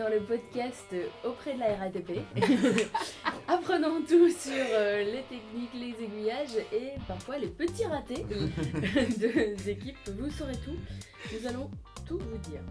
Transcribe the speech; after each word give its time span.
dans 0.00 0.08
le 0.08 0.20
podcast 0.20 0.94
auprès 1.26 1.52
de 1.52 1.58
la 1.58 1.76
RATP. 1.76 2.20
Apprenons 3.48 4.00
tout 4.00 4.30
sur 4.30 4.54
euh, 4.54 5.04
les 5.04 5.22
techniques, 5.24 5.74
les 5.74 6.02
aiguillages 6.02 6.56
et 6.72 6.92
parfois 7.06 7.36
les 7.36 7.48
petits 7.48 7.84
ratés 7.84 8.24
de 8.30 9.68
équipes. 9.68 9.98
Vous 10.18 10.30
saurez 10.30 10.56
tout. 10.64 10.76
Nous 11.34 11.46
allons 11.46 11.70
tout 12.08 12.18
vous 12.18 12.38
dire. 12.50 12.62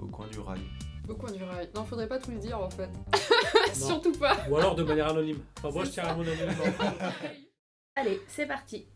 Au 0.00 0.06
coin 0.06 0.28
du 0.28 0.38
rail. 0.38 0.60
Au 1.08 1.14
coin 1.14 1.32
du 1.32 1.42
rail. 1.42 1.68
Non, 1.74 1.84
faudrait 1.84 2.06
pas 2.06 2.20
tout 2.20 2.30
le 2.30 2.38
dire 2.38 2.60
en 2.60 2.70
fait. 2.70 2.90
Surtout 3.74 4.12
pas. 4.12 4.36
Ou 4.48 4.56
alors 4.56 4.76
de 4.76 4.84
manière 4.84 5.08
anonyme. 5.08 5.40
Enfin, 5.58 5.70
moi 5.70 5.84
je 5.84 5.90
tiens 5.90 6.04
à 6.04 6.14
mon 6.14 6.22
anonyme. 6.22 6.54
Allez, 7.96 8.20
c'est 8.28 8.46
parti. 8.46 8.86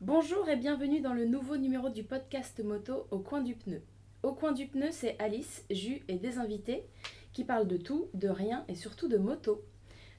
Bonjour 0.00 0.48
et 0.48 0.56
bienvenue 0.56 1.00
dans 1.00 1.14
le 1.14 1.24
nouveau 1.24 1.56
numéro 1.56 1.88
du 1.88 2.02
podcast 2.02 2.60
moto 2.64 3.06
Au 3.12 3.20
coin 3.20 3.42
du 3.42 3.54
pneu. 3.54 3.80
Au 4.24 4.32
coin 4.32 4.52
du 4.52 4.66
pneu, 4.66 4.88
c'est 4.90 5.20
Alice, 5.20 5.66
Jus 5.68 6.00
et 6.08 6.16
des 6.16 6.38
invités 6.38 6.86
qui 7.34 7.44
parlent 7.44 7.68
de 7.68 7.76
tout, 7.76 8.08
de 8.14 8.28
rien 8.28 8.64
et 8.68 8.74
surtout 8.74 9.06
de 9.06 9.18
moto. 9.18 9.62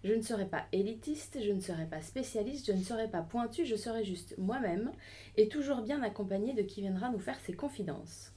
Je 0.03 0.13
ne 0.13 0.21
serai 0.21 0.45
pas 0.45 0.65
élitiste, 0.71 1.39
je 1.41 1.51
ne 1.51 1.59
serai 1.59 1.87
pas 1.87 2.01
spécialiste, 2.01 2.67
je 2.67 2.73
ne 2.73 2.83
serai 2.83 3.09
pas 3.09 3.23
pointu, 3.23 3.65
je 3.65 3.75
serai 3.75 4.03
juste 4.03 4.35
moi-même 4.37 4.91
et 5.37 5.47
toujours 5.47 5.81
bien 5.81 6.03
accompagnée 6.03 6.53
de 6.53 6.61
qui 6.61 6.81
viendra 6.81 7.09
nous 7.09 7.17
faire 7.17 7.39
ses 7.39 7.53
confidences. 7.53 8.31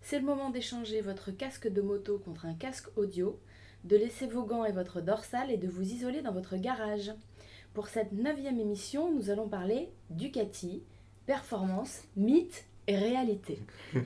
C'est 0.00 0.18
le 0.18 0.24
moment 0.24 0.48
d'échanger 0.48 1.02
votre 1.02 1.32
casque 1.32 1.68
de 1.68 1.82
moto 1.82 2.18
contre 2.18 2.46
un 2.46 2.54
casque 2.54 2.88
audio, 2.96 3.38
de 3.84 3.96
laisser 3.98 4.26
vos 4.26 4.44
gants 4.44 4.64
et 4.64 4.72
votre 4.72 5.02
dorsale 5.02 5.50
et 5.50 5.58
de 5.58 5.68
vous 5.68 5.92
isoler 5.92 6.22
dans 6.22 6.32
votre 6.32 6.56
garage. 6.56 7.12
Pour 7.74 7.88
cette 7.88 8.12
neuvième 8.12 8.58
émission, 8.58 9.12
nous 9.12 9.28
allons 9.28 9.50
parler 9.50 9.92
Ducati, 10.08 10.82
performance, 11.26 12.04
mythe 12.16 12.69
réalité. 12.88 13.58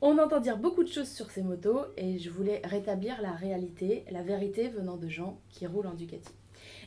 On 0.00 0.18
entend 0.18 0.40
dire 0.40 0.58
beaucoup 0.58 0.84
de 0.84 0.88
choses 0.88 1.10
sur 1.10 1.30
ces 1.30 1.42
motos 1.42 1.84
et 1.96 2.18
je 2.18 2.30
voulais 2.30 2.60
rétablir 2.64 3.20
la 3.20 3.32
réalité, 3.32 4.04
la 4.10 4.22
vérité 4.22 4.68
venant 4.68 4.96
de 4.96 5.08
gens 5.08 5.40
qui 5.50 5.66
roulent 5.66 5.86
en 5.86 5.94
Ducati. 5.94 6.32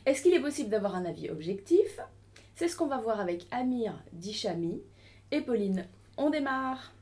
Est-ce 0.06 0.22
qu'il 0.22 0.34
est 0.34 0.40
possible 0.40 0.70
d'avoir 0.70 0.94
un 0.94 1.04
avis 1.04 1.30
objectif? 1.30 2.00
C'est 2.54 2.68
ce 2.68 2.76
qu'on 2.76 2.86
va 2.86 2.98
voir 2.98 3.20
avec 3.20 3.46
Amir 3.50 3.94
Dichami 4.12 4.80
et 5.30 5.40
Pauline. 5.40 5.86
On 6.16 6.30
démarre 6.30 6.92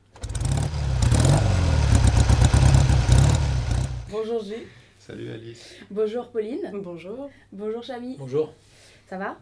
Bonjour 4.11 4.43
Jules. 4.43 4.65
Salut 4.97 5.29
Alice. 5.29 5.75
Bonjour 5.91 6.29
Pauline. 6.31 6.71
Bonjour. 6.73 7.29
Bonjour 7.51 7.83
Chami. 7.83 8.15
Bonjour. 8.17 8.53
Ça 9.07 9.17
va? 9.17 9.37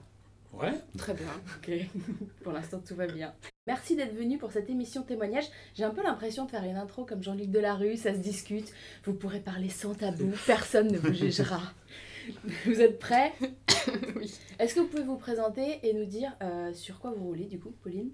Ouais. 0.53 0.73
Très 0.97 1.13
bien. 1.13 1.27
Ok. 1.57 1.71
pour 2.43 2.51
l'instant 2.51 2.79
tout 2.85 2.95
va 2.95 3.07
bien. 3.07 3.33
Merci 3.67 3.97
d'être 3.97 4.15
venu 4.15 4.37
pour 4.37 4.51
cette 4.53 4.69
émission 4.69 5.03
témoignage. 5.03 5.43
J'ai 5.75 5.83
un 5.83 5.89
peu 5.91 6.01
l'impression 6.01 6.45
de 6.45 6.49
faire 6.49 6.63
une 6.63 6.77
intro 6.77 7.03
comme 7.03 7.21
Jean-Luc 7.21 7.51
Delarue, 7.51 7.97
ça 7.97 8.13
se 8.13 8.19
discute. 8.19 8.71
Vous 9.03 9.13
pourrez 9.13 9.41
parler 9.41 9.67
sans 9.69 9.93
tabou, 9.93 10.31
personne 10.47 10.87
ne 10.89 10.97
vous 10.97 11.13
jugera. 11.13 11.59
Vous 12.65 12.79
êtes 12.81 12.97
prêts? 12.97 13.33
Oui. 14.15 14.33
Est-ce 14.59 14.73
que 14.75 14.79
vous 14.79 14.87
pouvez 14.87 15.03
vous 15.03 15.17
présenter 15.17 15.79
et 15.83 15.93
nous 15.93 16.05
dire 16.05 16.33
euh, 16.41 16.73
sur 16.73 16.99
quoi 16.99 17.11
vous 17.11 17.25
roulez 17.25 17.45
du 17.45 17.59
coup, 17.59 17.73
Pauline? 17.83 18.09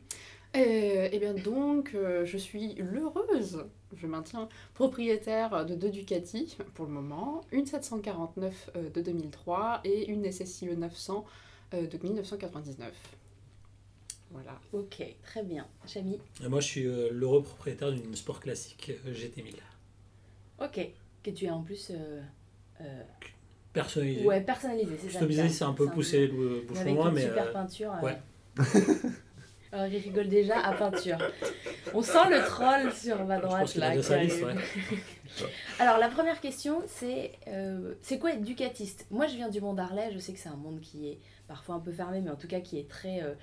Euh, 0.55 1.09
Eh 1.11 1.19
bien 1.19 1.33
donc, 1.33 1.93
euh, 1.95 2.25
je 2.25 2.37
suis 2.37 2.75
l'heureuse, 2.75 3.65
je 3.95 4.05
maintiens, 4.05 4.49
propriétaire 4.75 5.65
de 5.65 5.73
deux 5.75 5.89
Ducati 5.89 6.57
pour 6.75 6.85
le 6.85 6.91
moment, 6.91 7.41
une 7.51 7.65
749 7.65 8.69
euh, 8.75 8.89
de 8.89 9.01
2003 9.01 9.81
et 9.83 10.09
une 10.11 10.31
SSI 10.31 10.67
E 10.69 10.75
900 10.75 11.25
euh, 11.73 11.87
de 11.87 11.97
1999. 11.97 12.91
Voilà. 14.33 14.59
Ok, 14.73 15.03
très 15.23 15.43
bien. 15.43 15.67
Chami 15.85 16.19
Et 16.43 16.47
moi 16.47 16.59
je 16.59 16.65
suis 16.67 16.85
euh, 16.87 17.09
l'heureux 17.11 17.43
propriétaire 17.43 17.91
d'une 17.91 18.15
sport 18.15 18.39
classique 18.39 18.91
euh, 19.05 19.13
GT1000. 19.13 19.55
Ok. 20.59 20.89
Que 21.23 21.31
tu 21.31 21.47
as 21.47 21.53
en 21.55 21.61
plus 21.61 21.91
euh, 21.91 22.21
euh, 22.81 23.03
Personnalisée. 23.71 24.25
ouais, 24.25 24.41
personnalisé, 24.41 24.97
c'est 25.01 25.09
ça. 25.09 25.19
terme. 25.25 25.49
c'est 25.49 25.63
un 25.63 25.73
peu 25.73 25.87
poussé 25.87 26.27
le 26.27 26.61
bouchon 26.67 26.93
loin, 26.93 27.11
mais. 27.11 27.21
super 27.21 27.47
euh, 27.47 27.53
peinture. 27.53 27.93
ouais. 28.03 28.17
Alors, 29.71 29.87
il 29.87 29.97
rigole 29.97 30.27
déjà 30.27 30.59
à 30.59 30.73
peinture. 30.75 31.17
On 31.95 32.03
sent 32.03 32.29
le 32.29 32.45
troll 32.45 32.91
sur 32.93 33.25
ma 33.25 33.37
je 33.37 33.41
droite 33.41 33.61
pense 33.61 33.71
qu'il 33.71 33.81
là. 33.81 33.97
qui 33.97 34.15
liste, 34.19 34.43
ouais. 34.43 34.53
Alors 35.79 35.97
la 35.97 36.09
première 36.09 36.39
question, 36.39 36.83
c'est 36.85 37.31
euh, 37.47 37.95
c'est 38.03 38.19
quoi 38.19 38.33
être 38.33 38.43
ducatiste? 38.43 39.07
Moi 39.09 39.25
je 39.25 39.35
viens 39.35 39.49
du 39.49 39.61
monde 39.61 39.79
Harley, 39.79 40.11
je 40.13 40.19
sais 40.19 40.31
que 40.31 40.37
c'est 40.37 40.49
un 40.49 40.55
monde 40.55 40.79
qui 40.79 41.07
est 41.09 41.19
parfois 41.47 41.73
un 41.73 41.79
peu 41.79 41.91
fermé, 41.91 42.21
mais 42.21 42.29
en 42.29 42.35
tout 42.35 42.47
cas 42.47 42.59
qui 42.59 42.77
est 42.77 42.87
très 42.87 43.23
euh, 43.23 43.33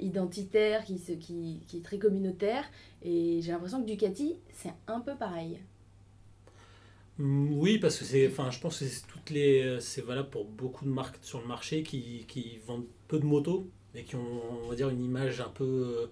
identitaire, 0.00 0.84
qui, 0.84 0.98
se- 0.98 1.12
qui, 1.12 1.62
qui 1.66 1.78
est 1.78 1.84
très 1.84 1.98
communautaire. 1.98 2.64
Et 3.02 3.40
j'ai 3.42 3.52
l'impression 3.52 3.80
que 3.82 3.86
Ducati, 3.86 4.36
c'est 4.52 4.72
un 4.86 5.00
peu 5.00 5.16
pareil. 5.16 5.60
Mm, 7.18 7.52
Oui, 7.58 7.78
parce 7.78 7.98
que 7.98 8.04
c'est, 8.04 8.28
enfin, 8.28 8.50
je 8.50 8.60
pense 8.60 8.78
que 8.78 8.84
c'est 8.86 9.06
toutes 9.06 9.30
les, 9.30 9.78
c'est 9.80 10.02
valable 10.04 10.30
pour 10.30 10.44
beaucoup 10.44 10.84
de 10.84 10.90
marques 10.90 11.18
sur 11.22 11.40
le 11.40 11.46
marché 11.46 11.82
qui, 11.82 12.24
qui 12.28 12.58
vendent 12.66 12.86
peu 13.08 13.18
de 13.18 13.24
motos 13.26 13.68
et 13.94 14.04
qui 14.04 14.16
ont, 14.16 14.42
on 14.64 14.68
va 14.68 14.74
dire, 14.74 14.88
une 14.90 15.02
image 15.02 15.40
un 15.40 15.48
peu, 15.48 15.64
euh, 15.64 16.06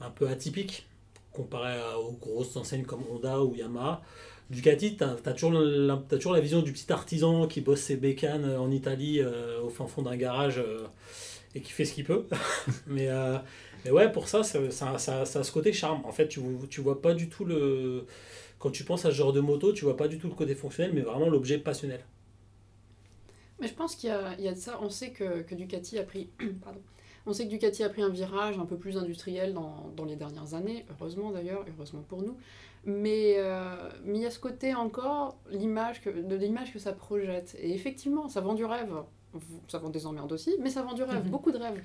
un 0.00 0.10
peu 0.10 0.28
atypique 0.28 0.86
comparé 1.32 1.78
aux 1.96 2.12
grosses 2.12 2.56
enseignes 2.56 2.84
comme 2.84 3.02
Honda 3.10 3.42
ou 3.44 3.54
Yamaha. 3.56 4.02
Ducati, 4.50 4.96
tu 4.96 5.04
as, 5.04 5.16
toujours, 5.34 5.52
la- 5.52 6.02
t'as 6.08 6.16
toujours 6.16 6.34
la 6.34 6.40
vision 6.40 6.62
du 6.62 6.72
petit 6.72 6.92
artisan 6.92 7.46
qui 7.48 7.60
bosse 7.60 7.80
ses 7.82 7.96
bécanes 7.96 8.46
en 8.56 8.70
Italie 8.70 9.20
euh, 9.20 9.60
au 9.62 9.70
fin 9.70 9.86
fond 9.86 10.02
d'un 10.02 10.16
garage 10.16 10.58
euh, 10.58 10.86
et 11.54 11.60
qui 11.60 11.72
fait 11.72 11.84
ce 11.84 11.94
qu'il 11.94 12.04
peut. 12.04 12.26
mais, 12.86 13.08
euh, 13.08 13.38
mais 13.84 13.90
ouais, 13.90 14.10
pour 14.10 14.28
ça, 14.28 14.42
ça, 14.42 14.70
ça, 14.70 14.98
ça, 14.98 15.20
a 15.20 15.44
ce 15.44 15.52
côté 15.52 15.72
charme. 15.72 16.02
En 16.04 16.12
fait, 16.12 16.28
tu, 16.28 16.40
tu 16.70 16.80
vois 16.80 17.00
pas 17.00 17.14
du 17.14 17.28
tout 17.28 17.44
le 17.44 18.06
quand 18.58 18.70
tu 18.70 18.82
penses 18.84 19.04
à 19.04 19.10
ce 19.10 19.16
genre 19.16 19.34
de 19.34 19.40
moto, 19.40 19.74
tu 19.74 19.84
vois 19.84 19.96
pas 19.96 20.08
du 20.08 20.18
tout 20.18 20.26
le 20.26 20.34
côté 20.34 20.54
fonctionnel, 20.54 20.92
mais 20.94 21.02
vraiment 21.02 21.28
l'objet 21.28 21.58
passionnel. 21.58 22.00
Mais 23.60 23.68
je 23.68 23.74
pense 23.74 23.94
qu'il 23.94 24.08
y 24.38 24.42
y 24.42 24.48
a 24.48 24.52
de 24.52 24.58
ça. 24.58 24.78
On 24.80 24.88
sait 24.88 25.10
que, 25.10 25.42
que 25.42 25.54
Ducati 25.54 25.98
a 25.98 26.02
pris. 26.02 26.30
pardon. 26.64 26.80
On 27.26 27.32
sait 27.32 27.44
que 27.44 27.50
Ducati 27.50 27.82
a 27.84 27.88
pris 27.88 28.02
un 28.02 28.08
virage 28.08 28.58
un 28.58 28.66
peu 28.66 28.76
plus 28.76 28.96
industriel 28.96 29.54
dans, 29.54 29.92
dans 29.96 30.04
les 30.04 30.16
dernières 30.16 30.54
années, 30.54 30.84
heureusement 30.90 31.30
d'ailleurs, 31.30 31.64
heureusement 31.74 32.02
pour 32.08 32.22
nous. 32.22 32.36
Mais, 32.84 33.36
euh, 33.38 33.88
mais 34.04 34.18
il 34.18 34.22
y 34.22 34.26
a 34.26 34.30
ce 34.30 34.38
côté 34.38 34.74
encore 34.74 35.38
l'image 35.50 36.02
que, 36.02 36.10
de 36.10 36.34
l'image 36.34 36.72
que 36.72 36.78
ça 36.78 36.92
projette. 36.92 37.56
Et 37.60 37.72
effectivement, 37.74 38.28
ça 38.28 38.42
vend 38.42 38.54
du 38.54 38.64
rêve. 38.64 38.94
Ça 39.68 39.78
vend 39.78 39.90
des 39.90 40.06
emmerdes 40.06 40.32
aussi, 40.32 40.56
mais 40.60 40.70
ça 40.70 40.82
vend 40.82 40.92
du 40.94 41.02
rêve, 41.02 41.24
Mhm. 41.24 41.30
beaucoup 41.30 41.52
de 41.52 41.58
rêves. 41.58 41.82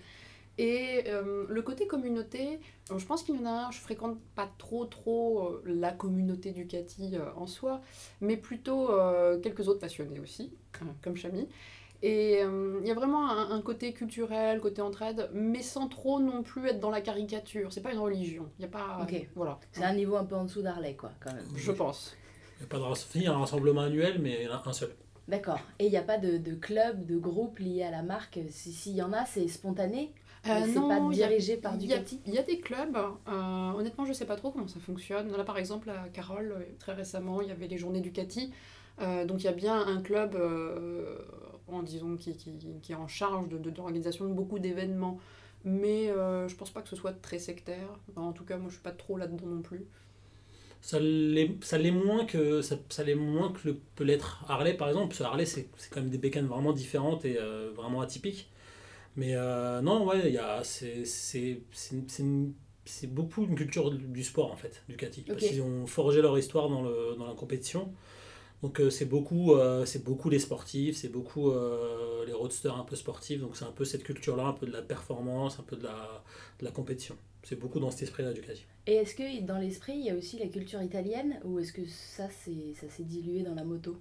Et 0.58 1.04
euh, 1.08 1.46
le 1.48 1.62
côté 1.62 1.88
communauté, 1.88 2.60
je 2.96 3.06
pense 3.06 3.24
qu'il 3.24 3.36
y 3.36 3.40
en 3.40 3.46
a 3.46 3.68
un, 3.68 3.72
je 3.72 3.80
fréquente 3.80 4.18
pas 4.36 4.50
trop 4.58 4.84
trop 4.86 5.44
euh, 5.48 5.64
la 5.66 5.92
communauté 5.92 6.52
Ducati 6.52 7.12
euh, 7.16 7.32
en 7.38 7.48
soi, 7.48 7.80
mais 8.20 8.36
plutôt 8.36 8.92
euh, 8.92 9.40
quelques 9.40 9.70
autres 9.70 9.80
passionnés 9.80 10.20
aussi, 10.20 10.52
euh, 10.82 10.86
comme 11.02 11.16
Chami. 11.16 11.48
Et 12.02 12.40
euh, 12.44 12.80
il 12.82 12.88
y 12.88 12.92
a 12.92 12.94
vraiment 12.94 13.30
un, 13.30 13.52
un 13.52 13.62
côté 13.62 13.92
culturel, 13.94 14.60
côté 14.62 14.81
entraide, 14.81 15.30
mais 15.34 15.62
sans 15.62 15.88
trop 15.88 16.20
non 16.20 16.44
plus 16.44 16.68
être 16.68 16.80
dans 16.80 16.92
la 16.92 17.02
caricature. 17.02 17.72
C'est 17.74 17.81
pas 17.81 17.92
une 17.94 18.00
religion. 18.00 18.50
Il 18.58 18.62
y 18.64 18.66
a 18.66 18.70
pas. 18.70 19.00
Ok. 19.02 19.28
Voilà. 19.36 19.60
C'est 19.74 19.84
un 19.84 19.94
niveau 19.94 20.16
un 20.18 20.24
peu 20.26 20.36
en 20.36 20.44
dessous 20.46 20.62
d'Harley, 20.62 20.96
quoi, 20.96 21.12
quand 21.22 21.34
même. 21.34 21.44
Je 21.56 21.72
pense. 21.72 22.16
Il 22.58 22.64
n'y 22.64 22.66
a 22.66 22.70
pas 22.70 22.78
de 22.78 22.84
race- 22.84 23.10
il 23.16 23.24
y 23.24 23.28
a 23.28 23.34
un 23.34 23.38
rassemblement 23.40 23.81
annuel, 23.81 24.20
mais 24.22 24.40
il 24.42 24.46
y 24.46 24.48
en 24.50 24.54
a 24.56 24.64
un 24.66 24.74
seul. 24.74 24.94
D'accord. 25.29 25.59
Et 25.79 25.85
il 25.85 25.91
n'y 25.91 25.97
a 25.97 26.01
pas 26.01 26.17
de, 26.17 26.38
de 26.38 26.53
club, 26.56 27.06
de 27.06 27.17
groupe 27.17 27.59
lié 27.59 27.84
à 27.84 27.91
la 27.91 28.01
marque? 28.03 28.40
Si- 28.50 28.73
S'il 28.73 28.95
y 28.95 29.01
en 29.01 29.13
a, 29.13 29.25
c'est 29.25 29.47
spontané? 29.47 30.12
Euh, 30.47 30.66
C'est 30.66 30.73
non, 30.73 30.88
pas 30.88 31.00
a- 31.00 31.13
dirigé 31.13 31.57
par 31.57 31.78
Ducati? 31.78 32.22
Il 32.25 32.34
y 32.34 32.38
a 32.38 32.44
des 32.44 32.59
clubs, 32.59 32.95
euh, 33.28 33.72
honnêtement 33.73 34.06
je 34.06 34.13
sais 34.13 34.25
pas 34.25 34.35
trop 34.38 34.51
comment 34.51 34.68
ça 34.68 34.79
fonctionne. 34.79 35.31
Là 35.35 35.44
par 35.44 35.57
exemple 35.57 35.89
à 35.89 36.07
Carole, 36.09 36.66
très 36.79 36.94
récemment, 36.94 37.41
il 37.41 37.50
y 37.50 37.51
avait 37.51 37.68
les 37.68 37.78
journées 37.78 38.01
Ducati. 38.01 38.53
Euh, 39.01 39.25
donc 39.25 39.41
il 39.41 39.45
y 39.45 39.47
a 39.50 39.53
bien 39.53 39.79
un 39.85 40.01
club 40.01 40.35
euh, 40.35 41.18
en 41.68 41.84
disons, 41.84 42.16
qui, 42.18 42.35
qui, 42.35 42.57
qui 42.81 42.91
est 42.91 42.95
en 42.95 43.07
charge 43.07 43.47
de, 43.50 43.57
de, 43.57 43.69
de 43.69 43.78
l'organisation 43.78 44.25
de 44.25 44.34
beaucoup 44.34 44.59
d'événements. 44.59 45.19
Mais 45.66 46.09
euh, 46.09 46.47
je 46.47 46.56
pense 46.56 46.69
pas 46.72 46.81
que 46.81 46.89
ce 46.89 46.95
soit 46.95 47.13
très 47.13 47.38
sectaire. 47.39 47.89
En 48.16 48.31
tout 48.31 48.45
cas 48.45 48.57
moi 48.57 48.69
je 48.69 48.75
suis 48.75 48.84
pas 48.84 48.91
trop 48.91 49.18
là-dedans 49.18 49.45
non 49.47 49.62
plus. 49.62 49.85
Ça 50.81 51.00
l'est 51.00 51.91
moins 51.91 52.25
que 52.25 52.62
ça, 52.62 52.78
ça 52.90 53.03
l'est 53.03 53.16
moins 53.16 53.51
que 53.51 53.67
le, 53.69 53.75
peut 53.95 54.04
l'être 54.04 54.44
Harley 54.48 54.74
par 54.75 54.88
exemple. 54.89 55.09
Parce 55.09 55.19
que 55.19 55.24
Harley 55.24 55.45
c'est 55.45 55.68
c'est 55.77 55.89
quand 55.92 56.01
même 56.01 56.09
des 56.09 56.18
bécanes 56.18 56.48
vraiment 56.48 56.74
différentes 56.74 57.25
et 57.25 57.38
euh, 57.39 57.71
vraiment 57.75 58.01
atypiques. 58.01 58.50
Mais 59.18 59.36
euh, 59.36 59.81
non 59.81 60.06
ouais, 60.07 60.31
c'est 62.86 63.07
beaucoup 63.07 63.44
une 63.45 63.56
culture 63.56 63.92
du 63.92 64.24
sport 64.24 64.51
en 64.51 64.56
fait, 64.56 64.83
Ducati. 64.89 65.21
Parce 65.21 65.44
Ok. 65.44 65.50
qu'ils 65.50 65.62
ont 65.62 65.86
forgé 65.86 66.21
leur 66.21 66.38
histoire 66.38 66.69
dans, 66.69 66.81
le, 66.81 67.15
dans 67.18 67.27
la 67.27 67.33
compétition. 67.36 67.94
Donc 68.61 68.81
euh, 68.81 68.89
c'est 68.89 69.06
beaucoup, 69.06 69.53
euh, 69.53 69.85
c'est 69.85 70.03
beaucoup 70.03 70.29
les 70.29 70.39
sportifs, 70.39 70.97
c'est 70.97 71.09
beaucoup 71.09 71.51
euh, 71.51 72.25
les 72.25 72.33
roadsters 72.33 72.77
un 72.77 72.83
peu 72.83 72.95
sportifs. 72.95 73.39
Donc 73.39 73.56
c'est 73.56 73.65
un 73.65 73.71
peu 73.71 73.85
cette 73.85 74.03
culture-là, 74.03 74.47
un 74.47 74.53
peu 74.53 74.65
de 74.65 74.71
la 74.71 74.81
performance, 74.81 75.59
un 75.59 75.63
peu 75.63 75.77
de 75.77 75.83
la, 75.83 76.23
de 76.59 76.65
la 76.65 76.71
compétition. 76.71 77.15
C'est 77.44 77.57
beaucoup 77.57 77.79
dans 77.79 77.89
cet 77.89 78.03
esprit-là 78.03 78.33
Ducati. 78.33 78.65
Et 78.85 78.95
est-ce 78.95 79.15
que 79.15 79.41
dans 79.41 79.57
l'esprit, 79.57 79.94
il 79.94 80.06
y 80.06 80.09
a 80.09 80.15
aussi 80.15 80.38
la 80.38 80.47
culture 80.47 80.81
italienne 80.81 81.39
ou 81.45 81.59
est-ce 81.59 81.71
que 81.71 81.85
ça 81.85 82.27
c'est 82.29 82.73
ça 82.79 82.89
s'est 82.89 83.03
dilué 83.03 83.44
dans 83.44 83.56
la 83.56 83.63
moto? 83.63 83.97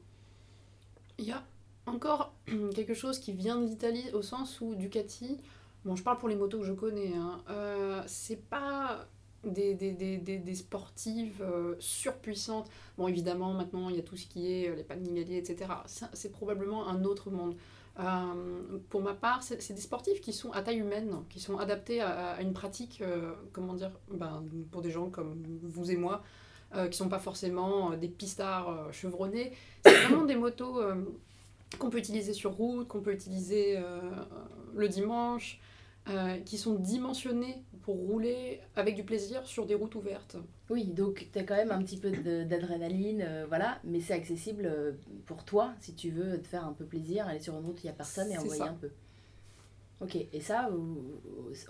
Il 1.18 1.26
y 1.26 1.32
a 1.32 1.44
encore 1.86 2.34
quelque 2.74 2.94
chose 2.94 3.20
qui 3.20 3.32
vient 3.32 3.60
de 3.60 3.66
l'Italie 3.66 4.06
au 4.12 4.22
sens 4.22 4.60
où 4.60 4.74
Ducati, 4.74 5.38
bon 5.84 5.94
je 5.94 6.02
parle 6.02 6.18
pour 6.18 6.28
les 6.28 6.36
motos 6.36 6.58
que 6.58 6.66
je 6.66 6.72
connais, 6.72 7.14
hein, 7.14 7.42
euh, 7.48 8.02
c'est 8.06 8.42
pas 8.48 9.06
des, 9.44 9.74
des, 9.74 9.92
des, 9.92 10.18
des, 10.18 10.54
sportives 10.54 11.42
euh, 11.42 11.74
surpuissantes. 11.78 12.68
Bon, 12.96 13.06
évidemment, 13.08 13.52
maintenant, 13.52 13.88
il 13.88 13.96
y 13.96 13.98
a 13.98 14.02
tout 14.02 14.16
ce 14.16 14.26
qui 14.26 14.52
est 14.52 14.68
euh, 14.68 14.74
les 14.74 14.82
panigaliers, 14.82 15.38
etc. 15.38 15.70
C'est 16.12 16.32
probablement 16.32 16.88
un 16.88 17.04
autre 17.04 17.30
monde. 17.30 17.54
Euh, 18.00 18.78
pour 18.90 19.00
ma 19.00 19.14
part, 19.14 19.42
c'est 19.42 19.72
des 19.72 19.80
sportifs 19.80 20.20
qui 20.20 20.32
sont 20.32 20.52
à 20.52 20.62
taille 20.62 20.78
humaine, 20.78 21.22
qui 21.28 21.40
sont 21.40 21.58
adaptés 21.58 22.00
à, 22.00 22.30
à 22.30 22.42
une 22.42 22.52
pratique, 22.52 23.00
euh, 23.00 23.32
comment 23.52 23.74
dire, 23.74 23.90
ben, 24.12 24.44
pour 24.70 24.82
des 24.82 24.90
gens 24.90 25.10
comme 25.10 25.42
vous 25.62 25.90
et 25.90 25.96
moi, 25.96 26.22
qui 26.90 26.98
sont 26.98 27.08
pas 27.08 27.18
forcément 27.18 27.96
des 27.96 28.08
pistards 28.08 28.92
chevronnés. 28.92 29.52
C'est 29.86 29.94
vraiment 30.02 30.24
des 30.26 30.36
motos 30.36 30.78
qu'on 31.78 31.88
peut 31.88 31.96
utiliser 31.96 32.34
sur 32.34 32.52
route, 32.52 32.86
qu'on 32.86 33.00
peut 33.00 33.14
utiliser 33.14 33.82
le 34.74 34.88
dimanche, 34.88 35.60
euh, 36.10 36.38
qui 36.38 36.58
sont 36.58 36.74
dimensionnées 36.74 37.62
pour 37.82 37.96
rouler 37.96 38.60
avec 38.76 38.94
du 38.94 39.04
plaisir 39.04 39.46
sur 39.46 39.66
des 39.66 39.74
routes 39.74 39.94
ouvertes. 39.94 40.36
Oui, 40.70 40.84
donc 40.84 41.28
tu 41.32 41.38
as 41.38 41.44
quand 41.44 41.56
même 41.56 41.70
un 41.70 41.82
petit 41.82 41.98
peu 41.98 42.10
d'adrénaline, 42.10 43.22
euh, 43.22 43.46
voilà, 43.46 43.78
mais 43.84 44.00
c'est 44.00 44.14
accessible 44.14 44.66
euh, 44.66 44.92
pour 45.26 45.44
toi 45.44 45.72
si 45.80 45.94
tu 45.94 46.10
veux 46.10 46.40
te 46.40 46.46
faire 46.46 46.64
un 46.64 46.72
peu 46.72 46.84
plaisir, 46.84 47.26
aller 47.26 47.40
sur 47.40 47.58
une 47.58 47.64
route 47.64 47.76
où 47.76 47.80
il 47.80 47.86
n'y 47.86 47.90
a 47.90 47.94
personne 47.94 48.30
et 48.30 48.38
envoyer 48.38 48.62
ça. 48.62 48.70
un 48.70 48.74
peu. 48.74 48.90
Ok, 50.00 50.16
et 50.16 50.40
ça, 50.40 50.70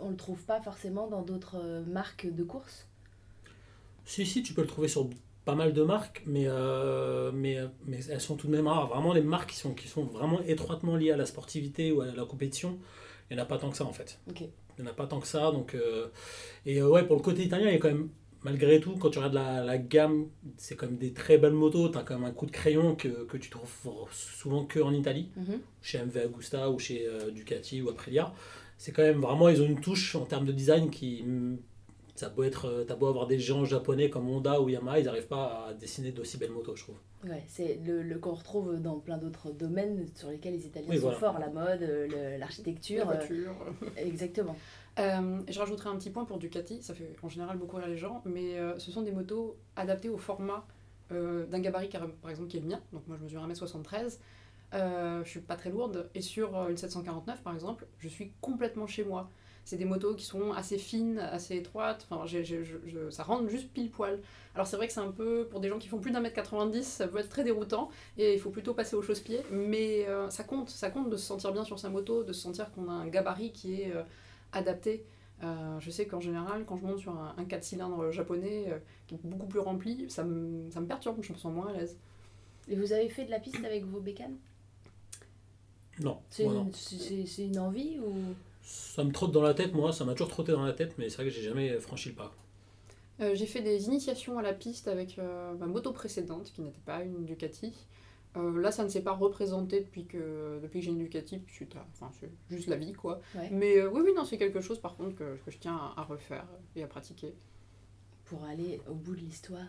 on 0.00 0.11
le 0.11 0.17
trouve 0.17 0.43
pas 0.44 0.61
forcément 0.61 1.06
dans 1.06 1.23
d'autres 1.23 1.82
marques 1.87 2.26
de 2.26 2.44
course? 2.44 2.87
Si, 4.05 4.26
si, 4.26 4.43
tu 4.43 4.52
peux 4.52 4.62
le 4.62 4.67
trouver 4.67 4.88
sur 4.88 5.08
pas 5.49 5.55
mal 5.55 5.73
de 5.73 5.83
marques, 5.83 6.23
mais, 6.27 6.45
euh, 6.47 7.33
mais, 7.33 7.56
mais 7.87 8.00
elles 8.11 8.21
sont 8.21 8.37
tout 8.37 8.49
de 8.49 8.53
même 8.53 8.67
rares. 8.69 8.89
Vraiment, 8.89 9.15
les 9.15 9.23
marques 9.23 9.50
qui 9.53 9.56
sont, 9.56 9.73
qui 9.73 9.89
sont 9.89 10.05
vraiment 10.05 10.41
étroitement 10.43 10.95
liées 11.00 11.11
à 11.12 11.17
la 11.17 11.25
sportivité 11.25 11.91
ou 11.91 12.03
à 12.03 12.06
la 12.06 12.25
compétition, 12.27 12.79
il 13.31 13.35
n'y 13.37 13.41
en 13.41 13.45
a 13.45 13.47
pas 13.47 13.56
tant 13.56 13.71
que 13.71 13.77
ça 13.79 13.87
en 13.87 13.93
fait. 13.95 14.21
Il 14.79 14.83
n'y 14.85 14.89
en 14.89 14.93
a 14.93 14.95
pas 14.95 15.06
tant 15.06 15.21
que 15.21 15.27
ça. 15.27 15.50
Donc, 15.50 15.75
euh, 15.75 16.09
et 16.67 16.83
euh, 16.83 16.89
ouais, 16.91 17.05
pour 17.06 17.17
le 17.17 17.23
côté 17.23 17.43
italien, 17.45 17.69
il 17.69 17.73
y 17.73 17.77
a 17.77 17.79
quand 17.79 17.89
même, 17.89 18.11
malgré 18.43 18.79
tout, 18.79 18.95
quand 19.00 19.09
tu 19.09 19.19
regardes 19.21 19.35
la, 19.35 19.65
la 19.65 19.79
gamme, 19.79 20.27
c'est 20.59 20.77
quand 20.77 20.87
même 20.87 20.99
des 20.99 21.15
très 21.15 21.39
belles 21.39 21.55
motos. 21.65 21.89
Tu 21.89 21.97
as 21.97 22.03
quand 22.03 22.17
même 22.19 22.29
un 22.29 22.33
coup 22.33 22.45
de 22.47 22.50
crayon 22.53 22.95
que, 22.95 23.09
que 23.25 23.39
tu 23.39 23.49
trouves 23.49 24.06
souvent 24.12 24.67
que 24.67 24.81
en 24.81 24.93
Italie, 24.93 25.31
Mhm. 25.37 25.61
chez 25.81 25.99
MV 25.99 26.17
Agusta 26.25 26.71
ou 26.71 26.79
chez 26.79 27.06
euh, 27.06 27.31
Ducati 27.31 27.81
ou 27.81 27.89
Aprilia. 27.89 28.35
C'est 28.77 28.93
quand 28.93 29.03
même 29.03 29.23
vraiment, 29.23 29.49
ils 29.49 29.62
ont 29.62 29.67
une 29.67 29.81
touche 29.81 30.15
en 30.15 30.27
termes 30.27 30.45
de 30.45 30.53
design 30.53 30.91
qui. 30.91 31.25
Ça 32.19 32.26
a 32.26 32.31
beau 32.31 32.43
être, 32.43 32.65
euh, 32.65 32.85
t'as 32.85 32.97
beau 32.97 33.06
avoir 33.06 33.29
des 33.29 33.38
géants 33.38 33.65
japonais 33.65 34.11
comme 34.11 34.29
Honda 34.29 34.61
ou 34.61 34.69
Yamaha, 34.69 34.99
ils 34.99 35.05
n'arrivent 35.05 35.29
pas 35.29 35.67
à 35.69 35.73
dessiner 35.75 36.11
d'aussi 36.11 36.37
belles 36.37 36.50
motos, 36.50 36.75
je 36.75 36.82
trouve. 36.82 36.97
Ouais, 37.23 37.44
c'est 37.47 37.79
le, 37.87 38.03
le 38.03 38.19
qu'on 38.19 38.35
retrouve 38.35 38.81
dans 38.82 38.99
plein 38.99 39.19
d'autres 39.19 39.53
domaines 39.53 40.05
sur 40.17 40.29
lesquels 40.29 40.55
les 40.55 40.67
Italiens 40.67 40.88
Oui, 40.91 40.97
sont 40.97 41.03
voilà. 41.03 41.19
forts, 41.19 41.38
la 41.38 41.49
mode, 41.49 41.82
euh, 41.82 42.09
le- 42.09 42.31
La 42.32 42.38
l'architecture. 42.38 43.03
euh, 43.09 43.15
voiture. 43.15 43.55
exactement. 43.97 44.56
Euh, 44.99 45.38
je 45.49 45.56
rajouterai 45.61 45.91
un 45.91 45.97
petit 45.97 46.11
point 46.11 46.25
pour 46.25 46.38
Ducati, 46.38 46.82
ça 46.82 46.93
fait 46.93 47.15
en 47.23 47.29
général 47.29 47.56
beaucoup 47.56 47.76
rire 47.76 47.87
les 47.87 47.97
gens, 47.97 48.21
mais 48.25 48.59
euh, 48.59 48.76
ce 48.81 48.91
sont 48.91 49.03
des 49.03 49.12
motos 49.12 49.56
adaptées 49.76 50.09
au 50.09 50.19
format 50.19 50.67
euh, 51.12 51.47
d'un 51.47 51.61
gabarit 51.61 51.88
par 52.21 52.31
exemple 52.32 52.49
qui 52.49 52.56
est 52.56 52.61
le 52.61 52.67
mien, 52.67 52.81
donc 52.93 53.03
moi 53.06 53.17
je 53.17 53.23
mesure 53.23 53.47
1m73, 53.47 54.19
euh, 54.75 55.23
je 55.23 55.29
suis 55.31 55.38
pas 55.38 55.55
très 55.55 55.71
lourde, 55.71 56.11
et 56.17 56.21
sur 56.21 56.69
une 56.69 56.76
749 56.76 57.43
par 57.43 57.55
exemple, 57.55 57.87
je 58.00 58.09
suis 58.09 58.32
complètement 58.41 58.88
chez 58.88 59.05
moi. 59.05 59.31
C'est 59.69 59.76
des 59.76 59.85
motos 59.85 60.15
qui 60.15 60.25
sont 60.25 60.53
assez 60.53 60.79
fines, 60.79 61.19
assez 61.19 61.56
étroites, 61.56 62.06
enfin, 62.11 62.25
j'ai- 62.26 62.43
j'ai- 62.44 62.65
je- 62.65 62.79
je- 62.87 63.11
ça 63.11 63.23
rentre 63.23 63.49
juste 63.49 63.69
pile 63.73 63.91
poil. 63.91 64.19
Alors 64.55 64.67
c'est 64.67 64.76
vrai 64.76 64.87
que 64.87 64.93
c'est 64.94 65.00
un 65.00 65.11
peu, 65.12 65.47
pour 65.50 65.61
des 65.61 65.69
gens 65.69 65.79
qui 65.79 65.88
font 65.88 65.99
plus 65.99 66.11
d'un 66.11 66.20
mètre 66.20 66.35
90, 66.35 66.85
ça 66.85 67.06
peut 67.06 67.19
être 67.19 67.29
très 67.29 67.44
déroutant, 67.44 67.91
et 68.17 68.32
il 68.35 68.41
faut 68.41 68.50
plutôt 68.50 68.73
passer 68.75 68.97
au 68.97 69.03
chausse-pied, 69.03 69.41
mais 69.50 70.06
euh, 70.09 70.31
ça 70.31 70.43
compte, 70.44 70.70
ça 70.70 70.91
compte 70.91 71.11
de 71.11 71.17
se 71.19 71.26
sentir 71.26 71.53
bien 71.53 71.65
sur 71.65 71.79
sa 71.79 71.91
moto, 71.91 72.25
de 72.25 72.32
se 72.32 72.41
sentir 72.41 72.70
qu'on 72.73 72.88
a 72.88 72.93
un 72.93 73.09
gabarit 73.09 73.53
qui 73.53 73.82
est... 73.82 73.93
euh, 73.94 74.03
adapté. 74.53 75.05
Euh, 75.44 75.79
je 75.81 75.91
sais 75.91 76.06
qu'en 76.06 76.21
général, 76.21 76.64
quand 76.67 76.79
je 76.79 76.85
monte 76.85 76.99
sur 77.00 77.12
un, 77.12 77.35
un 77.37 77.44
4 77.44 77.62
cylindres 77.64 78.11
japonais 78.11 78.64
euh, 78.69 78.79
qui 79.06 79.14
est 79.14 79.21
beaucoup 79.25 79.47
plus 79.47 79.61
rempli, 79.61 80.06
ça 80.11 80.25
me, 80.25 80.71
ça 80.71 80.81
me 80.81 80.87
perturbe, 80.87 81.19
je 81.23 81.32
me 81.32 81.38
sens 81.38 81.53
moins 81.53 81.69
à 81.69 81.73
l'aise. 81.75 81.97
Et 82.69 82.76
vous 82.76 82.93
avez 82.93 83.09
fait 83.09 83.25
de 83.26 83.31
la 83.31 83.41
piste 83.41 83.64
avec 83.64 83.85
vos 83.85 84.00
bécanes? 84.00 84.37
Non, 86.00 86.21
C'est 86.31 86.44
moi, 86.44 86.55
non. 86.55 86.64
une, 86.64 86.73
c'est- 86.73 87.26
c'est 87.26 87.44
une 87.47 87.59
envie 87.59 87.99
ou? 87.99 88.12
Ça 88.70 89.03
me 89.03 89.12
trotte 89.12 89.32
dans 89.32 89.41
la 89.43 89.55
tête, 89.55 89.73
moi, 89.73 89.93
ça 89.93 90.05
m'a 90.05 90.12
toujours 90.12 90.29
trotté 90.29 90.53
dans 90.53 90.62
la 90.65 90.75
tête, 90.75 90.94
mais 90.99 91.09
c'est 91.09 91.17
vrai 91.17 91.25
que 91.25 91.31
j'ai 91.31 91.41
jamais 91.43 91.79
franchi 91.81 92.11
le 92.11 92.15
pas. 92.15 92.35
Euh, 93.20 93.35
j'ai 93.35 93.47
fait 93.47 93.62
des 93.62 93.87
initiations 93.87 94.38
à 94.38 94.43
la 94.43 94.53
piste 94.53 94.88
avec 94.88 95.19
euh, 95.19 95.55
ma 95.55 95.65
moto 95.67 95.91
précédente, 95.93 96.53
qui 96.55 96.61
n'était 96.61 96.82
pas 96.85 97.03
une 97.03 97.25
Ducati. 97.25 97.73
Euh, 98.37 98.61
là, 98.61 98.70
ça 98.70 98.85
ne 98.85 98.91
s'est 98.91 99.00
pas 99.00 99.12
représenté 99.12 99.81
depuis 99.81 100.05
que, 100.05 100.61
depuis 100.62 100.81
que 100.81 100.85
j'ai 100.85 100.91
une 100.91 100.99
Ducati, 100.99 101.38
puis 101.38 101.55
c'est 101.59 101.69
enfin, 101.94 102.11
c'est 102.20 102.31
juste 102.55 102.69
la 102.69 102.76
vie, 102.76 102.93
quoi. 102.93 103.20
Ouais. 103.35 103.49
Mais 103.50 103.79
euh, 103.79 103.88
oui, 103.91 104.03
oui, 104.05 104.12
non, 104.15 104.26
c'est 104.26 104.37
quelque 104.37 104.61
chose, 104.61 104.79
par 104.81 104.97
contre, 104.97 105.17
que, 105.17 105.37
que 105.47 105.50
je 105.50 105.56
tiens 105.59 105.75
à, 105.97 106.03
à 106.03 106.05
refaire 106.05 106.44
et 106.76 106.82
à 106.82 106.87
pratiquer. 106.87 107.32
pour 108.26 108.44
aller 108.44 108.82
au 108.87 108.94
bout 108.94 109.14
de 109.17 109.21
l'histoire 109.21 109.64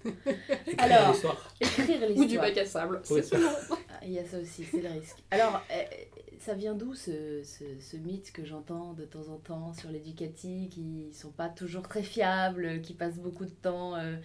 Écrire 0.04 0.76
Alors, 0.78 1.10
l'histoire. 1.10 1.54
Écrire 1.60 2.02
Ou 2.02 2.14
du 2.14 2.22
l'histoire. 2.22 2.42
bac 2.46 2.56
à 2.58 2.64
sable, 2.64 3.02
Oui. 3.10 3.20
c'est. 3.24 3.36
Ah, 3.36 4.00
Il 4.04 4.12
y 4.12 4.18
a 4.20 4.24
ça 4.24 4.38
aussi, 4.38 4.62
c'est 4.70 4.80
le 4.80 4.88
risque. 4.90 5.16
Alors, 5.32 5.60
ça 6.40 6.54
vient 6.54 6.74
d'où 6.74 6.94
ce, 6.94 7.42
ce, 7.44 7.64
ce 7.80 7.96
mythe 7.96 8.32
que 8.32 8.44
j'entends 8.44 8.92
de 8.94 9.04
temps 9.04 9.28
en 9.28 9.36
temps 9.38 9.72
sur 9.74 9.90
les 9.90 10.00
Ducati 10.00 10.68
qui 10.70 11.08
sont 11.12 11.30
pas 11.30 11.48
toujours 11.48 11.88
très 11.88 12.02
fiables, 12.02 12.80
qui 12.82 12.94
passent 12.94 13.18
beaucoup 13.18 13.44
de 13.44 13.50
temps 13.50 13.96
euh, 13.96 14.16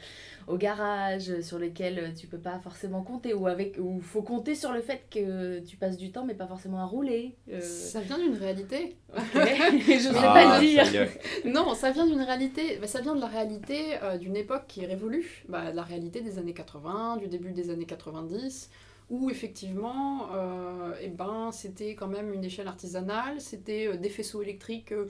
au 0.48 0.58
garage, 0.58 1.42
sur 1.42 1.60
lesquels 1.60 2.14
tu 2.16 2.28
peux 2.28 2.40
pas 2.40 2.60
forcément 2.60 3.04
compter, 3.04 3.34
ou 3.34 3.48
avec 3.48 3.78
ou 3.80 4.02
faut 4.02 4.24
compter 4.24 4.56
sur 4.56 4.74
le 4.74 4.82
fait 4.82 5.04
que 5.10 5.60
tu 5.62 5.78
passes 5.78 5.98
du 5.98 6.12
temps 6.12 6.26
mais 6.26 6.36
pas 6.36 6.48
forcément 6.48 6.80
à 6.80 6.86
rouler. 6.86 7.36
euh, 7.50 7.60
Ça 7.62 8.02
vient 8.02 8.20
d'une 8.20 8.36
réalité. 8.36 8.98
ok. 9.16 9.20
Je 9.88 10.00
sais 10.00 10.14
Ah, 10.16 10.34
pas 10.34 10.60
le 10.60 10.66
dire. 10.66 11.10
Non, 11.46 11.74
ça 11.76 11.92
vient 11.92 12.06
d'une 12.06 12.22
réalité, 12.22 12.78
bah, 12.80 12.88
ça 12.88 13.02
vient 13.02 13.16
de 13.16 13.22
la 13.22 13.28
réalité 13.28 13.98
euh, 14.04 14.18
d'une 14.18 14.36
époque 14.36 14.64
qui 14.68 14.82
est 14.84 14.88
révolue, 14.88 15.44
bah, 15.50 15.72
la 15.74 15.84
réalité 15.84 16.22
des 16.22 16.38
années 16.40 16.54
80, 16.54 17.18
du 17.18 17.28
début 17.28 17.52
des 17.52 17.70
années 17.70 17.86
90, 17.86 18.70
où 19.14 19.30
effectivement, 19.30 20.34
euh, 20.34 21.06
eh 21.06 21.10
ben, 21.10 21.52
c'était 21.52 21.94
quand 21.94 22.08
même 22.18 22.34
une 22.34 22.44
échelle 22.44 22.68
artisanale, 22.68 23.40
c'était 23.40 23.86
euh, 23.88 23.96
des 23.96 24.10
faisceaux 24.10 24.42
électriques 24.42 24.92
euh, 24.92 25.06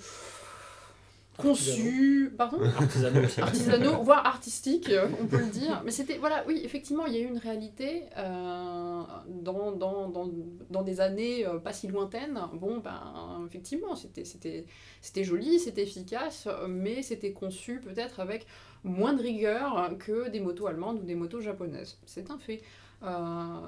conçus, 1.38 2.34
pardon? 2.38 2.60
Artisanaux 2.78 3.24
aussi. 3.24 3.42
artisanaux, 3.42 4.04
voire 4.04 4.26
artistiques, 4.26 4.90
euh, 4.90 5.08
on 5.22 5.26
peut 5.26 5.40
le 5.40 5.52
dire. 5.62 5.82
Mais 5.86 5.92
c'était, 5.92 6.18
voilà, 6.18 6.44
oui, 6.48 6.62
effectivement, 6.64 7.06
il 7.06 7.14
y 7.16 7.18
a 7.18 7.22
eu 7.22 7.30
une 7.36 7.38
réalité 7.38 8.04
euh, 8.18 9.02
dans, 9.48 9.72
dans, 9.72 10.10
dans, 10.10 10.30
dans 10.70 10.84
des 10.84 11.00
années 11.00 11.48
euh, 11.48 11.58
pas 11.58 11.72
si 11.72 11.88
lointaines. 11.88 12.40
Bon, 12.54 12.80
ben, 12.80 13.46
effectivement, 13.48 13.96
c'était, 13.96 14.26
c'était, 14.26 14.66
c'était 15.00 15.24
joli, 15.24 15.60
c'était 15.60 15.84
efficace, 15.84 16.48
mais 16.68 17.02
c'était 17.02 17.32
conçu 17.32 17.80
peut-être 17.80 18.20
avec 18.20 18.46
moins 18.84 19.14
de 19.14 19.22
rigueur 19.22 19.94
que 19.98 20.30
des 20.30 20.42
motos 20.42 20.68
allemandes 20.68 21.00
ou 21.00 21.04
des 21.04 21.16
motos 21.16 21.40
japonaises. 21.40 21.98
C'est 22.06 22.30
un 22.32 22.38
fait. 22.38 22.62
Euh, 23.02 23.68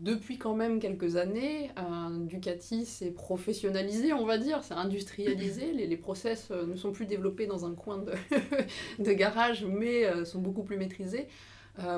depuis 0.00 0.38
quand 0.38 0.54
même 0.54 0.78
quelques 0.80 1.16
années, 1.16 1.70
euh, 1.78 2.18
Ducati 2.26 2.84
s'est 2.84 3.10
professionnalisé, 3.10 4.12
on 4.12 4.26
va 4.26 4.38
dire, 4.38 4.62
c'est 4.62 4.74
industrialisé. 4.74 5.72
Les, 5.74 5.86
les 5.86 5.96
process 5.96 6.48
euh, 6.50 6.66
ne 6.66 6.76
sont 6.76 6.92
plus 6.92 7.06
développés 7.06 7.46
dans 7.46 7.64
un 7.66 7.74
coin 7.74 7.98
de, 7.98 8.12
de 9.02 9.12
garage, 9.12 9.64
mais 9.64 10.04
euh, 10.04 10.24
sont 10.24 10.40
beaucoup 10.40 10.62
plus 10.62 10.76
maîtrisés. 10.76 11.28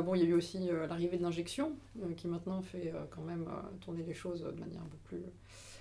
Bon, 0.05 0.17
il 0.17 0.23
y 0.23 0.25
a 0.25 0.29
eu 0.31 0.35
aussi 0.35 0.59
l'arrivée 0.89 1.19
de 1.19 1.23
l'injection, 1.23 1.71
qui 2.17 2.27
maintenant 2.27 2.61
fait 2.63 2.93
quand 3.15 3.23
même 3.23 3.47
tourner 3.81 4.03
les 4.03 4.13
choses 4.13 4.43
de 4.43 4.59
manière 4.59 4.81
un 4.83 4.89
peu 4.89 4.97
plus 5.05 5.19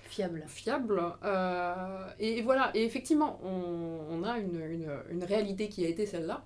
Fiable. 0.03 0.43
fiable. 0.47 1.01
Et, 2.19 2.37
et 2.37 2.41
voilà, 2.43 2.69
et 2.75 2.83
effectivement, 2.83 3.39
on, 3.43 4.01
on 4.11 4.23
a 4.23 4.37
une, 4.37 4.61
une, 4.61 4.91
une 5.09 5.23
réalité 5.23 5.67
qui 5.67 5.83
a 5.83 5.89
été 5.89 6.05
celle-là, 6.05 6.45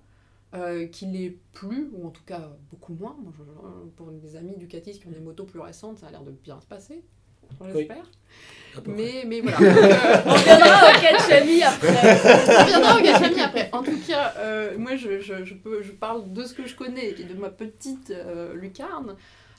euh, 0.54 0.86
qui 0.88 1.06
l'est 1.06 1.38
plus, 1.54 1.90
ou 1.94 2.06
en 2.08 2.10
tout 2.10 2.24
cas 2.26 2.50
beaucoup 2.72 2.94
moins. 2.94 3.16
Moi, 3.22 3.32
je- 3.38 3.90
pour 3.96 4.12
des 4.12 4.36
amis 4.36 4.58
Ducati 4.58 5.00
qui 5.00 5.08
ont 5.08 5.12
des 5.12 5.20
motos 5.20 5.46
plus 5.46 5.60
récentes, 5.60 6.00
ça 6.00 6.08
a 6.08 6.12
l'air 6.12 6.24
de 6.24 6.32
bien 6.32 6.60
se 6.60 6.66
passer, 6.68 7.04
peu 7.60 7.86
près. 7.86 8.02
Mais, 8.88 9.24
mais 9.28 9.42
voilà. 9.42 9.58
Euh, 9.62 10.22
On 10.26 10.36
viendra 10.36 10.90
au 10.90 11.02
catch 11.02 11.32
ami 11.32 11.62
après. 11.64 11.90
on 12.60 12.64
reviendra 12.64 12.98
au 12.98 13.02
Gachami 13.02 13.42
après. 13.42 13.70
En 13.74 13.84
tout 13.84 14.00
cas, 14.08 14.34
euh, 14.38 14.78
moi, 14.78 14.96
je, 14.96 15.20
je, 15.20 15.44
je, 15.44 15.54
peux, 15.56 15.82
je 15.84 15.92
parle 15.92 16.32
de 16.32 16.44
ce 16.46 16.54
que 16.54 16.66
je 16.66 16.76
connais 16.76 17.10
et 17.10 17.24
de 17.24 17.34
ma 17.34 17.50
petite 17.50 18.12
euh, 18.12 18.54
lucarne. 18.54 19.16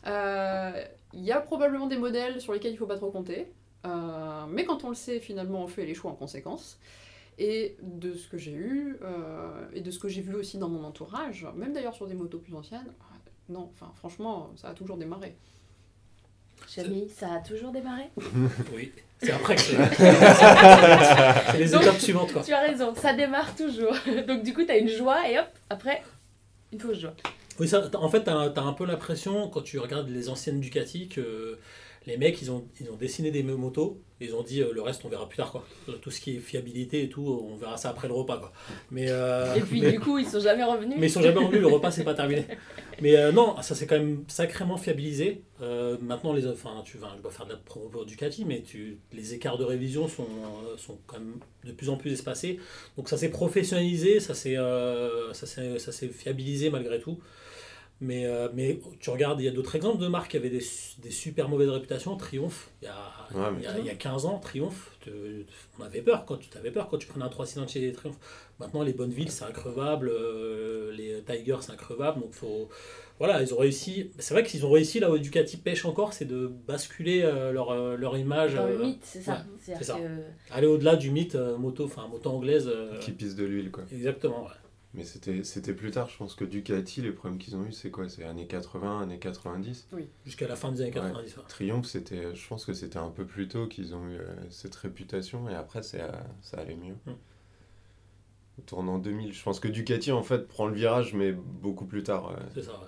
Euh, 0.07 0.73
Il 1.13 1.21
y 1.21 1.33
a 1.33 1.41
probablement 1.41 1.87
des 1.87 1.99
modèles 1.99 2.41
sur 2.41 2.53
lesquels 2.55 2.71
il 2.71 2.75
ne 2.75 2.79
faut 2.79 2.87
pas 2.87 2.97
trop 2.97 3.11
compter. 3.11 3.49
Euh, 3.87 4.45
mais 4.49 4.65
quand 4.65 4.85
on 4.85 4.89
le 4.89 4.95
sait, 4.95 5.21
finalement, 5.21 5.63
on 5.63 5.67
fait 5.67 5.85
les 5.85 5.95
choix 5.95 6.11
en 6.11 6.15
conséquence. 6.15 6.79
Et 7.45 7.77
de 7.83 8.15
ce 8.15 8.29
que 8.29 8.39
j'ai 8.39 8.53
eu, 8.53 8.99
euh, 9.03 9.67
et 9.75 9.81
de 9.81 9.91
ce 9.91 9.99
que 9.99 10.07
j'ai 10.07 10.21
vu 10.21 10.33
aussi 10.37 10.59
dans 10.59 10.69
mon 10.69 10.85
entourage, 10.85 11.45
même 11.57 11.73
d'ailleurs 11.73 11.93
sur 11.97 12.07
des 12.07 12.15
motos 12.15 12.39
plus 12.39 12.55
anciennes, 12.55 12.87
euh, 12.87 13.53
non, 13.53 13.69
enfin 13.75 13.91
franchement, 13.97 14.53
ça 14.55 14.69
a 14.69 14.75
toujours 14.75 14.97
démarré. 14.97 15.35
Chami, 16.69 17.09
ça 17.09 17.33
a 17.33 17.39
toujours 17.41 17.73
démarré 17.73 18.05
Oui, 18.73 18.93
c'est 19.21 19.33
après 19.33 19.57
que 19.57 19.61
c'est. 19.61 19.77
les 21.59 21.71
Donc- 21.71 21.83
étapes 21.83 21.99
suivantes, 21.99 22.33
quoi. 22.33 22.43
Tu 22.43 22.53
as 22.53 22.61
raison, 22.61 22.95
ça 22.95 23.13
démarre 23.13 23.57
toujours. 23.57 23.97
Donc 24.29 24.45
du 24.45 24.55
coup, 24.55 24.63
tu 24.63 24.71
as 24.71 24.79
une 24.79 24.89
joie 24.89 25.29
et 25.29 25.41
hop, 25.41 25.49
après, 25.69 26.01
une 26.73 26.79
fausse 26.79 27.01
joie. 27.01 27.15
Oui, 27.59 27.67
ça, 27.67 27.91
en 27.95 28.09
fait, 28.09 28.23
tu 28.23 28.31
as, 28.31 28.37
un 28.37 28.73
peu 28.73 28.87
l'impression, 28.87 29.49
quand 29.49 29.63
tu 29.63 29.81
regardes 29.81 30.09
les 30.09 30.29
anciennes 30.29 30.61
Ducati, 30.61 31.09
que 31.09 31.59
Les 32.07 32.17
mecs, 32.17 32.41
ils 32.43 32.51
ont, 32.51 32.65
ils 32.81 32.91
ont 32.91 32.97
dessiné 32.97 33.31
des 33.31 33.43
motos, 33.43 34.01
ils 34.21 34.35
ont 34.35 34.43
dit 34.43 34.61
euh, 34.61 34.73
le 34.73 34.83
reste, 34.83 35.05
on 35.05 35.09
verra 35.09 35.29
plus 35.29 35.37
tard. 35.37 35.53
Quoi. 35.53 35.65
Tout 36.01 36.11
ce 36.11 36.21
qui 36.21 36.37
est 36.37 36.39
fiabilité 36.41 37.03
et 37.05 37.09
tout, 37.09 37.25
on 37.25 37.57
verra 37.57 37.77
ça 37.77 37.91
après 37.91 38.09
le 38.09 38.15
repas. 38.15 38.39
Quoi. 38.39 38.53
Mais, 38.91 39.07
euh, 39.09 39.55
Et 39.55 39.61
puis 39.61 39.81
mais- 39.81 39.93
du 39.93 40.01
coup, 40.01 40.19
ils 40.19 40.27
sont 40.27 40.41
jamais 40.41 40.65
revenus. 40.65 40.97
mais 40.99 41.07
ils 41.07 41.11
sont 41.11 41.23
jamais 41.23 41.39
revenus, 41.39 41.61
le 41.61 41.67
repas 41.69 41.91
c'est 41.91 42.05
pas 42.05 42.15
terminé. 42.15 42.45
Mais 43.01 43.17
euh, 43.17 43.33
non, 43.33 43.61
ça 43.63 43.75
c'est 43.75 43.87
quand 43.87 43.99
même 43.99 44.23
sacrément 44.29 44.77
fiabilisé. 44.77 45.43
Euh, 45.61 45.97
maintenant, 46.01 46.33
les, 46.33 46.47
enfin, 46.47 46.83
tu 46.85 46.99
vas, 46.99 47.13
je 47.17 47.23
dois 47.23 47.33
faire 47.33 47.47
de 47.47 47.53
la 47.53 47.57
promo 47.57 47.89
pour 47.89 48.05
Ducati, 48.07 48.45
mais 48.45 48.63
tu, 48.63 48.99
les 49.13 49.35
écarts 49.35 49.59
de 49.59 49.65
révision 49.65 50.07
sont, 50.07 50.23
euh, 50.23 50.77
sont 50.77 50.99
quand 51.09 51.19
même 51.19 51.39
de 51.65 51.73
plus 51.73 51.89
en 51.89 51.97
plus 51.97 52.13
espacés. 52.13 52.61
Donc 52.97 53.09
ça 53.09 53.17
s'est 53.17 53.31
professionnalisé, 53.31 54.19
euh, 54.47 55.33
ça 55.33 55.47
s'est 55.93 56.09
fiabilisé 56.09 56.71
malgré 56.71 57.01
tout. 57.01 57.19
Mais, 58.05 58.27
euh, 58.27 58.49
mais 58.53 58.81
tu 58.99 59.11
regardes, 59.11 59.41
il 59.41 59.45
y 59.45 59.49
a 59.49 59.53
d'autres 59.53 59.77
exemples 59.77 59.99
de 60.03 60.09
marques 60.09 60.33
qui 60.33 60.37
avaient 60.37 60.51
des, 60.51 60.63
des 60.99 61.11
super 61.13 61.49
mauvaises 61.49 61.69
réputations. 61.69 62.17
Triomphe, 62.17 62.69
il 62.83 62.87
y 62.87 62.89
a, 62.89 62.95
Ouais, 63.33 63.51
mais- 63.53 63.61
il 63.61 63.65
y 63.65 63.67
a, 63.69 63.79
il 63.79 63.87
y 63.87 63.91
a 63.91 63.95
15 63.95 64.27
ans, 64.27 64.39
Triomphe, 64.41 64.97
tu- 65.01 65.47
on 65.79 65.85
avait 65.85 66.03
peur 66.03 66.25
quand 66.27 66.37
tu 66.37 66.49
avais 66.59 66.73
peur 66.73 66.89
quand 66.89 66.99
tu 66.99 67.07
prenais 67.07 67.25
un 67.25 67.29
3 67.29 67.47
cylindres 67.47 67.71
chez 67.71 67.93
Triomphe. 67.93 68.19
Maintenant, 68.59 68.83
les 68.83 68.93
bonnes 68.93 69.13
villes, 69.13 69.31
c'est 69.31 69.45
increvable, 69.45 70.11
euh, 70.13 70.93
les 70.93 71.23
Tigers, 71.23 71.59
c'est 71.61 71.71
increvable. 71.73 72.21
Donc, 72.21 72.33
faut, 72.33 72.69
voilà, 73.19 73.41
ils 73.41 73.55
ont 73.55 73.59
réussi. 73.59 74.11
C'est 74.19 74.35
vrai 74.35 74.43
qu'ils 74.43 74.67
ont 74.67 74.71
réussi 74.71 74.99
là 74.99 75.09
où 75.11 75.17
Ducati 75.17 75.57
pêche 75.57 75.85
encore, 75.85 76.13
c'est 76.13 76.25
de 76.25 76.49
basculer 76.67 77.23
euh, 77.23 77.53
leur, 77.53 77.97
leur 77.97 78.17
image, 78.19 78.55
Dans 78.57 78.67
le 78.67 78.79
mythe, 78.79 79.01
c'est 79.05 79.23
ça. 79.23 79.33
ouais, 79.33 79.75
c'est 79.79 79.85
ça. 79.85 79.95
que- 79.97 80.53
aller 80.55 80.67
au-delà 80.67 80.97
du 80.97 81.11
mythe 81.13 81.37
euh, 81.37 81.57
moto, 81.57 81.85
enfin 81.85 82.09
moto 82.09 82.31
anglaise. 82.31 82.67
euh, 82.69 82.99
Qui 82.99 83.13
pisse 83.13 83.37
de 83.37 83.45
l'huile, 83.45 83.71
quoi. 83.71 83.85
Exactement, 83.93 84.43
ouais. 84.43 84.51
Mais 84.95 85.05
c'était 85.05 85.43
c'était 85.43 85.73
plus 85.73 85.91
tard, 85.91 86.11
je 86.11 86.19
pense 86.19 86.35
que 86.35 86.45
Ducati, 86.45 87.01
les 87.01 87.13
problèmes 87.13 87.39
qu'ils 87.39 87.57
ont 87.57 87.65
eu, 87.65 87.73
c'est 87.73 87.91
quoi? 87.91 88.11
C'est 88.11 88.25
années 88.25 88.47
80, 88.47 89.01
années 89.01 89.19
90 89.19 89.89
jusqu'à 90.27 90.47
la 90.47 90.55
fin 90.57 90.71
des 90.71 90.83
années 90.83 90.91
Ouais. 90.91 91.01
90. 91.01 91.37
ouais. 91.39 91.43
Triomphe, 91.49 91.87
c'était, 91.87 92.35
je 92.35 92.47
pense 92.49 92.67
que 92.67 92.75
c'était 92.75 92.99
un 92.99 93.09
peu 93.11 93.25
plus 93.25 93.49
tôt 93.49 93.67
qu'ils 93.69 93.95
ont 93.95 94.07
eu 94.09 94.17
euh, 94.19 94.35
cette 94.51 94.75
réputation, 94.75 95.49
et 95.49 95.55
après, 95.55 95.83
c'est, 95.83 96.03
euh, 96.03 96.11
ça 96.43 96.59
allait 96.59 96.77
mieux. 96.77 96.97
Mm. 97.07 97.13
Au 98.59 98.63
tournant 98.67 98.99
2000, 98.99 99.33
je 99.33 99.43
pense 99.43 99.61
que 99.61 99.69
Ducati, 99.69 100.13
en 100.13 100.23
fait, 100.23 100.47
prend 100.47 100.67
le 100.67 100.75
virage, 100.75 101.15
mais 101.15 101.33
beaucoup 101.33 101.87
plus 101.87 102.03
tard. 102.03 102.29
euh, 102.31 102.37
C'est 102.53 102.63
ça, 102.63 102.73
ouais. 102.73 102.87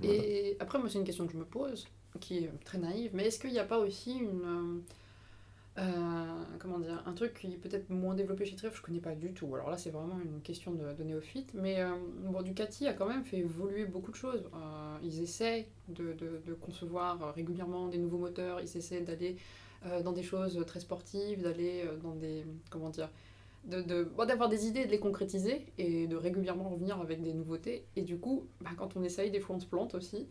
voilà. 0.00 0.14
Et 0.14 0.56
après, 0.58 0.80
moi, 0.80 0.88
c'est 0.90 0.98
une 0.98 1.04
question 1.04 1.26
que 1.28 1.32
je 1.34 1.38
me 1.38 1.44
pose, 1.44 1.86
qui 2.18 2.38
est 2.38 2.50
très 2.64 2.78
naïve, 2.78 3.12
mais 3.14 3.26
est-ce 3.26 3.38
qu'il 3.38 3.52
n'y 3.52 3.60
a 3.60 3.64
pas 3.64 3.78
aussi 3.78 4.14
une. 4.18 4.82
Euh, 5.78 6.44
comment 6.58 6.78
dire 6.78 7.02
Un 7.06 7.14
truc 7.14 7.34
qui 7.34 7.46
est 7.46 7.56
peut-être 7.56 7.88
moins 7.90 8.14
développé 8.14 8.44
chez 8.44 8.56
Triomphe, 8.56 8.76
je 8.76 8.82
connais 8.82 9.00
pas 9.00 9.14
du 9.14 9.32
tout. 9.32 9.52
Alors 9.54 9.70
là, 9.70 9.78
c'est 9.78 9.90
vraiment 9.90 10.18
une 10.20 10.40
question 10.42 10.72
de, 10.72 10.92
de 10.92 11.02
néophyte, 11.02 11.52
mais 11.54 11.80
euh, 11.80 12.42
Ducati 12.42 12.86
a 12.86 12.92
quand 12.92 13.06
même 13.06 13.24
fait 13.24 13.38
évoluer 13.38 13.86
beaucoup 13.86 14.10
de 14.10 14.16
choses. 14.16 14.44
Euh, 14.54 14.96
ils 15.02 15.22
essaient 15.22 15.68
de, 15.88 16.12
de- 16.12 16.54
concevoir 16.54 17.34
régulièrement 17.34 17.88
des 17.88 17.98
nouveaux 17.98 18.18
moteurs, 18.18 18.60
ils 18.60 18.76
essaient 18.76 19.00
d'aller 19.00 19.36
euh, 19.86 20.02
dans 20.02 20.12
des 20.12 20.22
choses 20.22 20.62
très 20.66 20.80
sportives, 20.80 21.42
d'aller 21.42 21.84
dans 22.02 22.14
des. 22.14 22.44
Comment 22.70 22.90
dire 22.90 23.08
de, 23.64 24.04
bon, 24.04 24.26
d'avoir 24.26 24.48
des 24.48 24.66
idées 24.66 24.84
de 24.86 24.90
les 24.90 24.98
concrétiser 24.98 25.66
et 25.78 26.06
de 26.08 26.16
régulièrement 26.16 26.68
revenir 26.68 27.00
avec 27.00 27.22
des 27.22 27.32
nouveautés. 27.32 27.84
Et 27.96 28.02
du 28.02 28.18
coup, 28.18 28.46
bah, 28.60 28.70
quand 28.76 28.96
on 28.96 29.02
essaye, 29.04 29.30
des 29.30 29.40
fois 29.40 29.56
on 29.56 29.60
se 29.60 29.66
plante 29.66 29.94
aussi. 29.94 30.28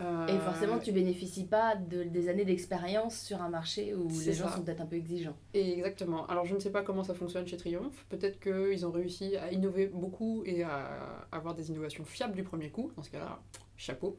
Euh, 0.00 0.26
Et 0.26 0.38
forcément, 0.38 0.78
tu 0.78 0.90
bénéficies 0.90 1.44
pas 1.44 1.76
de, 1.76 2.02
des 2.02 2.28
années 2.28 2.44
d'expérience 2.44 3.20
sur 3.20 3.40
un 3.40 3.48
marché 3.48 3.94
où 3.94 4.08
les 4.08 4.32
gens 4.32 4.48
ça. 4.48 4.56
sont 4.56 4.62
peut-être 4.62 4.80
un 4.80 4.86
peu 4.86 4.96
exigeants. 4.96 5.36
Et 5.54 5.72
exactement. 5.74 6.26
Alors 6.26 6.44
je 6.46 6.54
ne 6.54 6.58
sais 6.60 6.70
pas 6.70 6.82
comment 6.82 7.04
ça 7.04 7.14
fonctionne 7.14 7.46
chez 7.46 7.56
Triumph. 7.56 8.04
Peut-être 8.08 8.40
qu'ils 8.40 8.84
ont 8.86 8.90
réussi 8.90 9.36
à 9.36 9.52
innover 9.52 9.86
beaucoup 9.86 10.42
et 10.46 10.64
à 10.64 11.26
avoir 11.30 11.54
des 11.54 11.70
innovations 11.70 12.04
fiables 12.04 12.34
du 12.34 12.42
premier 12.42 12.70
coup. 12.70 12.90
Dans 12.96 13.02
ce 13.04 13.10
cas-là, 13.10 13.38
chapeau. 13.76 14.16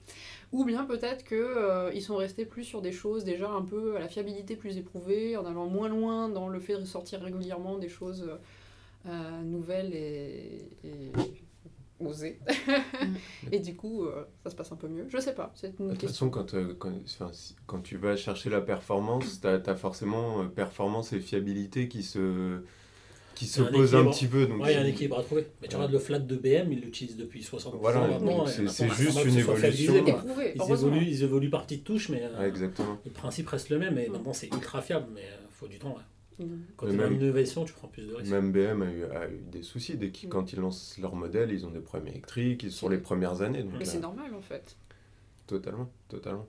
Ou 0.53 0.63
bien 0.63 0.86
peut-être 0.86 1.25
qu'ils 1.25 2.01
sont 2.01 2.15
restés 2.15 2.46
plus 2.46 2.63
sur 2.63 2.82
des 2.82 2.91
choses 2.94 3.25
déjà 3.25 3.50
un 3.50 3.62
peu 3.63 3.98
à 3.98 4.00
la 4.00 4.08
fiabilité 4.08 4.55
plus 4.55 4.77
éprouvée, 4.77 5.36
en 5.36 5.46
allant 5.46 5.67
moins 5.67 5.89
loin 5.89 6.29
dans 6.29 6.48
le 6.48 6.60
fait 6.60 6.77
de 6.77 6.86
sortir 6.86 7.22
régulièrement 7.22 7.77
des 7.77 7.89
choses 7.89 8.29
euh, 9.08 9.41
nouvelles 9.44 9.94
et, 9.94 10.70
et 10.84 11.12
osées. 11.99 12.39
et 13.51 13.59
du 13.59 13.75
coup, 13.75 14.03
euh, 14.05 14.25
ça 14.43 14.49
se 14.49 14.55
passe 14.55 14.71
un 14.71 14.75
peu 14.75 14.87
mieux. 14.87 15.05
Je 15.09 15.17
sais 15.17 15.33
pas. 15.33 15.51
C'est 15.55 15.77
De 15.77 15.83
une 15.83 15.89
toute 15.91 15.99
question. 16.01 16.29
façon, 16.29 16.29
quand, 16.29 16.53
euh, 16.53 16.73
quand, 16.77 16.91
enfin, 17.05 17.29
si- 17.33 17.55
quand 17.65 17.81
tu 17.81 17.97
vas 17.97 18.15
chercher 18.15 18.49
la 18.49 18.61
performance, 18.61 19.41
tu 19.41 19.47
as, 19.47 19.75
forcément 19.75 20.41
euh, 20.41 20.45
performance 20.45 21.13
et 21.13 21.19
fiabilité 21.19 21.87
qui 21.87 22.03
se 22.03 22.59
qui 23.35 23.51
un 23.59 23.65
un 23.65 24.05
petit 24.11 24.27
peu. 24.27 24.47
Donc 24.47 24.61
Ouais, 24.63 24.71
il 24.71 24.75
y 24.75 24.77
a 24.77 24.81
un 24.81 24.85
équilibre 24.85 25.19
à 25.19 25.23
trouver. 25.23 25.45
Mais 25.61 25.67
tu 25.67 25.73
Ouais. 25.75 25.81
regardes 25.81 25.91
le 25.91 25.99
flat 25.99 26.19
de 26.19 26.35
BM, 26.37 26.71
ils 26.71 26.79
l'utilisent 26.79 27.17
depuis 27.17 27.43
60 27.43 27.75
Voilà, 27.81 27.99
ans 28.03 28.07
maintenant. 28.07 28.45
et 28.45 28.49
c'est- 28.69 28.87
juste 28.89 29.25
une 29.25 29.37
évolution. 29.37 30.05
Éprouvé, 30.07 30.53
Ils 30.55 30.71
évoluent, 30.71 31.05
ils 31.05 31.23
évoluent 31.23 31.49
par 31.49 31.63
petites 31.65 31.83
touches, 31.83 32.07
mais 32.07 32.23
euh, 32.23 32.39
Ouais, 32.39 32.47
exactement. 32.47 32.97
le 33.03 33.11
principe 33.11 33.49
reste 33.49 33.69
le 33.69 33.77
même. 33.79 33.95
Mais 33.95 34.07
Mm. 34.07 34.11
maintenant, 34.13 34.31
c'est 34.31 34.47
ultra 34.47 34.81
fiable, 34.81 35.07
mais 35.13 35.23
il 35.23 35.53
faut 35.53 35.67
du 35.67 35.77
temps. 35.79 35.97
Quand 36.77 36.88
tu 36.88 36.94
as 36.94 36.96
même- 36.96 37.13
une 37.13 37.22
innovation, 37.22 37.63
tu 37.65 37.74
prends 37.74 37.88
plus 37.88 38.06
de 38.08 38.13
risques. 38.13 38.32
Même 38.32 38.51
BM 38.51 38.82
a 38.82 38.92
eu, 38.92 39.04
a 39.06 39.30
eu 39.30 39.38
des 39.51 39.63
soucis. 39.63 39.96
Dès 39.98 40.12
qu'ils, 40.12 40.27
Mm. 40.27 40.32
quand 40.32 40.54
ils 40.54 40.60
lancent 40.60 40.98
leur 40.98 41.15
modèle, 41.15 41.51
ils 41.51 41.65
ont 41.65 41.72
des 41.72 41.80
problèmes 41.80 42.10
électriques 42.10 42.63
ils- 42.63 42.72
sur 42.72 42.89
les 42.89 42.98
premières 42.98 43.42
années. 43.42 43.63
Donc, 43.63 43.74
Mais 43.80 43.88
euh, 43.88 43.92
c'est 43.92 44.00
normal 44.00 44.34
en 44.36 44.42
fait. 44.42 44.75
totalement, 45.48 45.89
totalement. 46.10 46.48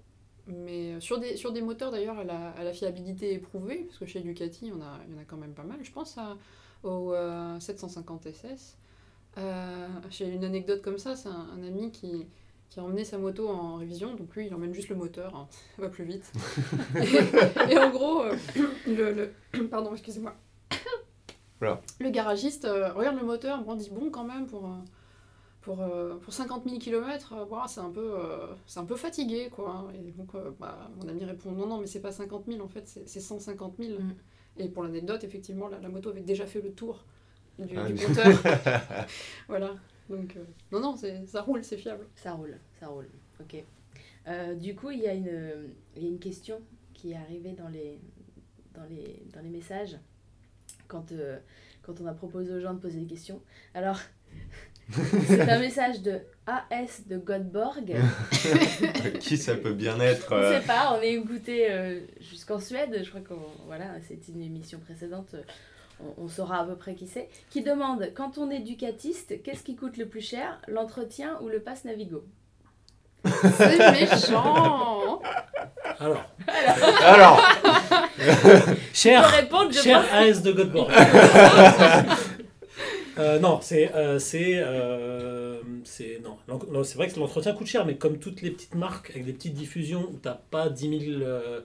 Mais 0.49 0.95
euh, 0.95 1.01
sur 1.01 1.19
des, 1.19 1.37
sur 1.37 1.53
des 1.53 1.61
moteurs 1.63 1.91
d'ailleurs 1.91 2.19
à 2.19 2.25
la, 2.25 2.51
à 2.51 2.63
la 2.65 2.73
fiabilité 2.73 3.33
éprouvée, 3.35 3.85
parce 3.85 3.99
que 3.99 4.07
chez 4.07 4.21
Ducati, 4.21 4.71
on 4.75 4.81
a, 4.81 5.01
il 5.09 5.15
y 5.15 5.19
en 5.19 5.21
a 5.21 5.25
quand 5.25 5.37
même 5.37 5.55
pas 5.55 5.65
mal. 5.65 5.79
Je 5.83 5.91
pense 5.93 6.17
à, 6.19 6.37
au 6.85 7.13
euh, 7.15 7.59
750 7.61 8.27
SS. 8.27 8.77
Euh, 9.39 9.89
J'ai 10.11 10.29
une 10.29 10.45
anecdote 10.45 10.83
comme 10.83 10.99
ça, 10.99 11.15
c'est 11.17 11.29
un, 11.29 11.49
un 11.57 11.63
ami 11.63 11.91
qui, 11.91 12.27
qui 12.71 12.81
a 12.81 12.85
emmené 12.85 13.05
sa 13.05 13.19
moto 13.19 13.49
en 13.49 13.77
révision, 13.77 14.15
donc 14.15 14.35
lui 14.37 14.47
il 14.47 14.55
emmène 14.55 14.75
juste 14.75 14.89
le 14.89 14.97
moteur, 14.97 15.35
hein, 15.35 15.49
ça 15.77 15.83
va 15.83 15.89
plus 15.89 16.05
vite. 16.05 16.31
et, 17.69 17.73
et 17.73 17.79
en 17.79 17.91
gros, 17.91 18.23
euh, 18.23 18.37
le, 18.87 19.13
le- 19.53 19.69
pardon, 19.71 19.93
excusez-moi. 19.93 20.35
Voilà. 21.61 21.81
Le 22.01 22.11
garagiste 22.11 22.65
euh, 22.67 22.93
regarde 22.93 23.17
le 23.19 23.25
moteur, 23.25 23.63
bon, 23.63 23.77
dit 23.77 23.89
bon 23.91 24.11
quand 24.11 24.25
même 24.25 24.47
pour, 24.47 24.67
euh, 24.67 24.77
pour, 25.63 25.79
pour 26.21 26.33
50 26.33 26.65
000 26.69 26.79
km, 26.79 27.35
c'est 27.69 27.81
un, 27.81 27.91
peu, 27.91 28.01
euh, 28.21 28.49
c'est 28.67 28.79
un 28.81 28.85
peu 28.85 28.97
fatigué 28.97 29.49
quoi. 29.51 29.89
Et 29.95 30.11
donc 30.13 30.35
euh, 30.35 30.51
bah, 30.61 30.91
mon 31.01 31.09
ami 31.09 31.25
répond 31.25 31.53
non, 31.53 31.67
non, 31.67 31.79
mais 31.79 31.87
c'est 31.87 32.01
pas 32.01 32.13
50 32.13 32.45
000 32.47 32.63
en 32.63 32.69
fait, 32.69 32.87
c'est 32.87 33.09
c'est 33.09 33.21
150 33.21 33.75
000. 33.79 33.99
Mm. 34.01 34.15
Et 34.59 34.69
pour 34.69 34.83
l'anecdote, 34.83 35.23
effectivement, 35.25 35.69
la, 35.69 35.79
la 35.79 35.89
moto 35.89 36.11
avait 36.11 36.21
déjà 36.21 36.47
fait 36.47 36.61
le 36.61 36.73
tour 36.73 37.05
du, 37.59 37.77
Ah 37.77 37.85
du 37.91 37.95
compteur. 37.95 38.39
voilà. 39.49 39.71
Donc, 40.09 40.37
euh, 40.37 40.45
non, 40.73 40.81
non, 40.81 40.97
c'est- 40.97 41.27
ça 41.27 41.43
roule, 41.43 41.65
c'est 41.65 41.77
fiable. 41.79 42.07
Ça 42.17 42.33
roule, 42.33 42.57
ça 42.81 42.89
roule. 42.89 43.09
Ok. 43.41 43.63
Euh, 44.29 44.55
du 44.55 44.75
coup, 44.75 44.91
il 44.91 45.01
y, 45.01 45.07
a 45.09 45.15
une- 45.15 45.71
il 45.97 46.03
y 46.03 46.07
a 46.07 46.09
une 46.09 46.19
question 46.19 46.61
qui 46.95 47.13
est 47.13 47.17
arrivée 47.17 47.53
dans 47.53 47.69
les, 47.69 48.01
dans 48.75 48.85
les, 48.85 49.23
dans 49.33 49.41
les 49.41 49.51
messages 49.51 49.97
quand, 50.89 51.13
euh, 51.13 51.39
quand 51.83 52.01
on 52.01 52.07
a 52.07 52.13
proposé 52.15 52.53
aux 52.53 52.61
gens 52.61 52.75
de 52.75 52.81
poser 52.81 53.01
des 53.01 53.07
questions. 53.07 53.41
Alors, 53.75 54.01
c'est 55.27 55.41
un 55.49 55.59
message 55.59 56.03
de 56.03 56.21
AS 56.47 57.07
de 57.07 57.19
Godborg. 57.19 57.95
Qui 59.21 59.37
ça 59.37 59.57
peut 59.57 59.73
bien 59.75 59.99
être 60.01 60.33
On 60.33 60.37
ne 60.37 60.43
euh, 60.43 60.61
sait 60.61 60.67
pas, 60.67 60.97
on 60.99 61.03
est 61.03 61.15
écouté 61.15 61.71
euh, 61.71 62.01
jusqu'en 62.21 62.61
Suède, 62.61 63.01
je 63.03 63.09
crois 63.09 63.21
qu'on 63.23 63.41
voilà, 63.67 64.01
c'est 64.07 64.29
une 64.29 64.43
émission 64.43 64.79
précédente, 64.79 65.35
euh, 65.35 65.43
on, 66.01 66.25
on 66.25 66.29
saura 66.29 66.61
à 66.61 66.65
peu 66.65 66.77
près 66.77 66.95
qui 66.95 67.07
c'est, 67.07 67.29
qui 67.51 67.63
demande 67.63 68.11
quand 68.15 68.39
on 68.39 68.51
est 68.51 68.61
ducatiste, 68.61 69.43
qu'est-ce 69.43 69.63
qui 69.63 69.77
coûte 69.77 69.97
le 69.97 70.07
plus 70.07 70.21
cher, 70.21 70.61
l'entretien 70.69 71.39
ou 71.43 71.49
le 71.49 71.61
pass 71.61 71.85
Navigo 71.85 72.25
C'est 73.25 73.91
méchant. 73.93 75.21
Alors, 75.99 76.25
Alors, 77.05 77.41
Je 78.19 78.75
cher, 78.93 79.23
peux 79.29 79.37
répondre, 79.37 79.73
je 79.73 79.81
cher 79.81 80.03
pense. 80.03 80.13
AS 80.13 80.43
de. 80.43 80.53
Euh, 83.19 83.39
non, 83.39 83.61
c'est 83.63 83.95
euh, 83.95 84.19
c'est 84.19 84.55
euh, 84.59 85.61
c'est 85.85 86.21
non, 86.23 86.37
L'en- 86.49 86.59
non, 86.71 86.85
c'est 86.85 86.97
vrai 86.97 87.09
que 87.09 87.19
l'entretien 87.19 87.55
coûte 87.55 87.67
cher, 87.67 87.87
mais 87.87 87.97
comme 87.97 88.19
toutes 88.19 88.43
les 88.43 88.51
petites 88.51 88.75
marques 88.75 89.11
avec 89.11 89.25
des 89.25 89.33
petites 89.33 89.55
diffusions 89.55 90.09
où 90.13 90.19
t'as 90.21 90.35
pas 90.35 90.69
10 90.69 90.89
000, 90.89 91.23
euh, 91.23 91.63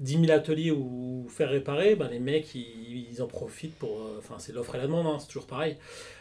10 0.00 0.18
000 0.18 0.32
ateliers 0.32 0.72
où 0.72 1.26
faire 1.30 1.50
réparer, 1.50 1.94
ben 1.94 2.08
les 2.10 2.18
mecs 2.18 2.52
ils, 2.54 3.06
ils 3.12 3.22
en 3.22 3.28
profitent 3.28 3.76
pour. 3.76 3.90
euh, 4.00 4.16
Enfin, 4.18 4.36
c'est 4.38 4.52
l'offre 4.52 4.74
et 4.74 4.78
la 4.78 4.84
demande, 4.86 5.06
hein, 5.06 5.18
c'est 5.20 5.28
toujours 5.28 5.46
pareil. 5.46 5.76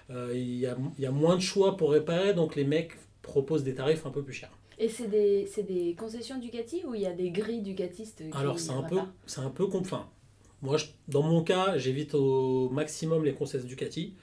Il 0.09 0.55
y, 0.57 0.65
a, 0.65 0.77
y 0.99 1.05
a 1.05 1.11
moins 1.11 1.35
de 1.35 1.41
choix 1.41 1.75
pour 1.75 1.91
réparer, 1.91 2.33
donc 2.33 2.55
les 2.55 2.63
mecs 2.63 2.93
proposent 3.21 3.63
des 3.63 3.73
tarifs 3.75 4.05
un 4.05 4.09
peu 4.11 4.23
plus 4.23 4.33
chers. 4.33 4.51
Et 4.79 4.87
c'est 4.89 5.07
des, 5.09 5.49
des 5.67 5.95
concessions 5.95 6.37
Ducati 6.39 6.83
ou 6.85 6.93
il 6.95 7.01
y 7.01 7.05
a 7.07 7.13
des 7.13 7.31
grilles 7.31 7.61
ducatistes 7.61 8.19
qui 8.29 8.37
Alors 8.37 8.59
c'est 8.59 8.71
un 8.71 8.83
peu, 8.83 8.99
un 8.99 9.49
peu 9.49 9.65
enfin, 9.73 10.07
moi 10.61 10.77
je- 10.77 10.85
dans 11.07 11.23
mon 11.23 11.43
cas 11.43 11.77
j'évite 11.77 12.13
au 12.13 12.69
maximum 12.69 13.25
les 13.25 13.33
concessions 13.33 13.67
Ducati 13.67 14.13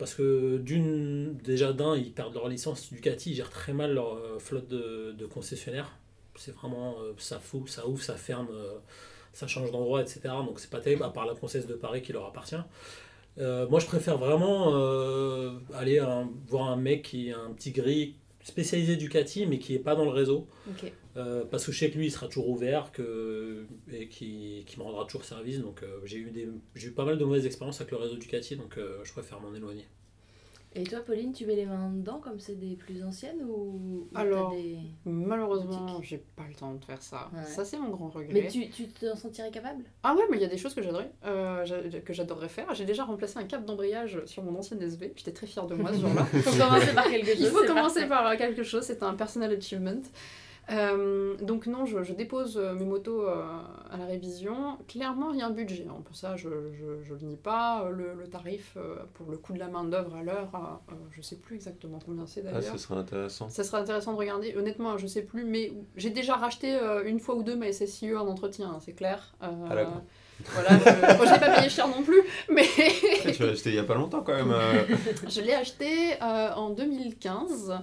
parce 0.00 0.14
que 0.14 0.56
d'une 0.56 1.36
déjà 1.44 1.72
d'un 1.74 1.94
ils 1.94 2.10
perdent 2.10 2.34
leur 2.34 2.48
licence 2.48 2.90
Ducati 2.90 3.30
ils 3.32 3.34
gèrent 3.36 3.50
très 3.50 3.74
mal 3.74 3.92
leur 3.94 4.14
euh, 4.14 4.38
flotte 4.40 4.66
de, 4.66 5.26
concessionnaires. 5.26 5.92
C'est 6.36 6.54
vraiment 6.54 6.96
euh, 7.02 7.12
ça 7.18 7.38
fout 7.38 7.68
ça 7.68 7.86
ouvre 7.86 8.02
ça 8.02 8.14
ferme 8.14 8.48
euh, 8.50 8.78
ça 9.34 9.46
change 9.46 9.70
d'endroit 9.70 10.00
etc 10.00 10.20
donc 10.46 10.58
c'est 10.58 10.70
pas 10.70 10.80
terrible 10.80 11.02
à 11.04 11.10
part 11.10 11.26
la 11.26 11.34
concesse 11.34 11.66
de 11.66 11.74
Paris 11.74 12.02
qui 12.02 12.12
leur 12.12 12.24
appartient. 12.26 12.56
Moi 13.38 13.78
je 13.78 13.86
préfère 13.86 14.18
vraiment 14.18 14.74
aller 15.74 15.98
un- 15.98 16.28
voir 16.48 16.68
un 16.70 16.76
mec 16.76 17.02
qui 17.02 17.30
a 17.32 17.38
un 17.38 17.52
petit 17.52 17.70
gris 17.70 18.16
spécialisé 18.42 18.96
Ducati, 18.96 19.46
mais 19.46 19.58
qui 19.58 19.72
n'est 19.74 19.78
pas 19.78 19.94
dans 19.94 20.04
le 20.04 20.10
réseau. 20.10 20.46
Euh, 21.16 21.44
parce 21.44 21.66
que 21.66 21.72
je 21.72 21.78
sais 21.78 21.90
que 21.90 21.98
lui, 21.98 22.06
il 22.06 22.10
sera 22.10 22.28
toujours 22.28 22.48
ouvert 22.48 22.92
que, 22.92 23.66
et 23.90 24.08
qui, 24.08 24.62
qui 24.66 24.78
me 24.78 24.84
rendra 24.84 25.04
toujours 25.06 25.24
service. 25.24 25.58
Donc 25.60 25.82
euh, 25.82 25.98
j'ai 26.04 26.18
eu, 26.18 26.30
des- 26.30 26.48
j'ai 26.74 26.88
eu 26.88 26.92
pas 26.92 27.04
mal 27.04 27.18
de 27.18 27.24
mauvaises 27.24 27.46
expériences 27.46 27.80
avec 27.80 27.90
le 27.90 27.96
réseau 27.98 28.16
Ducati, 28.16 28.56
donc 28.56 28.78
euh, 28.78 28.98
je 29.04 29.12
préfère 29.12 29.40
m'en 29.40 29.54
éloigner. 29.54 29.86
Et 30.72 30.84
toi, 30.84 31.00
Pauline, 31.00 31.32
tu 31.32 31.46
mets 31.46 31.56
les 31.56 31.66
mains 31.66 31.90
dedans 31.90 32.20
comme 32.22 32.38
c'est 32.38 32.54
des 32.54 32.76
plus 32.76 33.02
anciennes 33.02 33.42
ou, 33.42 33.48
ou 33.52 34.08
Alors, 34.14 34.52
des... 34.52 34.76
Malheureusement, 35.04 36.00
j'ai 36.00 36.18
pas 36.18 36.44
le 36.48 36.54
temps 36.54 36.74
de 36.74 36.84
faire 36.84 37.02
ça. 37.02 37.28
Ouais. 37.34 37.42
Ça, 37.44 37.64
c'est 37.64 37.76
mon 37.76 37.88
grand 37.90 38.08
regret. 38.08 38.32
Mais 38.32 38.46
tu, 38.48 38.68
tu 38.70 38.86
t'en 38.86 39.16
sentirais 39.16 39.50
capable? 39.50 39.82
Ah 40.04 40.14
ouais, 40.14 40.22
mais 40.30 40.36
il 40.36 40.42
y 40.42 40.44
a 40.44 40.48
des 40.48 40.56
choses 40.58 40.72
que 40.72 40.80
j'adorerais, 40.80 41.10
euh, 41.24 42.00
que 42.04 42.12
j'adorerais 42.12 42.48
faire. 42.48 42.72
J'ai 42.74 42.84
déjà 42.84 43.02
remplacé 43.02 43.38
un 43.40 43.44
cap 43.44 43.64
d'embrayage 43.64 44.20
sur 44.26 44.44
mon 44.44 44.56
ancienne 44.56 44.80
SV. 44.80 45.12
J'étais 45.16 45.32
très 45.32 45.48
fière 45.48 45.66
de 45.66 45.74
moi 45.74 45.92
ce 45.92 46.00
jour-là. 46.02 46.24
Faut 46.24 46.50
commencer 46.56 46.94
par 46.94 47.10
quelque 47.10 47.32
chose. 47.32 47.40
Il 47.40 47.46
faut 47.48 47.66
commencer 47.66 48.06
parfait. 48.06 48.08
par 48.08 48.36
quelque 48.36 48.62
chose, 48.62 48.84
c'est 48.84 49.02
un 49.02 49.14
personal 49.14 49.52
achievement. 49.52 50.00
Euh, 50.70 51.36
donc 51.42 51.66
non, 51.66 51.84
je, 51.84 52.02
je 52.02 52.12
dépose 52.12 52.56
euh, 52.56 52.74
mes 52.74 52.84
motos 52.84 53.22
euh, 53.26 53.42
à 53.90 53.96
la 53.96 54.04
révision. 54.06 54.78
Clairement, 54.86 55.32
il 55.32 55.38
y 55.38 55.42
a 55.42 55.46
un 55.46 55.50
budget. 55.50 55.86
hein. 55.88 56.00
Pour 56.04 56.14
ça, 56.16 56.36
je 56.36 56.48
je, 56.72 57.02
je 57.02 57.14
le 57.14 57.20
nie 57.20 57.36
pas. 57.36 57.88
Le, 57.90 58.14
le 58.14 58.26
tarif 58.28 58.74
euh, 58.76 58.96
pour 59.14 59.30
le 59.30 59.36
coût 59.36 59.52
de 59.52 59.58
la 59.58 59.68
main 59.68 59.84
d'œuvre 59.84 60.14
à 60.16 60.22
l'heure, 60.22 60.80
je 61.10 61.22
sais 61.22 61.36
plus 61.36 61.56
exactement 61.56 61.98
combien 62.04 62.26
c'est 62.26 62.44
Ah, 62.46 62.52
d'ailleurs. 62.52 62.72
ce 62.72 62.78
serait 62.78 62.96
intéressant. 63.00 63.48
Ça 63.48 63.64
serait 63.64 63.82
intéressant 63.82 64.12
de 64.12 64.18
regarder. 64.18 64.54
Honnêtement, 64.56 64.96
je 64.96 65.06
sais 65.06 65.22
plus, 65.22 65.44
mais 65.44 65.72
j'ai 65.96 66.10
déjà 66.10 66.34
racheté 66.36 66.78
une 67.04 67.18
fois 67.20 67.34
ou 67.34 67.42
deux 67.42 67.56
ma 67.56 67.72
SSIE 67.72 68.14
en 68.14 68.26
entretien, 68.28 68.70
hein, 68.70 68.78
c'est 68.80 68.92
clair. 68.92 69.34
Ah. 69.40 69.48
Voilà, 70.52 70.70
je, 70.78 71.16
bon, 71.18 71.24
je 71.26 71.32
l'ai 71.34 71.38
pas 71.40 71.56
payé 71.56 71.68
cher 71.68 71.88
non 71.88 72.02
plus, 72.02 72.20
mais 72.48 72.64
tu 73.32 73.42
l'as 73.42 73.50
acheté 73.52 73.70
il 73.70 73.76
y 73.76 73.78
a 73.78 73.84
pas 73.84 73.94
longtemps 73.94 74.22
quand 74.22 74.34
même. 74.34 74.50
euh. 74.52 74.84
je 75.28 75.40
l'ai 75.40 75.54
acheté 75.54 76.14
euh, 76.22 76.52
en 76.54 76.70
2015. 76.70 77.78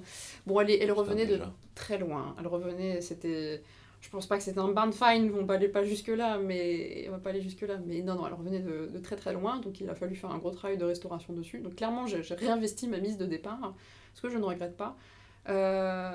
Bon, 0.46 0.60
elle, 0.62 0.72
est- 0.72 0.80
elle 0.82 0.92
revenait 0.92 1.26
Putain, 1.26 1.46
de 1.46 1.52
très 1.76 1.98
loin. 1.98 2.36
Elle 2.40 2.48
revenait, 2.48 3.02
c'était. 3.02 3.62
Je 4.00 4.10
pense 4.10 4.28
pas 4.28 4.38
que 4.38 4.44
c'était 4.44 4.60
un 4.60 4.68
barn 4.70 4.94
fine, 4.94 5.32
on 5.40 5.44
va 5.44 5.56
aller 5.56 5.68
pas 5.70 5.84
jusque 5.84 6.10
là, 6.10 6.38
mais 6.38 7.06
on 7.10 7.14
va 7.14 7.18
pas 7.18 7.32
aller 7.32 7.42
jusque 7.42 7.62
là. 7.62 7.78
Mais 7.86 8.02
non, 8.04 8.14
non, 8.16 8.28
elle 8.28 8.34
revenait 8.34 8.60
de, 8.60 8.90
de 8.94 9.00
très 9.00 9.16
très 9.16 9.34
loin, 9.34 9.58
donc 9.58 9.82
il 9.82 9.90
a 9.90 9.96
fallu 9.96 10.16
faire 10.16 10.30
un 10.32 10.38
gros 10.38 10.52
travail 10.52 10.78
de 10.78 10.86
restauration 10.86 11.34
dessus. 11.34 11.60
Donc 11.60 11.76
clairement, 11.76 12.06
j'ai 12.06 12.22
j'ai 12.22 12.36
réinvesti 12.36 12.88
ma 12.88 12.98
mise 13.00 13.18
de 13.18 13.26
départ, 13.26 13.74
ce 14.14 14.22
que 14.22 14.30
je 14.30 14.38
ne 14.38 14.44
regrette 14.44 14.78
pas. 14.78 14.96
Euh, 15.50 16.12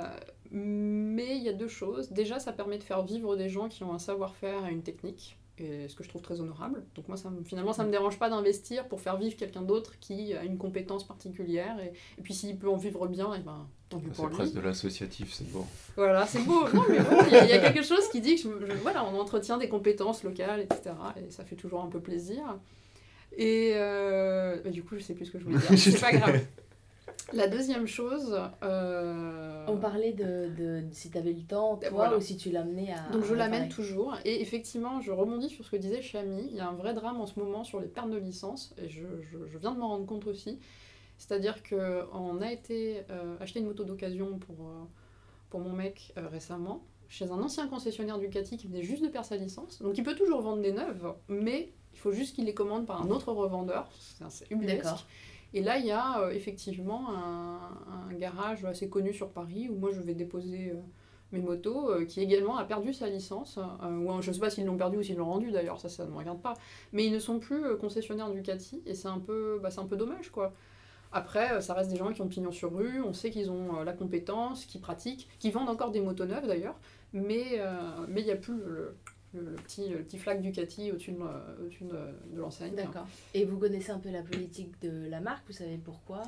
mais 0.51 1.37
il 1.37 1.43
y 1.43 1.49
a 1.49 1.53
deux 1.53 1.69
choses. 1.69 2.11
Déjà, 2.13 2.39
ça 2.39 2.53
permet 2.53 2.79
de 2.79 2.83
faire 2.85 3.03
vivre 3.03 3.35
des 3.37 3.49
gens 3.49 3.69
qui 3.69 3.83
ont 3.83 3.93
un 3.93 3.99
savoir-faire 3.99 4.67
et 4.67 4.71
une 4.73 4.83
technique, 4.83 5.37
et 5.59 5.87
ce 5.89 5.95
que 5.95 6.03
je 6.03 6.09
trouve 6.09 6.23
très 6.23 6.41
honorable. 6.41 6.83
Donc 6.95 7.09
moi, 7.09 7.17
ça 7.17 7.29
me- 7.31 7.43
finalement, 7.45 7.73
ça 7.73 7.85
me 7.85 7.91
dérange 7.91 8.19
pas 8.19 8.31
d'investir 8.31 8.89
pour 8.89 9.01
faire 9.01 9.17
vivre 9.19 9.37
quelqu'un 9.37 9.63
d'autre 9.63 9.99
qui 10.01 10.35
a 10.35 10.45
une 10.45 10.57
compétence 10.59 11.07
particulière. 11.07 11.77
Et, 11.81 11.93
et 12.19 12.23
puis 12.23 12.35
s'il 12.35 12.57
peut 12.57 12.69
en 12.71 12.77
vivre 12.77 13.07
bien, 13.07 13.33
et 13.35 13.41
ben, 13.41 13.67
tant 13.89 13.99
mieux 13.99 14.09
pour 14.09 14.25
C'est 14.25 14.31
lui. 14.31 14.37
presque 14.37 14.55
de 14.55 14.61
l'associatif, 14.61 15.33
c'est 15.33 15.51
beau. 15.53 15.67
Voilà, 15.97 16.27
c'est 16.27 16.43
beau. 16.43 16.65
Non, 16.73 16.85
mais 16.89 16.97
il 17.29 17.33
y, 17.33 17.37
a- 17.37 17.45
il 17.45 17.51
y 17.51 17.53
a 17.53 17.59
quelque 17.71 17.85
chose 17.85 18.09
qui 18.09 18.21
dit 18.21 18.37
que 18.37 18.43
je- 18.43 18.67
je- 18.67 18.73
voilà, 18.79 19.05
on 19.05 19.19
entretient 19.21 19.59
des 19.59 19.69
compétences 19.69 20.25
locales, 20.25 20.61
etc. 20.61 20.95
Et 21.27 21.31
ça 21.31 21.45
fait 21.45 21.57
toujours 21.57 21.83
un 21.83 21.89
peu 21.89 22.01
plaisir. 22.01 22.43
Et 23.37 23.73
euh, 23.75 24.61
bah, 24.65 24.71
du 24.71 24.83
coup, 24.83 24.95
je 24.97 25.01
sais 25.03 25.15
plus 25.15 25.27
ce 25.27 25.31
que 25.33 25.39
je 25.39 25.45
voulais 25.45 25.59
dire. 25.59 25.69
C'est 25.79 26.01
pas 26.01 26.13
grave. 26.13 26.41
La 27.33 27.49
deuxième 27.49 27.87
chose. 27.87 28.39
euh, 28.63 29.65
On 29.69 29.77
parlait 29.79 30.13
de, 30.13 30.51
de 30.57 30.83
si 30.93 31.11
tu 31.11 31.19
avais 31.19 31.33
le 31.33 31.43
temps, 31.43 31.77
toi, 31.77 31.89
Voilà. 31.91 32.17
ou 32.17 32.21
si 32.21 32.37
tu 32.37 32.51
l'amenais 32.51 32.93
à. 32.93 33.11
Donc 33.13 33.25
je 33.25 33.35
l'amène 33.35 33.69
toujours. 33.69 34.17
Et 34.25 34.41
effectivement, 34.43 35.01
je 35.01 35.11
rebondis 35.13 35.49
sur 35.49 35.65
ce 35.65 35.71
que 35.71 35.77
disait 35.77 36.03
Chami. 36.03 36.47
Il 36.51 36.57
y 36.57 36.61
a 36.61 36.69
un 36.69 36.75
vrai 36.75 36.95
drame 36.95 37.21
en 37.21 37.27
ce 37.27 37.39
moment 37.39 37.65
sur 37.65 37.81
les 37.81 37.89
pertes 37.89 38.11
de 38.11 38.19
licence. 38.19 38.75
Et 38.83 38.89
je, 38.89 39.03
je- 39.31 39.47
je 39.47 39.59
viens 39.59 39.73
de 39.73 39.79
m'en 39.79 39.89
rendre 39.89 40.07
compte 40.07 40.27
aussi. 40.27 40.59
C'est-à-dire 41.19 41.63
qu'on 41.63 42.41
a 42.41 42.53
été 42.53 43.03
euh, 43.11 43.37
acheter 43.41 43.61
une 43.61 43.67
moto 43.67 43.85
d'occasion 43.85 44.39
pour, 44.39 44.57
euh, 44.67 44.83
pour 45.51 45.61
mon 45.61 45.73
mec 45.73 46.13
récemment 46.17 46.83
chez 47.09 47.31
un 47.31 47.41
ancien 47.43 47.69
concessionnaire 47.69 48.19
Ducati 48.19 48.57
qui 48.57 48.67
venait 48.67 48.83
juste 48.83 49.03
de 49.03 49.09
perdre 49.09 49.29
sa 49.29 49.37
licence. 49.37 49.81
Donc 49.83 49.97
il 49.99 50.03
peut 50.03 50.15
toujours 50.17 50.41
vendre 50.41 50.63
des 50.63 50.73
neuves, 50.73 51.13
mais 51.29 51.71
il 51.93 51.99
faut 51.99 52.11
juste 52.11 52.35
qu'il 52.35 52.47
les 52.47 52.55
commande 52.55 52.87
par 52.87 53.03
un 53.03 53.11
autre 53.11 53.33
revendeur. 53.33 53.89
C'est-. 54.31 54.49
D'accord. 54.51 55.07
Et 55.55 55.63
là, 55.63 55.79
il 55.79 55.87
y 55.87 55.91
a 55.91 56.21
euh, 56.21 56.31
effectivement 56.31 57.11
un, 57.11 57.61
garage 58.19 58.65
assez 58.65 58.89
connu 58.89 59.13
sur 59.13 59.31
Paris 59.31 59.69
où 59.69 59.77
moi 59.77 59.91
je 59.93 60.01
vais 60.01 60.15
déposer 60.15 60.71
euh, 60.71 60.81
mes 61.33 61.41
motos, 61.41 61.91
euh, 61.91 62.05
qui 62.05 62.21
également 62.21 62.57
a 62.57 62.65
perdu 62.65 62.93
sa 62.93 63.09
licence. 63.09 63.59
je 63.81 64.29
ne 64.29 64.33
sais 64.33 64.41
pas 64.41 64.51
s'ils 64.51 64.67
l'ont 64.67 64.77
perdu 64.77 64.99
ou 64.99 65.03
s'ils 65.03 65.17
l'ont 65.17 65.27
rendu 65.27 65.51
d'ailleurs, 65.51 65.81
ça, 65.81 66.05
ne 66.05 66.11
me 66.11 66.17
regarde 66.17 66.41
pas. 66.41 66.55
Mais 66.93 67.07
ils 67.07 67.13
ne 67.13 67.19
sont 67.19 67.39
plus 67.39 67.65
euh, 67.65 67.77
concessionnaires 67.77 68.31
Ducati 68.31 68.83
et 68.87 68.95
c'est 68.95 69.09
un, 69.09 69.19
peu, 69.19 69.59
bah, 69.63 69.71
un 69.77 69.87
peu 69.87 69.97
dommage 69.97 70.31
quoi. 70.31 70.53
Après, 71.15 71.61
ça 71.61 71.75
reste 71.75 71.91
des 71.91 71.97
gens 71.97 72.11
qui 72.13 72.23
ont 72.23 72.29
pignon 72.29 72.53
sur 72.53 72.75
rue, 72.75 73.03
on 73.03 73.13
sait 73.13 73.31
qu'ils 73.31 73.51
ont 73.51 73.83
la 73.83 73.93
compétence, 73.93 74.65
qui 74.65 74.79
pratiquent, 74.79 75.29
qui 75.39 75.51
vendent 75.51 75.69
encore 75.69 75.91
des 75.91 76.01
motos 76.01 76.25
neuves 76.25 76.47
d'ailleurs, 76.47 76.81
mais 77.13 77.61
mais 78.09 78.23
il 78.23 78.25
n'y 78.25 78.31
a 78.31 78.37
plus 78.37 78.57
le, 78.57 78.97
le- 79.35 79.55
petit, 79.57 79.89
le 79.89 79.99
petit 80.03 80.19
flag 80.19 80.41
Ducati 80.41 80.91
au-dessus 80.93 81.13
de, 81.13 81.21
euh, 81.21 81.63
au-dessus 81.63 81.85
de, 81.85 82.35
de 82.35 82.41
l'enseigne. 82.41 82.75
D'accord. 82.75 83.07
Et 83.35 83.45
vous 83.45 83.59
connaissez 83.59 83.91
un 83.93 83.99
peu 83.99 84.11
la 84.11 84.23
politique 84.23 84.81
de 84.83 85.09
la 85.09 85.21
marque 85.21 85.45
Vous 85.47 85.53
savez 85.55 85.79
pourquoi 85.79 86.23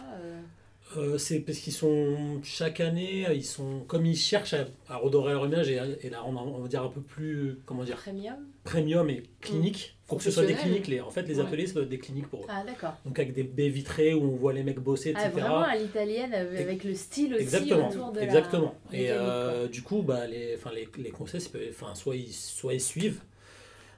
euh, 0.97 1.19
c'est 1.19 1.41
parce 1.41 1.59
qu'ils 1.59 1.73
sont 1.73 2.41
chaque 2.45 2.79
année, 2.81 3.27
ils 3.35 3.45
sont 3.45 3.81
comme 3.89 4.07
ils 4.07 4.17
cherchent 4.17 4.55
à, 4.55 4.67
à 4.89 4.97
redorer 4.97 5.33
leur 5.33 5.47
image 5.47 5.69
et, 5.69 5.81
et 6.03 6.11
la 6.11 6.21
rendre, 6.21 6.47
on 6.47 6.61
va 6.61 6.69
dire 6.69 6.83
un 6.83 6.89
peu 6.89 7.01
plus, 7.01 7.59
comment 7.67 7.85
dire, 7.85 7.97
Premium 7.97 8.37
premium 8.65 9.11
et 9.11 9.23
clinique. 9.41 9.97
Faut 10.07 10.17
que 10.17 10.23
ce 10.23 10.31
soit 10.31 10.45
des 10.47 10.55
cliniques. 10.55 10.87
Les, 10.87 11.01
en 11.01 11.11
fait, 11.11 11.23
les 11.23 11.39
Ouais. 11.41 11.47
ateliers, 11.47 11.67
ça 11.67 11.75
doit 11.75 11.83
être 11.85 11.89
des 11.89 11.99
cliniques 11.99 12.29
pour 12.29 12.41
eux. 12.43 12.47
Ah, 12.49 12.63
d'accord. 12.67 12.93
Donc 13.07 13.19
avec 13.19 13.33
des 13.33 13.43
baies 13.43 13.71
vitrées 13.71 14.15
où 14.15 14.23
on 14.23 14.37
voit 14.37 14.53
les 14.53 14.63
mecs 14.63 14.79
bosser, 14.79 15.11
etc. 15.11 15.25
Ah, 15.27 15.31
vraiment 15.31 15.59
à 15.63 15.77
l'italienne, 15.77 16.33
avec 16.35 16.85
le 16.85 16.95
style 16.95 17.35
aussi 17.35 17.43
Exactement, 17.43 17.89
autour 17.89 18.13
de 18.13 18.21
exactement. 18.21 18.75
la 18.93 18.99
Et 18.99 19.07
euh, 19.11 19.67
du 19.67 19.83
coup, 19.83 20.03
bah, 20.03 20.27
les, 20.27 20.55
enfin, 20.57 20.71
les, 20.75 20.87
les 20.99 21.11
conseils, 21.11 21.43
enfin, 21.71 21.95
soit, 21.95 22.17
ils, 22.17 22.33
soit 22.33 22.75
ils 22.75 22.81
suivent, 22.81 23.21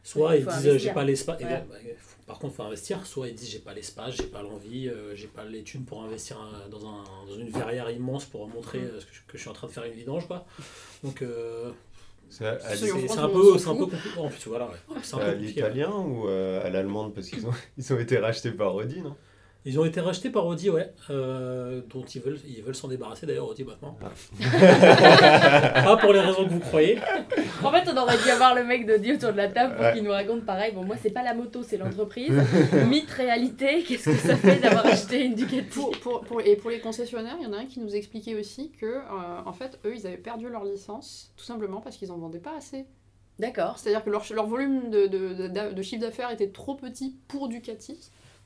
soit 0.03 0.31
Ouais, 0.31 0.41
ils 0.41 0.47
disent 0.47 0.77
j'ai 0.79 0.93
pas 0.93 1.05
l'espace. 1.05 1.41
Ouais. 1.43 1.65
Par 2.27 2.39
contre, 2.39 2.55
il 2.55 2.57
faut 2.57 2.63
investir. 2.65 3.07
Soit 3.07 3.29
ils 3.29 3.35
disent 3.35 3.51
j'ai 3.51 3.59
pas 3.59 3.73
l'espace, 3.75 4.17
j'ai 4.17 4.25
pas 4.27 4.43
l'envie, 4.43 4.89
euh, 4.89 5.15
j'ai 5.15 5.27
pas 5.29 5.45
les 5.45 5.63
thunes 5.63 5.85
pour 5.85 6.03
investir 6.03 6.37
dans, 6.71 6.87
un, 6.87 7.05
dans 7.29 7.37
une 7.39 7.51
verrière 7.51 7.91
immense 7.91 8.25
pour 8.25 8.49
montrer 8.49 8.79
Mm. 8.81 8.85
euh, 8.85 9.01
ce 9.01 9.07
que, 9.07 9.13
je, 9.15 9.21
que 9.29 9.37
je 9.39 9.43
suis 9.43 9.51
en 9.51 9.55
train 9.55 9.67
de 9.69 9.73
faire 9.73 9.85
une 9.85 9.93
vidange. 9.95 10.27
Quoi. 10.27 10.45
Donc 11.05 11.23
euh, 11.23 11.71
C'est 12.29 12.45
à, 12.47 12.53
à 12.55 12.59
C'est- 12.59 12.87
c'est 12.87 12.93
en 12.93 12.97
c'est 12.99 13.07
France, 13.07 13.19
un 13.19 13.25
un 13.25 13.29
peu 13.29 13.87
compliqué. 13.87 14.09
En 14.19 14.29
plus, 14.29 14.47
voilà, 14.49 14.67
ouais. 14.67 14.97
c'est 15.03 15.15
un 15.15 15.19
à 15.19 15.25
peu 15.27 15.33
compliqué. 15.33 15.63
ouais. 15.63 15.69
l'italien 15.69 15.93
ou 15.93 16.29
euh, 16.29 16.65
à 16.67 16.71
l'allemande? 16.71 17.15
Parce 17.15 17.29
qu'ils 17.29 17.47
ont, 17.47 17.53
ils 17.79 17.93
ont 17.93 17.99
été 17.99 18.19
rachetés 18.19 18.51
par 18.51 18.75
Audi, 18.75 19.01
non? 19.01 19.15
Ils 19.69 19.81
ont 19.81 19.85
été 19.85 20.01
rachetés 20.01 20.31
par 20.31 20.47
Audi, 20.47 20.71
ouais, 20.71 20.93
euh, 21.11 21.81
dont 21.93 22.05
ils 22.05 22.21
veulent 22.23 22.39
ils 22.47 22.63
veulent 22.63 22.75
s'en 22.77 22.87
débarrasser 22.87 23.27
d'ailleurs, 23.27 23.49
Audi 23.51 23.65
maintenant. 23.65 23.99
Pas 24.95 25.97
pour 25.97 26.13
les 26.13 26.21
raisons 26.21 26.45
que 26.45 26.51
vous 26.51 26.61
croyez. 26.61 26.99
En 27.65 27.71
fait, 27.73 27.83
on 27.93 27.97
aurait 27.97 28.17
dû 28.23 28.31
avoir 28.31 28.55
le 28.55 28.65
mec 28.65 28.87
d'Audi 28.87 29.15
autour 29.15 29.33
de 29.33 29.37
la 29.37 29.49
table 29.49 29.75
pour 29.75 29.85
Ouais. 29.85 29.93
qu'il 29.95 30.03
nous 30.05 30.11
raconte 30.11 30.45
pareil. 30.47 30.73
Bon, 30.73 30.85
moi, 30.85 30.97
c'est 31.03 31.11
pas 31.11 31.23
la 31.23 31.35
moto, 31.35 31.63
c'est 31.63 31.77
l'entreprise. 31.79 32.33
Mythe, 32.89 33.11
réalité, 33.11 33.83
qu'est-ce 33.83 34.05
que 34.11 34.17
ça 34.17 34.37
fait 34.37 34.57
d'avoir 34.57 34.87
acheté 34.87 35.25
une 35.25 35.35
Ducati 35.35 35.63
Pour, 35.69 35.91
pour, 35.99 36.21
pour- 36.23 36.41
et 36.41 36.57
pour 36.57 36.71
les 36.71 36.79
concessionnaires, 36.81 37.37
il 37.41 37.45
y 37.45 37.47
en 37.49 37.53
a 37.53 37.59
un 37.59 37.67
qui 37.67 37.81
nous 37.81 37.95
expliquait 37.95 38.35
aussi 38.39 38.71
que, 38.81 38.87
euh, 38.87 39.01
en 39.45 39.53
fait, 39.53 39.79
eux, 39.85 39.95
ils 39.97 40.07
avaient 40.07 40.17
perdu 40.17 40.49
leur 40.49 40.65
licence, 40.65 41.33
tout 41.37 41.45
simplement 41.45 41.81
parce 41.81 41.97
qu'ils 41.97 42.13
en 42.13 42.19
vendaient 42.19 42.39
pas 42.39 42.57
assez. 42.57 42.87
D'accord. 43.39 43.79
C'est-à-dire 43.79 44.03
que 44.05 44.11
leur, 44.11 44.25
leur 44.33 44.47
volume 44.47 44.91
de, 44.91 45.07
de, 45.07 45.49
de- 45.49 45.73
de 45.75 45.83
chiffre 45.83 46.01
d'affaires 46.03 46.31
était 46.31 46.49
trop 46.49 46.75
petit 46.75 47.17
pour 47.29 47.49
Ducati. 47.49 47.99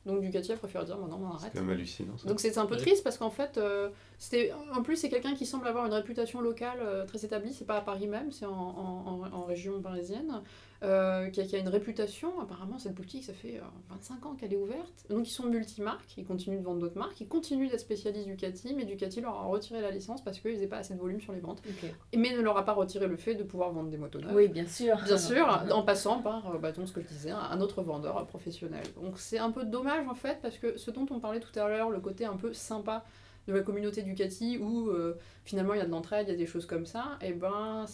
Donc 0.07 0.23
Ducati 0.23 0.53
a 0.53 0.57
préféré 0.57 0.85
dire 0.87 0.97
maintenant 0.97 1.21
on 1.23 1.31
C'est 1.37 1.45
arrête. 1.45 1.53
quand 1.55 1.61
même 1.61 1.71
hallucinant. 1.71 2.17
ça. 2.17 2.27
Donc 2.29 2.41
c'est 2.41 2.57
un 2.57 2.65
peu 2.67 2.75
Ouais. 2.75 2.81
triste 2.81 3.05
parce 3.05 3.19
qu'en 3.19 3.31
fait, 3.31 3.59
euh, 3.59 3.91
c'était 4.19 4.51
en 4.75 4.83
plus 4.83 4.97
c'est 4.97 5.11
quelqu'un 5.11 5.35
qui 5.35 5.45
semble 5.45 5.67
avoir 5.69 5.85
une 5.87 5.93
réputation 5.93 6.41
locale 6.41 6.79
euh, 6.81 7.05
très 7.05 7.25
établie. 7.25 7.53
C'est 7.53 7.67
pas 7.67 7.77
à 7.77 7.81
Paris 7.83 8.07
même, 8.07 8.33
c'est 8.33 8.47
en, 8.47 8.51
en, 8.53 9.23
en- 9.27 9.33
en 9.33 9.45
région 9.45 9.81
parisienne, 9.83 10.43
euh, 10.83 11.29
qui, 11.29 11.41
a, 11.41 11.45
qui 11.45 11.57
a 11.57 11.59
une 11.59 11.69
réputation. 11.69 12.41
Apparemment 12.41 12.79
cette 12.79 12.95
boutique 12.95 13.25
ça 13.25 13.35
fait 13.35 13.59
euh, 13.59 13.91
25 13.91 14.27
ans 14.27 14.35
qu'elle 14.35 14.53
est 14.53 14.57
ouverte. 14.57 15.07
Donc 15.11 15.27
ils 15.29 15.33
sont 15.33 15.47
multimarques, 15.47 16.17
ils 16.17 16.25
continuent 16.25 16.59
de 16.59 16.65
vendre 16.65 16.81
d'autres 16.81 16.99
marques, 16.99 17.21
ils 17.21 17.29
continuent 17.29 17.69
d'être 17.69 17.81
spécialistes 17.81 18.27
Ducati, 18.27 18.75
mais 18.75 18.85
Ducati 18.85 19.21
leur 19.21 19.35
a 19.35 19.43
retiré 19.43 19.81
la 19.81 19.91
licence 19.91 20.23
parce 20.25 20.41
qu'ils 20.41 20.55
n'avaient 20.55 20.67
pas 20.67 20.79
assez 20.79 20.95
de 20.95 20.99
volume 20.99 21.21
sur 21.21 21.33
les 21.33 21.41
ventes. 21.41 21.63
Ok. 21.69 21.91
Mais 22.17 22.33
ne 22.35 22.41
leur 22.41 22.57
a 22.57 22.65
pas 22.65 22.73
retiré 22.73 23.07
le 23.07 23.17
fait 23.17 23.35
de 23.35 23.43
pouvoir 23.43 23.73
vendre 23.73 23.91
des 23.91 23.99
motos 23.99 24.21
neuves. 24.21 24.35
Oui, 24.35 24.49
bien 24.49 24.67
sûr. 24.67 24.97
Bien 25.05 25.19
sûr, 25.19 25.47
en 25.73 25.83
passant 25.83 26.23
par 26.23 26.55
euh, 26.55 26.59
bah, 26.59 26.73
donc, 26.73 26.89
ce 26.89 26.93
que 26.93 27.01
je 27.01 27.09
disais, 27.09 27.31
un 27.31 27.61
autre 27.61 27.83
vendeur 27.83 28.27
professionnel. 28.27 28.85
Donc 29.03 29.19
c'est 29.19 29.39
un 29.39 29.51
peu 29.51 29.65
dommage 29.65 30.07
en 30.09 30.15
fait, 30.15 30.39
parce 30.41 30.59
que 30.59 30.79
ce 30.79 30.91
dont 30.91 31.07
on 31.11 31.21
parlait 31.21 31.41
tout 31.41 31.57
à 31.59 31.69
l'heure, 31.69 31.91
le 31.91 32.01
côté 32.01 32.25
un 32.25 32.37
peu 32.37 32.53
sympa 32.53 33.05
de 33.47 33.53
la 33.53 33.61
communauté 33.61 34.03
Ducati, 34.03 34.59
où 34.59 34.89
euh, 34.89 35.19
finalement 35.45 35.75
il 35.75 35.79
y 35.79 35.83
a 35.83 35.87
de 35.87 35.91
l'entraide, 35.91 36.27
il 36.29 36.31
y 36.31 36.35
a 36.35 36.39
des 36.39 36.47
choses 36.47 36.67
comme 36.67 36.87
ça, 36.87 37.19
et 37.21 37.33
ben 37.33 37.85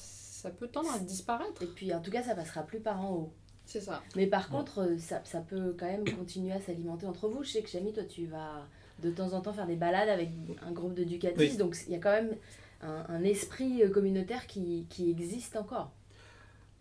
ça 0.46 0.52
peut 0.52 0.68
tendre 0.68 0.92
à 0.94 1.00
disparaître. 1.00 1.61
Et 1.62 1.66
puis, 1.66 1.92
en 1.92 2.00
tout 2.00 2.12
cas, 2.12 2.22
ça 2.22 2.37
passera 2.37 2.62
plus 2.62 2.78
par 2.78 3.04
en 3.04 3.12
haut. 3.12 3.32
C'est 3.64 3.80
ça. 3.80 4.00
Mais 4.14 4.28
par 4.28 4.48
contre, 4.48 4.78
euh, 4.82 4.96
ça, 4.96 5.20
ça 5.24 5.40
peut 5.40 5.74
quand 5.76 5.87
même 5.87 6.04
continuer 6.09 6.52
à 6.52 6.61
s'alimenter 6.61 7.04
entre 7.04 7.28
vous. 7.28 7.42
Je 7.42 7.50
sais 7.50 7.62
que 7.62 7.68
Jamie, 7.68 7.92
toi, 7.92 8.04
tu 8.04 8.26
vas 8.26 8.68
de 9.02 9.11
temps 9.11 9.32
en 9.32 9.40
temps 9.40 9.52
faire 9.52 9.66
des 9.66 9.74
balades 9.74 10.09
avec 10.09 10.30
un 10.64 10.70
groupe 10.70 10.94
de 10.94 11.02
Ducatis. 11.02 11.37
Oui. 11.37 11.56
Donc, 11.56 11.76
il 11.88 11.92
y 11.92 11.96
a 11.96 11.98
quand 11.98 12.12
même 12.12 12.37
un, 12.80 13.04
un 13.09 13.24
esprit 13.24 13.82
euh, 13.82 13.90
communautaire 13.90 14.46
qui, 14.46 14.87
qui 14.88 15.11
existe 15.11 15.56
encore. 15.56 15.90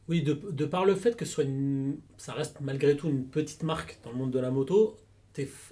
Oui, 0.07 0.21
de, 0.21 0.33
de 0.33 0.65
par 0.65 0.85
le 0.85 0.93
fait 0.93 1.15
que 1.15 1.25
ce 1.25 1.33
soit 1.33 1.45
une, 1.45 1.97
ça 2.17 2.33
reste 2.33 2.61
malgré 2.61 2.95
tout 2.95 3.09
une 3.09 3.25
petite 3.25 3.63
marque 3.63 3.97
dans 4.03 4.11
le 4.11 4.17
monde 4.17 4.29
de 4.29 4.37
la 4.37 4.51
moto, 4.51 4.95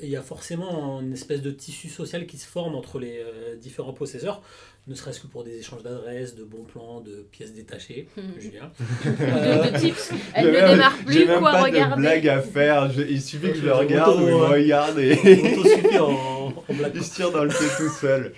il 0.01 0.09
y 0.09 0.15
a 0.15 0.21
forcément 0.21 0.99
une 1.01 1.13
espèce 1.13 1.41
de 1.41 1.51
tissu 1.51 1.89
social 1.89 2.25
qui 2.25 2.37
se 2.37 2.47
forme 2.47 2.75
entre 2.75 2.99
les 2.99 3.19
euh, 3.19 3.55
différents 3.55 3.93
possesseurs, 3.93 4.41
ne 4.87 4.95
serait-ce 4.95 5.21
que 5.21 5.27
pour 5.27 5.43
des 5.45 5.57
échanges 5.59 5.83
d'adresses, 5.83 6.35
de 6.35 6.43
bons 6.43 6.63
plans, 6.65 6.99
de 6.99 7.25
pièces 7.31 7.53
détachées. 7.53 8.07
Julien. 8.37 8.71
Euh, 9.05 9.63
de, 9.67 9.71
de 9.71 9.77
tips. 9.79 10.11
Elle 10.33 10.47
ne 10.47 10.67
démarre 10.73 10.97
plus 11.05 11.25
même 11.25 11.39
quoi 11.39 11.51
pas 11.51 11.59
de 11.59 11.63
regarder. 11.65 12.01
blague 12.01 12.27
à 12.27 12.41
faire. 12.41 12.91
Je- 12.91 13.01
il 13.03 13.21
suffit 13.21 13.47
que 13.49 13.53
je 13.55 13.61
Je- 13.61 13.65
le 13.67 13.73
regarde 13.73 14.17
ou 14.17 14.21
il 14.21 14.25
me 14.27 14.31
euh, 14.41 14.47
regarde 14.47 14.99
et 14.99 15.97
en, 15.99 16.53
en 16.67 16.73
blague. 16.73 16.91
il 16.95 17.03
se 17.03 17.15
tire 17.15 17.31
dans 17.31 17.43
le 17.45 17.49
pied 17.49 17.67
tout 17.77 17.89
seul. 17.89 18.33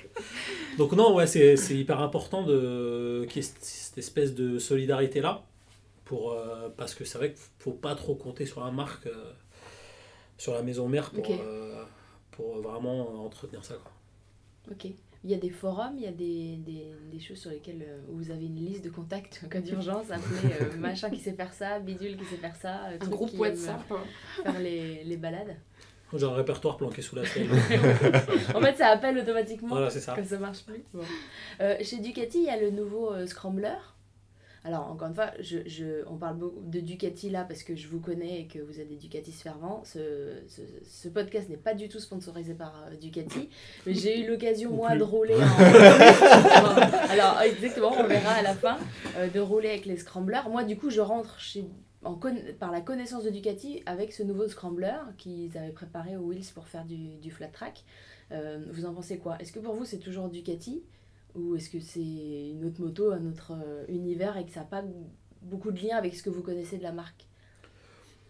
Donc 0.77 0.91
non, 0.91 1.15
ouais, 1.15 1.25
c'est 1.25 1.55
c'est 1.55 1.73
hyper 1.75 2.01
important 2.01 2.43
de 2.43 3.25
qu'il 3.29 3.41
y 3.41 3.45
ait 3.45 3.49
cette- 3.59 3.97
espèce 3.97 4.35
de 4.35 4.59
solidarité 4.59 5.21
là, 5.21 5.41
pour 6.03 6.33
euh, 6.33 6.67
parce 6.77 6.93
que 6.93 7.05
c'est 7.05 7.17
vrai 7.17 7.29
qu'il 7.29 7.39
faut 7.59 7.71
pas 7.71 7.95
trop 7.95 8.13
compter 8.13 8.45
sur 8.45 8.63
la 8.63 8.71
marque, 8.71 9.07
euh, 9.07 9.13
sur 10.37 10.53
la 10.53 10.61
maison 10.61 10.87
mère 10.87 11.11
pour 11.11 11.25
euh, 11.29 11.83
pour 12.31 12.61
vraiment 12.61 13.25
entretenir 13.25 13.63
ça. 13.63 13.75
Quoi. 13.75 13.91
Ok. 14.71 14.87
Il 15.23 15.31
y 15.31 15.33
a 15.33 15.37
des 15.37 15.49
forums, 15.49 15.95
il 15.97 16.03
y 16.03 16.07
a 16.07 16.11
des, 16.11 16.57
des, 16.57 16.93
des 17.11 17.19
choses 17.19 17.39
sur 17.39 17.49
lesquelles 17.49 17.83
euh, 17.87 17.99
où 18.11 18.17
vous 18.17 18.29
avez 18.29 18.45
une 18.45 18.57
liste 18.57 18.83
de 18.85 18.91
contacts 18.91 19.41
en 19.45 19.49
cas 19.49 19.59
d'urgence, 19.59 20.11
appelez 20.11 20.53
euh, 20.61 20.77
machin 20.77 21.09
qui 21.09 21.19
sait 21.19 21.33
faire 21.33 21.51
ça, 21.51 21.79
bidule 21.79 22.15
qui 22.15 22.25
sait 22.25 22.35
faire 22.37 22.55
ça, 22.55 22.81
Un 23.01 23.07
groupe 23.07 23.31
qui 23.31 23.37
WhatsApp. 23.37 23.81
aime 23.89 24.43
faire 24.43 24.59
les, 24.61 25.03
les 25.03 25.17
balades. 25.17 25.55
J'ai 26.13 26.25
un 26.25 26.33
répertoire 26.33 26.77
planqué 26.77 27.01
sous 27.01 27.15
la 27.15 27.25
selle. 27.25 27.49
en 28.55 28.61
fait, 28.61 28.77
ça 28.77 28.87
appelle 28.89 29.17
automatiquement. 29.17 29.69
voilà, 29.69 29.89
c'est 29.89 29.99
ça. 29.99 30.15
Ça 30.23 30.37
marche 30.37 30.63
plus. 30.63 30.83
Bon. 30.93 31.03
Euh, 31.59 31.75
chez 31.81 31.97
Ducati, 31.99 32.37
il 32.37 32.43
y 32.45 32.49
a 32.49 32.57
le 32.61 32.69
nouveau 32.69 33.11
euh, 33.11 33.25
Scrambler. 33.25 33.73
Alors, 34.65 34.89
encore 34.89 35.07
une 35.07 35.13
fois, 35.13 35.29
je, 35.39 35.59
je, 35.67 36.03
on 36.09 36.17
parle 36.17 36.37
beaucoup 36.37 36.59
de 36.63 36.79
Ducati 36.79 37.29
là 37.29 37.43
parce 37.43 37.61
que 37.63 37.75
je 37.75 37.87
vous 37.87 37.99
connais 37.99 38.41
et 38.41 38.47
que 38.47 38.57
vous 38.59 38.79
êtes 38.81 38.89
des 38.89 38.95
Ducatis 38.95 39.31
fervents. 39.31 39.83
Ce, 39.85 39.99
ce, 40.47 40.61
ce 40.83 41.07
podcast 41.07 41.47
n'est 41.49 41.55
pas 41.57 41.75
du 41.75 41.87
tout 41.87 41.99
sponsorisé 41.99 42.55
par 42.55 42.83
euh, 42.91 42.95
Ducati, 42.95 43.47
mais 43.85 43.93
j'ai 43.93 44.19
eu 44.21 44.27
l'occasion, 44.27 44.71
moi, 44.71 44.95
de 44.97 45.03
rouler 45.03 45.35
en. 45.35 45.39
Alors, 47.11 47.41
exactement, 47.41 47.93
on 47.97 48.07
verra 48.07 48.31
à 48.31 48.41
la 48.41 48.55
fin, 48.55 48.77
euh, 49.17 49.29
de 49.29 49.39
rouler 49.39 49.69
avec 49.69 49.85
les 49.85 49.97
Scramblers. 49.97 50.49
Moi, 50.49 50.63
du 50.63 50.77
coup, 50.77 50.89
je 50.89 51.01
rentre 51.01 51.39
chez. 51.39 51.65
En 52.03 52.13
conna- 52.15 52.53
par 52.59 52.71
la 52.71 52.81
connaissance 52.81 53.23
de 53.23 53.31
Ducati 53.31 53.81
avec 53.87 54.13
ce 54.13 54.21
nouveau 54.21 54.47
Scrambler 54.47 54.93
qu'ils 55.17 55.57
avaient 55.57 55.71
préparé 55.71 56.17
aux 56.17 56.21
Wheels 56.21 56.51
pour 56.53 56.67
faire 56.67 56.85
du, 56.85 57.17
du 57.17 57.31
flat 57.31 57.47
track. 57.47 57.83
Euh, 58.31 58.59
vous 58.71 58.85
en 58.85 58.93
pensez 58.93 59.17
quoi? 59.17 59.37
Est-ce 59.39 59.51
que 59.51 59.59
pour 59.59 59.73
vous 59.73 59.85
c'est 59.85 59.97
toujours 59.97 60.29
Ducati? 60.29 60.83
Ou 61.35 61.55
est-ce 61.55 61.69
que 61.69 61.79
c'est 61.79 61.99
une 61.99 62.65
autre 62.65 62.81
moto, 62.81 63.11
un 63.11 63.25
autre 63.25 63.51
euh, 63.53 63.85
univers 63.89 64.37
et 64.37 64.45
que 64.45 64.51
ça 64.51 64.61
n'a 64.61 64.65
pas 64.65 64.83
beaucoup 65.41 65.71
de 65.71 65.79
lien 65.79 65.97
avec 65.97 66.15
ce 66.15 66.23
que 66.23 66.29
vous 66.29 66.41
connaissez 66.41 66.77
de 66.77 66.83
la 66.83 66.91
marque? 66.91 67.27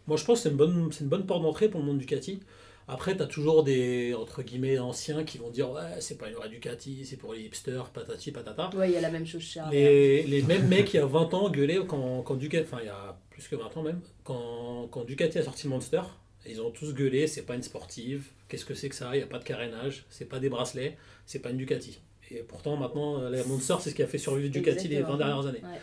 Moi, 0.08 0.18
je 0.18 0.26
pense 0.26 0.40
que 0.40 0.44
c'est 0.44 0.50
une 0.50 0.58
bonne, 0.58 0.92
c'est 0.92 1.04
une 1.04 1.10
bonne 1.10 1.26
porte 1.26 1.42
d'entrée 1.42 1.70
pour 1.70 1.80
le 1.80 1.86
monde 1.86 1.98
Ducati. 1.98 2.40
Après, 2.88 3.18
tu 3.18 3.24
as 3.24 3.26
toujours 3.26 3.64
des 3.64 4.14
entre 4.14 4.44
guillemets 4.44 4.78
anciens 4.78 5.24
qui 5.24 5.40
vont 5.40 5.50
dire 5.50 5.72
ouais, 5.72 6.00
c'est 6.00 6.18
pas 6.20 6.30
une 6.30 6.36
vraie 6.36 6.50
Ducati, 6.50 7.04
c'est 7.06 7.18
pour 7.18 7.34
les 7.34 7.42
hipsters, 7.42 7.90
patati 7.90 8.32
patata. 8.32 8.70
Ouais, 8.76 8.90
il 8.92 8.94
y 8.94 8.98
a 8.98 9.02
la 9.02 9.10
même 9.10 9.26
chose 9.26 9.42
chez. 9.42 9.62
Les, 9.72 10.22
les 10.24 10.44
mêmes 10.44 10.68
mecs 10.68 10.94
il 10.94 10.98
y 10.98 11.00
a 11.00 11.06
20 11.06 11.34
ans 11.34 11.50
gueulaient 11.50 11.80
quand, 11.88 12.22
quand 12.22 12.36
Ducati, 12.36 12.66
enfin 12.66 12.84
il 12.84 12.86
y 12.86 12.90
a 12.90 13.18
plus 13.32 13.48
que 13.48 13.56
20 13.56 13.76
ans 13.78 13.82
même, 13.82 14.02
quand, 14.24 14.88
quand 14.92 15.04
Ducati 15.04 15.40
a 15.40 15.44
sorti 15.44 15.64
le 15.64 15.72
Monster, 15.72 16.02
ils 16.48 16.62
ont 16.62 16.70
tous 16.70 16.94
gueulé, 16.94 17.26
c'est 17.26 17.42
pas 17.42 17.56
une 17.56 17.64
sportive, 17.64 18.28
qu'est-ce 18.48 18.66
que 18.66 18.76
c'est 18.76 18.90
que 18.90 18.96
ça, 18.96 19.16
il 19.16 19.18
n'y 19.18 19.24
a 19.24 19.28
pas 19.28 19.40
de 19.40 19.44
carénage, 19.44 20.06
c'est 20.12 20.26
pas 20.26 20.40
des 20.40 20.50
bracelets, 20.50 20.96
c'est 21.26 21.40
pas 21.40 21.50
une 21.50 21.58
Ducati. 21.58 22.00
Et 22.32 22.44
pourtant 22.44 22.76
maintenant, 22.78 23.22
la 23.30 23.44
Monster 23.46 23.76
c'est 23.80 23.90
ce 23.92 23.96
qui 23.96 24.04
a 24.04 24.08
fait 24.08 24.18
survivre 24.18 24.52
Ducati 24.52 24.88
les 24.88 24.96
20 24.96 25.02
Exactement. 25.02 25.18
dernières 25.18 25.46
années. 25.48 25.62
Ouais. 25.64 25.80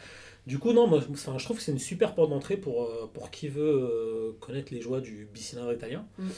Du 0.46 0.58
coup, 0.58 0.72
non, 0.72 0.88
moi, 0.88 1.00
enfin, 1.12 1.38
je 1.38 1.44
trouve 1.44 1.58
que 1.58 1.62
c'est 1.62 1.70
une 1.70 1.78
super 1.78 2.16
porte 2.16 2.30
d'entrée 2.30 2.56
pour, 2.56 2.82
euh, 2.82 3.08
pour 3.12 3.30
qui 3.30 3.46
veut 3.46 3.62
euh, 3.62 4.32
connaître 4.40 4.74
les 4.74 4.80
joies 4.80 5.00
du 5.00 5.28
bicylindre 5.32 5.72
italien. 5.72 6.04
Mm. 6.18 6.28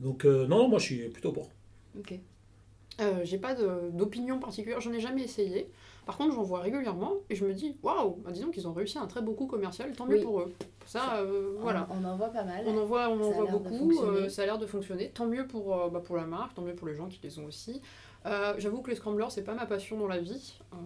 Donc 0.00 0.24
euh, 0.24 0.46
non, 0.46 0.68
moi 0.68 0.78
je 0.78 0.84
suis 0.84 1.08
plutôt 1.08 1.32
pour. 1.32 1.50
Ok. 1.98 2.18
Euh, 3.00 3.20
j'ai 3.24 3.38
pas 3.38 3.54
d'opinion 3.54 4.38
particulière, 4.38 4.80
j'en 4.80 4.92
ai 4.92 5.00
jamais 5.00 5.22
essayé. 5.22 5.70
Par 6.06 6.16
contre, 6.16 6.34
j'en 6.34 6.44
vois 6.44 6.60
régulièrement 6.60 7.14
et 7.28 7.34
je 7.34 7.44
me 7.44 7.52
dis, 7.52 7.76
waouh, 7.82 8.16
bah, 8.24 8.30
disons 8.30 8.50
qu'ils 8.50 8.66
ont 8.68 8.72
réussi 8.72 8.96
un 8.96 9.06
très 9.06 9.20
beau 9.20 9.32
coup 9.32 9.46
commercial, 9.46 9.92
tant 9.92 10.06
mieux 10.06 10.18
Oui. 10.18 10.22
pour 10.22 10.40
eux. 10.40 10.52
Ça, 10.86 11.16
euh, 11.18 11.56
voilà. 11.58 11.88
On, 11.90 12.04
on 12.04 12.08
en 12.08 12.16
voit 12.16 12.28
pas 12.28 12.44
mal. 12.44 12.62
On 12.64 12.78
en 12.78 12.84
voit, 12.84 13.08
on 13.08 13.20
en 13.20 13.30
voit 13.32 13.46
beaucoup, 13.46 14.00
euh, 14.04 14.28
ça 14.28 14.42
a 14.42 14.46
l'air 14.46 14.56
de 14.58 14.66
fonctionner. 14.66 15.10
Tant 15.10 15.26
mieux 15.26 15.46
pour, 15.46 15.76
euh, 15.76 15.88
bah, 15.90 16.00
pour 16.00 16.16
la 16.16 16.24
marque, 16.24 16.54
tant 16.54 16.62
mieux 16.62 16.74
pour 16.76 16.86
les 16.86 16.94
gens 16.94 17.08
qui 17.08 17.18
les 17.22 17.38
ont 17.40 17.46
aussi. 17.46 17.82
Euh, 18.26 18.54
J'avoue 18.58 18.82
que 18.82 18.90
les 18.90 18.96
scramblers, 18.96 19.30
c'est 19.30 19.44
pas 19.44 19.54
ma 19.54 19.66
passion 19.66 19.96
dans 19.98 20.08
la 20.08 20.18
vie. 20.18 20.58
Euh, 20.72 20.76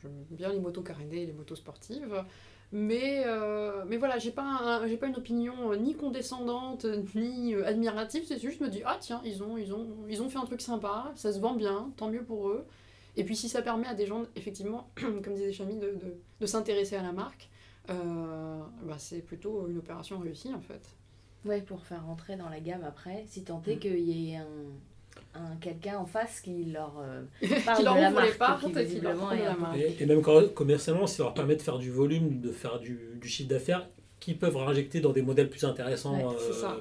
J'aime 0.00 0.24
bien 0.30 0.52
les 0.52 0.60
motos 0.60 0.82
carénées 0.82 1.22
et 1.22 1.26
les 1.26 1.32
motos 1.32 1.56
sportives. 1.56 2.24
Mais, 2.70 3.22
euh, 3.26 3.84
mais 3.86 3.96
voilà, 3.96 4.18
j'ai 4.18 4.30
pas, 4.30 4.42
un- 4.44 4.96
pas 4.96 5.06
une 5.06 5.16
opinion 5.16 5.74
ni 5.76 5.94
condescendante 5.94 6.86
ni 7.14 7.54
admirative. 7.54 8.24
C'est 8.26 8.38
juste, 8.38 8.58
je 8.58 8.64
me 8.64 8.68
dis, 8.70 8.82
ah 8.84 8.96
tiens, 9.00 9.20
ils 9.24 9.42
ont, 9.42 9.56
ils, 9.56 9.72
ont, 9.74 9.86
ils 10.08 10.22
ont 10.22 10.28
fait 10.28 10.38
un 10.38 10.44
truc 10.44 10.60
sympa, 10.60 11.10
ça 11.16 11.32
se 11.32 11.40
vend 11.40 11.54
bien, 11.54 11.90
tant 11.96 12.08
mieux 12.10 12.22
pour 12.22 12.48
eux. 12.50 12.64
Et 13.16 13.24
puis 13.24 13.34
si 13.34 13.48
ça 13.48 13.62
permet 13.62 13.86
à 13.88 13.94
des 13.94 14.06
gens, 14.06 14.22
effectivement, 14.36 14.90
comme 15.24 15.34
disait 15.34 15.50
Chami, 15.52 15.76
de, 15.76 15.88
de, 15.92 16.16
de 16.40 16.46
s'intéresser 16.46 16.94
à 16.96 17.02
la 17.02 17.12
marque, 17.12 17.48
bah, 17.88 18.96
c'est 18.98 19.20
plutôt 19.22 19.66
une 19.68 19.78
opération 19.78 20.18
réussie 20.18 20.52
en 20.54 20.60
fait. 20.60 20.94
Ouais, 21.46 21.62
pour 21.62 21.84
faire 21.86 22.04
rentrer 22.04 22.36
dans 22.36 22.48
la 22.50 22.60
gamme 22.60 22.84
après, 22.84 23.24
si 23.26 23.42
tant 23.44 23.62
est 23.66 23.76
Mm. 23.76 23.78
qu'il 23.78 23.98
y 24.00 24.32
ait 24.32 24.36
un, 24.36 24.44
un 25.34 25.56
quelqu'un 25.60 25.98
en 25.98 26.06
face 26.06 26.40
qui 26.40 26.64
leur 26.64 26.94
euh, 27.00 27.22
parle 27.64 27.78
qui 27.78 27.84
leur 27.84 27.94
de 27.96 28.00
la 28.00 28.10
marque, 28.10 28.26
qui 28.60 28.78
et 28.78 28.86
qui 28.86 29.00
leur 29.00 29.32
est 29.32 29.54
marque. 29.58 30.00
Même 30.06 30.22
quand- 30.22 30.54
commercialement, 30.54 31.06
ça 31.06 31.22
leur 31.24 31.34
permet 31.34 31.56
de 31.56 31.62
faire 31.62 31.78
du 31.78 31.90
volume, 31.90 32.40
de 32.40 32.50
faire 32.52 32.78
du, 32.80 32.98
du 33.20 33.28
chiffre 33.28 33.48
d'affaires, 33.48 33.88
qui 34.20 34.34
peuvent 34.34 34.56
réinjecter 34.56 35.00
dans 35.00 35.12
des 35.12 35.22
modèles 35.22 35.48
plus 35.50 35.64
intéressants 35.64 36.14
Ouais, 36.16 36.24
euh, 36.24 36.80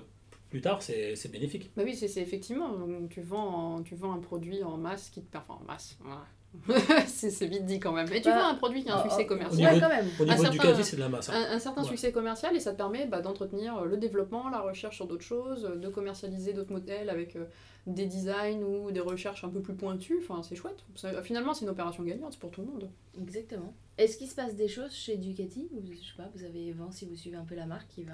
plus 0.50 0.62
tard, 0.62 0.82
c'est 0.82 1.16
c'est 1.16 1.32
bénéfique. 1.32 1.72
Bah 1.76 1.84
oui, 1.86 1.96
c'est 1.96 2.08
c'est 2.08 2.22
effectivement, 2.22 2.70
donc, 2.70 3.10
tu 3.10 3.22
vends, 3.22 3.82
tu 3.84 3.96
vends 3.96 4.14
un 4.14 4.20
produit 4.20 4.64
en 4.64 4.78
masse 4.78 5.10
qui 5.10 5.22
te 5.22 5.38
enfin 5.38 5.60
en 5.62 5.66
masse, 5.66 5.98
voilà. 6.02 6.24
c'est 7.08 7.46
vite 7.46 7.66
dit 7.66 7.80
quand 7.80 7.92
même, 7.92 8.08
mais 8.10 8.22
tu 8.22 8.30
Bah, 8.30 8.40
vends 8.42 8.48
un 8.48 8.56
produit 8.56 8.84
qui 8.84 8.90
a 8.90 8.96
un 8.96 9.00
oh, 9.06 9.10
succès 9.10 9.24
oh, 9.26 9.28
commercial. 9.28 9.74
niveau 9.74 9.86
Ouais, 9.86 9.92
quand 9.92 9.96
même. 9.96 10.08
Au 10.20 10.24
niveau 10.26 10.44
certain- 10.44 10.74
du 10.78 10.84
c'est 10.84 10.96
de 10.96 11.02
la 11.02 11.10
masse. 11.10 11.30
hein. 11.30 11.34
Un, 11.52 11.56
un 11.56 11.60
certain 11.60 11.82
Ouais. 11.84 11.88
succès 11.90 12.12
commercial 12.12 12.56
et 12.56 12.60
ça 12.60 12.72
te 12.72 12.78
permet 12.78 13.06
bah, 13.06 13.22
d'entretenir 13.22 13.84
le 13.84 13.98
développement, 13.98 14.50
la 14.50 14.62
recherche 14.62 14.96
sur 14.96 15.06
d'autres 15.08 15.26
choses, 15.26 15.64
de 15.76 15.90
commercialiser 15.90 16.54
d'autres 16.54 16.72
modèles 16.72 17.10
avec 17.10 17.36
euh, 17.36 17.46
des 17.88 18.06
designs 18.06 18.62
ou 18.64 18.92
des 18.92 19.00
recherches 19.00 19.44
un 19.44 19.50
peu 19.50 19.62
plus 19.62 19.74
pointues. 19.74 20.20
Enfin, 20.22 20.44
c'est 20.44 20.56
chouette. 20.56 20.84
Ça- 20.96 21.22
finalement, 21.24 21.54
c'est 21.54 21.64
une 21.66 21.72
opération 21.72 22.04
gagnante 22.04 22.38
pour 22.38 22.52
tout 22.52 22.62
le 22.62 22.68
monde. 22.68 22.90
Exactement. 23.20 23.74
Est-ce 23.98 24.18
qu'il 24.18 24.28
se 24.28 24.36
passe 24.36 24.56
des 24.56 24.68
choses 24.68 24.92
chez 24.92 25.18
Ducati 25.18 25.70
Ou, 25.72 25.82
Je 25.90 25.96
sais 25.96 26.16
pas, 26.18 26.30
vous 26.36 26.44
avez 26.44 26.72
Vent, 26.74 26.92
si 26.92 27.06
vous 27.06 27.16
suivez 27.16 27.38
un 27.38 27.46
peu 27.46 27.56
la 27.56 27.66
marque, 27.66 27.98
ils 27.98 28.06
vont, 28.06 28.12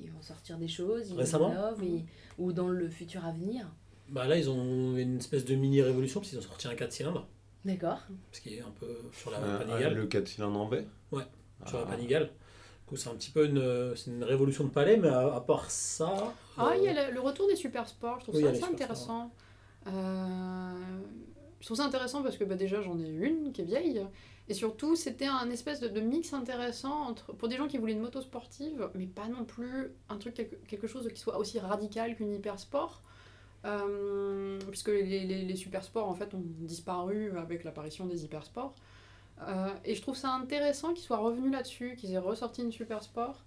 ils 0.00 0.10
vont 0.12 0.20
sortir 0.22 0.58
des 0.58 0.68
choses, 0.68 1.10
ils 1.10 1.16
Récemment 1.16 1.50
innovent, 1.50 1.82
ils- 1.82 2.04
ou 2.38 2.52
dans 2.52 2.68
le 2.68 2.88
futur 2.88 3.24
à 3.24 3.32
venir? 3.32 3.66
Bah 4.10 4.26
là, 4.26 4.36
ils 4.38 4.48
ont 4.48 4.96
une 4.96 5.16
espèce 5.18 5.44
de 5.44 5.54
mini-révolution, 5.54 6.20
parce 6.20 6.30
qu'ils 6.30 6.38
ont 6.38 6.42
sorti 6.42 6.68
un 6.68 6.74
4 6.74 6.92
cylindres, 6.92 7.26
D'accord. 7.64 7.98
ce 8.32 8.40
qui 8.40 8.54
est 8.54 8.60
un 8.60 8.70
peu 8.78 8.86
sur 9.12 9.30
la 9.30 9.38
Euh, 9.38 9.58
Panigale. 9.58 9.94
le 9.94 10.06
4 10.06 10.28
cylindres 10.28 10.58
en 10.60 10.68
V? 10.68 10.84
Ouais, 11.12 11.24
sur 11.66 11.78
la 11.78 11.84
Ah. 11.84 11.90
Panigale. 11.90 12.30
C'est 12.96 13.08
un 13.08 13.14
petit 13.14 13.30
peu 13.30 13.46
une, 13.46 14.24
révolution 14.24 14.64
de 14.64 14.70
palais, 14.70 14.96
mais 14.96 15.08
à, 15.08 15.34
à 15.34 15.40
part 15.40 15.70
ça. 15.70 16.34
Ah, 16.56 16.70
euh, 16.70 16.76
il 16.76 16.84
y 16.84 16.88
a 16.88 17.08
le, 17.08 17.14
le 17.14 17.20
retour 17.20 17.46
des 17.46 17.56
super 17.56 17.88
sports, 17.88 18.20
je 18.20 18.24
trouve 18.24 18.36
Oui, 18.36 18.58
ça 18.58 18.66
intéressant. 18.66 19.30
Euh, 19.86 20.72
je 21.60 21.66
trouve 21.66 21.76
ça 21.76 21.84
intéressant 21.84 22.22
parce 22.22 22.36
que 22.36 22.44
bah, 22.44 22.54
déjà 22.54 22.80
j'en 22.82 22.98
ai 22.98 23.08
une 23.08 23.52
qui 23.52 23.62
est 23.62 23.64
vieille. 23.64 24.06
Et 24.50 24.54
surtout, 24.54 24.96
c'était 24.96 25.26
un 25.26 25.50
espèce 25.50 25.80
de, 25.80 25.88
de 25.88 26.00
mix 26.00 26.32
intéressant 26.32 27.02
entre, 27.02 27.32
pour 27.34 27.48
des 27.48 27.56
gens 27.56 27.68
qui 27.68 27.76
voulaient 27.76 27.92
une 27.92 28.00
moto 28.00 28.22
sportive, 28.22 28.88
mais 28.94 29.06
pas 29.06 29.28
non 29.28 29.44
plus 29.44 29.92
un 30.08 30.16
truc, 30.16 30.34
quelque, 30.34 30.56
quelque 30.66 30.86
chose 30.86 31.06
qui 31.12 31.20
soit 31.20 31.36
aussi 31.38 31.58
radical 31.58 32.16
qu'une 32.16 32.32
hyper 32.32 32.58
sport. 32.58 33.02
Euh, 33.64 34.58
puisque 34.70 34.88
les, 34.88 35.02
les, 35.26 35.44
les 35.44 35.56
super 35.56 35.82
sports 35.82 36.08
en 36.08 36.14
fait 36.14 36.32
ont 36.32 36.42
disparu 36.60 37.36
avec 37.36 37.64
l'apparition 37.64 38.06
des 38.06 38.24
hyper 38.24 38.44
sports. 38.44 38.74
Euh, 39.46 39.68
et 39.84 39.94
je 39.94 40.02
trouve 40.02 40.16
ça 40.16 40.30
intéressant 40.30 40.92
qu'ils 40.94 41.04
soient 41.04 41.18
revenus 41.18 41.52
là-dessus, 41.52 41.94
qu'ils 41.96 42.12
aient 42.12 42.18
ressorti 42.18 42.62
une 42.62 42.72
super 42.72 43.02
sport 43.02 43.42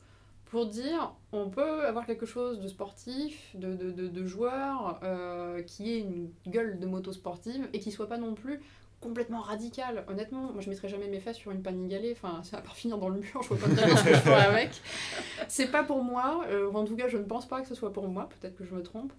pour 0.46 0.66
dire 0.66 1.14
on 1.32 1.50
peut 1.50 1.86
avoir 1.86 2.06
quelque 2.06 2.26
chose 2.26 2.60
de 2.60 2.68
sportif, 2.68 3.50
de, 3.56 3.74
de, 3.76 3.92
de, 3.92 4.08
de 4.08 4.26
joueur, 4.26 5.00
euh, 5.04 5.62
qui 5.64 5.94
ait 5.94 6.00
une 6.00 6.30
gueule 6.48 6.80
de 6.80 6.86
moto 6.86 7.14
sportive 7.14 7.68
et 7.74 7.80
qui 7.80 7.92
soit 7.92 8.08
pas 8.08 8.18
non 8.18 8.34
plus 8.34 8.60
complètement 9.00 9.42
radical. 9.42 10.06
Honnêtement, 10.08 10.52
moi 10.52 10.62
je 10.62 10.70
mettrais 10.70 10.88
jamais 10.88 11.08
mes 11.08 11.20
fesses 11.20 11.38
sur 11.38 11.52
une 11.52 11.64
panigalée, 11.64 12.14
enfin 12.16 12.42
ça 12.44 12.58
va 12.58 12.64
pas 12.64 12.74
finir 12.74 12.98
dans 12.98 13.10
le 13.10 13.20
mur, 13.20 13.42
je 13.42 13.48
vois 13.48 13.58
pas 13.58 13.74
très 13.76 13.86
bien 13.86 13.98
ce 13.98 14.04
que 14.04 14.14
je 14.14 14.20
ferais 14.20 14.46
avec. 14.46 14.82
C'est 15.48 15.72
pas 15.72 15.84
pour 15.84 16.04
moi, 16.04 16.46
euh, 16.50 16.72
en 16.72 16.86
tout 16.86 16.96
cas 16.96 17.08
je 17.08 17.18
ne 17.18 17.24
pense 17.24 17.48
pas 17.48 17.62
que 17.62 17.68
ce 17.68 17.76
soit 17.76 17.92
pour 17.92 18.08
moi, 18.08 18.30
peut-être 18.40 18.56
que 18.56 18.64
je 18.64 18.76
me 18.76 18.84
trompe. 18.84 19.12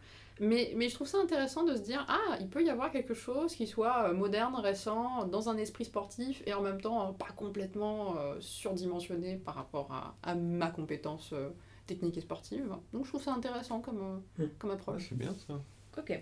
Mais, 0.44 0.72
mais 0.76 0.88
je 0.88 0.94
trouve 0.96 1.06
ça 1.06 1.18
intéressant 1.18 1.62
de 1.62 1.76
se 1.76 1.82
dire, 1.82 2.04
ah, 2.08 2.36
il 2.40 2.48
peut 2.48 2.64
y 2.64 2.68
avoir 2.68 2.90
quelque 2.90 3.14
chose 3.14 3.54
qui 3.54 3.66
soit 3.68 4.08
euh, 4.08 4.12
moderne, 4.12 4.56
récent, 4.56 5.24
dans 5.26 5.48
un 5.48 5.56
esprit 5.56 5.84
sportif, 5.84 6.42
et 6.46 6.52
en 6.52 6.60
même 6.62 6.80
temps 6.80 7.08
euh, 7.08 7.12
pas 7.12 7.30
complètement 7.36 8.16
euh, 8.18 8.34
surdimensionné 8.40 9.36
par 9.36 9.54
rapport 9.54 9.92
à, 9.92 10.16
à 10.24 10.34
ma 10.34 10.68
compétence 10.70 11.32
euh, 11.32 11.50
technique 11.86 12.18
et 12.18 12.20
sportive. 12.22 12.74
Donc 12.92 13.04
je 13.04 13.10
trouve 13.10 13.22
ça 13.22 13.32
intéressant 13.32 13.80
comme, 13.80 14.20
euh, 14.38 14.44
Mm. 14.44 14.48
comme 14.58 14.70
approche. 14.72 15.06
c'est 15.10 15.16
bien 15.16 15.32
ça. 15.46 15.60
Ok. 15.96 16.20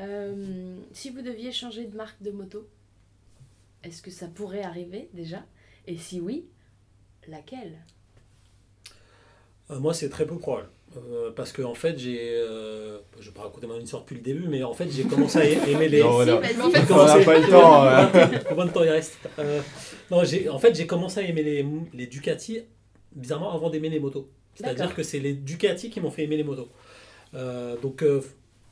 Euh, 0.00 0.76
si 0.92 1.10
vous 1.10 1.22
deviez 1.22 1.52
changer 1.52 1.84
de 1.86 1.96
marque 1.96 2.20
de 2.20 2.32
moto, 2.32 2.66
est-ce 3.84 4.02
que 4.02 4.10
ça 4.10 4.26
pourrait 4.26 4.62
arriver 4.64 5.08
déjà? 5.12 5.44
Et 5.86 5.96
si 5.98 6.20
oui, 6.20 6.46
laquelle? 7.28 7.78
Euh, 9.70 9.78
moi, 9.78 9.94
c'est 9.94 10.08
très 10.08 10.26
peu 10.26 10.36
probable. 10.36 10.68
Euh, 10.96 11.30
parce 11.34 11.50
que 11.52 11.62
en 11.62 11.74
fait 11.74 11.98
j'ai 11.98 12.18
euh, 12.20 12.98
je 13.18 13.28
vais 13.30 13.34
pas 13.34 13.42
raconter 13.42 13.66
mon 13.66 13.78
histoire 13.80 14.02
depuis 14.02 14.14
le 14.16 14.20
début 14.22 14.46
mais 14.48 14.62
en 14.62 14.74
fait 14.74 14.88
j'ai 14.90 15.04
commencé 15.04 15.38
à 15.38 15.44
aimer 15.68 15.88
les 15.88 16.00
Non, 16.02 16.10
voilà. 16.12 16.36
en 16.36 16.40
fait, 16.42 16.54
On 16.92 17.04
n'a 17.04 17.24
pas 17.24 17.38
le 17.38 17.48
temps. 17.50 17.84
ouais. 17.84 18.40
combien 18.48 18.66
de 18.66 18.70
temps 18.70 18.84
il 18.84 18.90
reste 18.90 19.18
Euh, 19.38 19.60
non 20.10 20.22
j'ai 20.24 20.48
en 20.48 20.58
fait 20.58 20.74
j'ai 20.74 20.86
commencé 20.86 21.20
à 21.20 21.22
aimer 21.24 21.42
les, 21.42 21.66
les 21.92 22.06
Ducati 22.06 22.60
bizarrement 23.12 23.52
avant 23.52 23.70
d'aimer 23.70 23.88
les 23.90 23.98
motos 24.00 24.28
c'est 24.54 24.66
à 24.66 24.74
dire 24.74 24.94
que 24.94 25.02
c'est 25.02 25.18
les 25.18 25.32
Ducati 25.34 25.90
qui 25.90 26.00
m'ont 26.00 26.10
fait 26.10 26.24
aimer 26.24 26.36
les 26.36 26.44
motos 26.44 26.68
Euh, 27.34 27.76
donc 27.82 28.02
euh, 28.04 28.20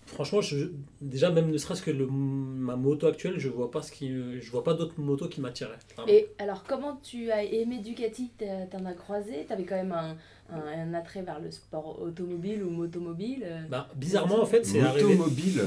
franchement 0.07 0.41
je, 0.41 0.67
déjà 1.01 1.31
même 1.31 1.51
ne 1.51 1.59
serait-ce 1.59 1.83
que 1.83 1.91
le, 1.91 2.07
ma 2.07 2.77
moto 2.77 3.09
actuelle 3.09 3.35
je 3.39 3.49
vois 3.49 3.71
pas 3.73 3.83
ce 3.83 3.91
qui 3.91 4.09
je 4.41 4.51
vois 4.53 4.63
pas 4.63 4.75
d'autres 4.75 5.01
motos 5.01 5.27
qui 5.29 5.41
m'attiraient. 5.41 5.79
Et 6.07 6.29
alors, 6.39 6.63
comment 6.65 7.01
tu 7.03 7.31
as 7.33 7.43
aimé 7.43 7.79
Ducati? 7.81 8.31
T'en 8.71 8.85
as 8.85 8.93
croisé? 8.93 9.45
T'avais 9.49 9.65
quand 9.65 9.75
même 9.77 9.91
un, 9.93 10.17
un, 10.53 10.91
un 10.91 10.95
attrait 10.95 11.23
vers 11.23 11.41
le 11.41 11.51
sport 11.51 12.01
automobile 12.03 12.63
ou 12.63 12.71
motomobile 12.71 13.43
euh, 13.45 13.63
Bah, 13.69 13.89
bizarrement 13.95 14.41
en 14.43 14.47
fait 14.47 14.65
c'est 14.67 14.81
arrivé 14.81 15.15
Motomobile. 15.15 15.63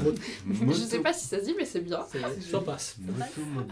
Je 0.68 0.72
sais 0.72 1.00
pas 1.00 1.12
si 1.12 1.26
ça 1.26 1.38
se 1.40 1.44
dit, 1.44 1.54
mais 1.56 1.64
c'est 1.64 1.80
bien. 1.80 2.00
c'est- 2.10 2.40
ça 2.42 2.60
passe. 2.60 2.96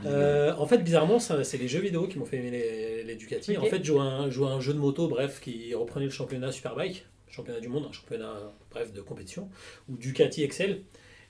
Euh, 0.06 0.52
en 0.58 0.66
fait, 0.66 0.78
bizarrement, 0.78 1.18
c'est 1.18 1.58
les 1.58 1.68
jeux 1.68 1.80
vidéo 1.80 2.06
qui 2.08 2.18
m'ont 2.18 2.24
fait 2.24 2.38
aimer 2.38 2.50
les, 2.50 3.04
les 3.04 3.14
Ducati. 3.16 3.56
Ok. 3.56 3.64
En 3.64 3.66
fait, 3.66 3.78
je 3.78 3.84
jouais, 3.84 4.00
à 4.00 4.04
un, 4.04 4.26
je 4.26 4.30
jouais 4.34 4.48
à 4.48 4.52
un 4.52 4.60
jeu 4.60 4.72
de 4.74 4.78
moto, 4.78 5.08
bref, 5.08 5.40
qui 5.40 5.74
reprenait 5.74 6.06
le 6.06 6.10
championnat 6.10 6.52
Superbike, 6.52 7.06
championnat 7.30 7.60
du 7.60 7.68
monde, 7.68 7.86
un 7.88 7.92
championnat, 7.92 8.34
bref, 8.70 8.92
de 8.92 9.00
compétition, 9.00 9.48
où 9.88 9.96
Ducati 9.96 10.42
excelle. 10.42 10.82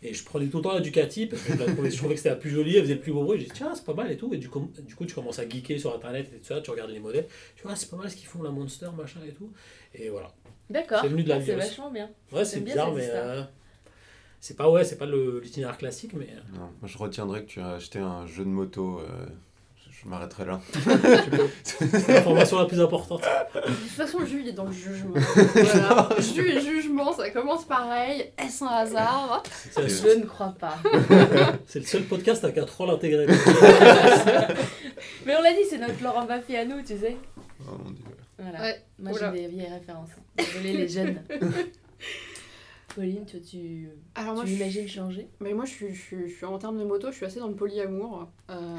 Et 0.07 0.13
je 0.13 0.23
prenais 0.23 0.47
tout 0.49 0.59
le 0.59 0.63
temps 0.63 0.75
la 0.75 0.81
Ducati 0.81 1.27
parce 1.27 1.41
que 1.43 1.55
je, 1.55 1.59
la 1.59 1.65
trouvais, 1.73 1.91
je 1.91 1.97
trouvais 1.97 2.13
que 2.15 2.19
c'était 2.19 2.29
la 2.29 2.37
plus 2.37 2.51
jolie, 2.51 2.77
elle 2.77 2.83
faisait 2.83 2.95
le 2.95 3.01
plus 3.01 3.13
beau 3.13 3.25
bruit. 3.25 3.39
J'ai 3.41 3.47
dit, 3.47 3.53
tiens, 3.55 3.75
c'est 3.75 3.85
pas 3.87 3.95
mal 3.95 4.13
et 4.13 4.17
tout. 4.19 4.33
Et 4.35 4.37
du 4.37 4.51
coup, 4.51 4.71
du 4.87 4.95
coup, 4.95 5.07
tu 5.07 5.15
commences 5.15 5.39
à 5.39 5.49
geeker 5.49 5.81
sur 5.81 5.95
internet 5.95 6.31
et 6.35 6.39
tout 6.39 6.45
ça, 6.45 6.61
tu 6.61 6.71
regardes 6.71 6.91
les 6.91 7.01
modèles. 7.01 7.27
Tu 7.57 7.63
vois, 7.63 7.73
ah, 7.73 7.77
c'est 7.77 7.89
pas 7.91 7.97
mal 7.97 8.11
ce 8.11 8.17
qu'ils 8.17 8.27
font, 8.27 8.43
la 8.43 8.51
Monster, 8.51 8.89
machin 8.97 9.21
et 9.27 9.33
tout. 9.33 9.51
Et 9.95 10.11
voilà. 10.11 10.31
D'accord. 10.69 10.99
C'est 11.01 11.09
venu 11.09 11.23
de 11.25 11.31
la 11.31 11.37
Ah, 11.37 11.39
vie 11.39 11.47
C'est 11.47 11.55
vachement 11.57 11.91
bien. 11.91 12.11
Ouais, 12.33 12.45
c'est 12.45 12.61
bizarre, 12.61 12.93
mais. 12.93 13.09
euh, 13.11 13.43
c'est 14.41 14.57
pas, 14.57 14.71
ouais, 14.71 14.85
c'est 14.85 14.99
pas 14.99 15.07
le- 15.07 15.41
l'itinéraire 15.41 15.79
classique, 15.79 16.13
mais. 16.13 16.29
euh, 16.31 16.59
Non, 16.59 16.69
moi, 16.81 16.87
je 16.87 16.99
retiendrai 16.99 17.45
que 17.45 17.49
tu 17.49 17.61
as 17.61 17.71
acheté 17.71 17.99
un 17.99 18.27
jeu 18.27 18.45
de 18.45 18.51
moto. 18.51 18.99
euh, 19.01 19.27
je 20.05 20.11
m'arrêterai 20.11 20.45
là. 20.45 20.61
c'est 21.65 22.09
l'information 22.09 22.59
la 22.59 22.67
plus 22.67 22.81
importante. 22.81 23.23
De 23.55 23.61
toute 23.61 23.89
façon, 23.91 24.25
Jules 24.27 24.49
est 24.49 24.53
dans 24.53 24.65
le 24.65 24.73
jugement. 24.73 25.15
Voilà. 25.55 26.09
Jules 26.19 26.59
et 26.59 26.61
jugement, 26.61 27.13
ça 27.13 27.31
commence 27.31 27.65
pareil. 27.65 28.31
Est-ce 28.37 28.65
un 28.65 28.69
hasard? 28.69 29.43
Je 29.77 30.19
ne 30.19 30.25
crois 30.27 30.55
pas. 30.59 30.77
c'est 31.67 31.79
le 31.79 31.87
seul 31.87 32.03
podcast 32.05 32.45
avec 32.45 32.59
un 32.59 32.65
troll 32.65 32.91
intégré. 32.91 33.27
Mais 35.27 35.37
on 35.37 35.43
l'a 35.43 35.53
dit, 35.53 35.65
c'est 35.71 35.79
notre 35.79 36.03
Laurent 36.03 36.27
Baffy 36.27 36.57
à 36.57 36.65
nous, 36.67 36.83
tu 36.83 36.99
sais. 36.99 37.17
Oh, 37.67 37.79
mon 37.83 37.91
Dieu. 37.91 38.05
Voilà. 38.39 38.61
Ouais. 38.61 38.83
Moi, 38.99 39.13
j'ai 39.19 39.41
des 39.41 39.49
vieilles 39.49 39.73
références. 39.73 40.11
Désolé, 40.37 40.73
les 40.75 40.89
jeunes. 40.89 41.23
Pauline, 42.95 43.27
toi, 43.27 43.41
tu, 43.41 43.89
Alors 44.15 44.35
moi, 44.35 44.45
tu 44.45 44.51
je 44.51 44.57
imagines 44.57 44.87
changer? 44.89 45.29
Mais 45.41 45.53
moi, 45.53 45.65
je 45.65 45.71
suis, 45.73 45.95
je, 45.95 46.01
suis, 46.01 46.29
je 46.29 46.35
suis- 46.37 46.45
en 46.47 46.59
termes 46.59 46.79
de 46.79 46.85
moto, 46.85 47.11
je 47.11 47.17
suis 47.17 47.27
assez 47.27 47.41
dans 47.41 47.49
le 47.49 47.55
polyamour. 47.55 48.29
Euh, 48.51 48.77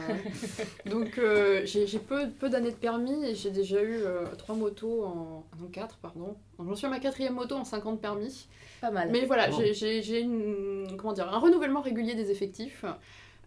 donc, 0.85 1.17
euh, 1.17 1.61
j'ai 1.65 1.85
j'ai 1.85 1.99
peu, 1.99 2.29
peu 2.29 2.49
d'années 2.49 2.71
de 2.71 2.75
permis 2.77 3.25
et 3.25 3.35
j'ai 3.35 3.51
déjà 3.51 3.81
eu 3.83 3.97
euh, 4.03 4.25
trois 4.37 4.55
motos 4.55 5.03
en. 5.03 5.45
Non, 5.59 5.67
quatre, 5.67 5.97
pardon. 5.97 6.35
Donc, 6.57 6.69
J'en 6.69 6.75
suis 6.75 6.87
à 6.87 6.89
ma 6.89 6.99
quatrième 6.99 7.33
moto 7.33 7.55
en 7.55 7.65
50 7.65 7.99
permis. 7.99 8.47
Pas 8.79 8.91
mal. 8.91 9.09
Mais 9.11 9.25
voilà, 9.25 9.51
j'ai- 9.51 9.73
j'ai 9.73 10.01
j'ai 10.01 10.21
une- 10.21 10.95
comment 10.97 11.13
dire, 11.13 11.27
un 11.33 11.39
renouvellement 11.39 11.81
régulier 11.81 12.15
des 12.15 12.31
effectifs. 12.31 12.85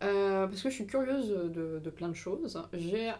euh, 0.02 0.46
parce 0.46 0.62
que 0.62 0.68
je 0.70 0.74
suis 0.74 0.86
curieuse 0.86 1.28
de, 1.30 1.80
de 1.82 1.90
plein 1.90 2.08
de 2.08 2.14
choses. 2.14 2.62
J'ai 2.72 3.10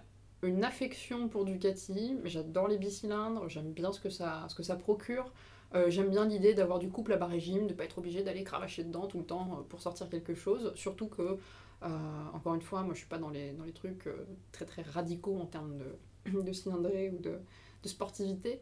une 0.43 0.63
affection 0.65 1.29
pour 1.29 1.45
Ducati. 1.45 2.17
J'adore 2.25 2.69
les 2.69 2.77
bicylindres. 2.79 3.49
J'aime 3.49 3.73
bien 3.73 3.91
ce 3.93 4.01
que 4.01 4.11
ça, 4.11 4.45
ce 4.49 4.55
que 4.55 4.63
ça 4.63 4.77
procure. 4.77 5.33
Euh, 5.75 5.91
J'aime 5.91 6.09
bien 6.11 6.25
l'idée 6.25 6.55
d'avoir 6.55 6.79
du 6.79 6.89
couple 6.91 7.13
à 7.13 7.17
bas 7.17 7.27
régime, 7.27 7.65
de 7.67 7.73
ne 7.73 7.77
pas 7.77 7.85
être 7.85 7.99
obligé 7.99 8.23
d'aller 8.23 8.43
cravacher 8.45 8.85
dedans 8.85 9.07
tout 9.07 9.19
le 9.19 9.25
temps 9.25 9.49
euh, 9.53 9.63
pour 9.69 9.81
sortir 9.83 10.09
quelque 10.09 10.35
chose. 10.35 10.73
Surtout 10.77 11.09
que, 11.09 11.37
euh, 11.83 11.89
encore 12.33 12.55
une 12.55 12.63
fois, 12.63 12.83
moi 12.83 12.95
je 12.95 12.99
suis 13.01 13.09
pas 13.09 13.19
dans 13.19 13.29
les, 13.31 13.53
dans 13.53 13.65
les 13.65 13.73
trucs 13.73 14.07
euh, 14.07 14.27
très 14.53 14.65
très 14.65 14.83
radicaux 14.83 15.39
en 15.39 15.47
termes 15.47 15.77
de, 15.77 16.41
de 16.43 16.53
cylindrée 16.53 17.11
ou 17.11 17.19
de, 17.23 17.39
de 17.83 17.89
sportivité. 17.89 18.61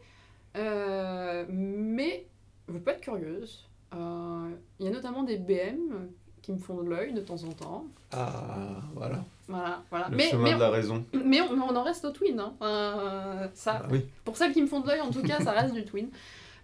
Euh, 0.56 1.44
mais 1.48 2.26
je 2.68 2.78
peux 2.78 2.90
être 2.90 3.00
curieuse. 3.00 3.68
Euh, 3.94 4.50
Il 4.80 4.86
y 4.86 4.88
a 4.88 4.92
notamment 4.92 5.22
des 5.22 5.36
BM 5.36 6.08
qui 6.42 6.52
me 6.52 6.58
font 6.58 6.82
de 6.82 6.88
l'œil 6.90 7.12
de 7.12 7.20
temps 7.20 7.42
en 7.44 7.52
temps. 7.52 7.84
Ah, 8.12 8.80
voilà. 8.94 9.24
Voilà, 9.48 9.82
voilà. 9.90 10.08
Le 10.08 10.16
Mais, 10.16 10.24
chemin 10.30 10.42
mais, 10.44 10.54
de 10.54 10.60
la 10.60 10.70
raison. 10.70 11.04
mais 11.24 11.40
on, 11.40 11.52
on 11.52 11.76
en 11.76 11.82
reste 11.82 12.04
au 12.04 12.10
twin. 12.10 12.38
hein. 12.40 12.54
Euh, 12.62 13.48
ça, 13.54 13.82
Ah 13.84 13.88
oui. 13.90 14.04
pour 14.24 14.36
celles 14.36 14.52
qui 14.52 14.60
me 14.62 14.66
font 14.66 14.80
de 14.80 14.88
l'œil, 14.88 15.00
en 15.00 15.10
tout 15.10 15.22
cas, 15.22 15.40
ça 15.40 15.52
reste 15.52 15.74
du 15.74 15.84
twin. 15.84 16.08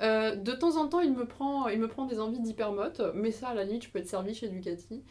Euh, 0.01 0.37
de 0.37 0.53
temps 0.53 0.77
en 0.77 0.89
temps, 0.89 1.01
il 1.01 1.13
me 1.13 1.27
prend, 1.27 2.07
des 2.07 2.21
envies 2.21 2.41
d'hypermote, 2.41 3.03
mais 3.15 3.31
ça, 3.31 3.49
à 3.49 3.55
la 3.55 3.65
limite, 3.65 3.85
je 3.85 3.91
peux 3.91 3.99
être 3.99 4.09
servi 4.09 4.35
chez 4.35 4.49
Ducati. 4.49 5.03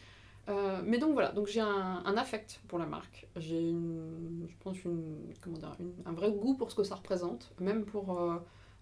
Euh, 0.48 0.80
mais 0.84 0.98
donc 0.98 1.12
voilà, 1.12 1.30
donc 1.30 1.46
j'ai 1.46 1.60
un, 1.60 2.16
affect 2.16 2.60
pour 2.68 2.78
la 2.78 2.86
marque. 2.86 3.28
J'ai 3.36 3.70
je 3.70 4.54
pense 4.60 4.82
une, 4.84 5.16
comment 5.40 5.56
dire, 5.56 5.76
un 6.04 6.12
vrai 6.12 6.32
goût 6.32 6.54
pour 6.54 6.70
ce 6.70 6.76
que 6.76 6.82
ça 6.82 6.96
représente, 6.96 7.52
même 7.60 7.84
pour 7.84 8.20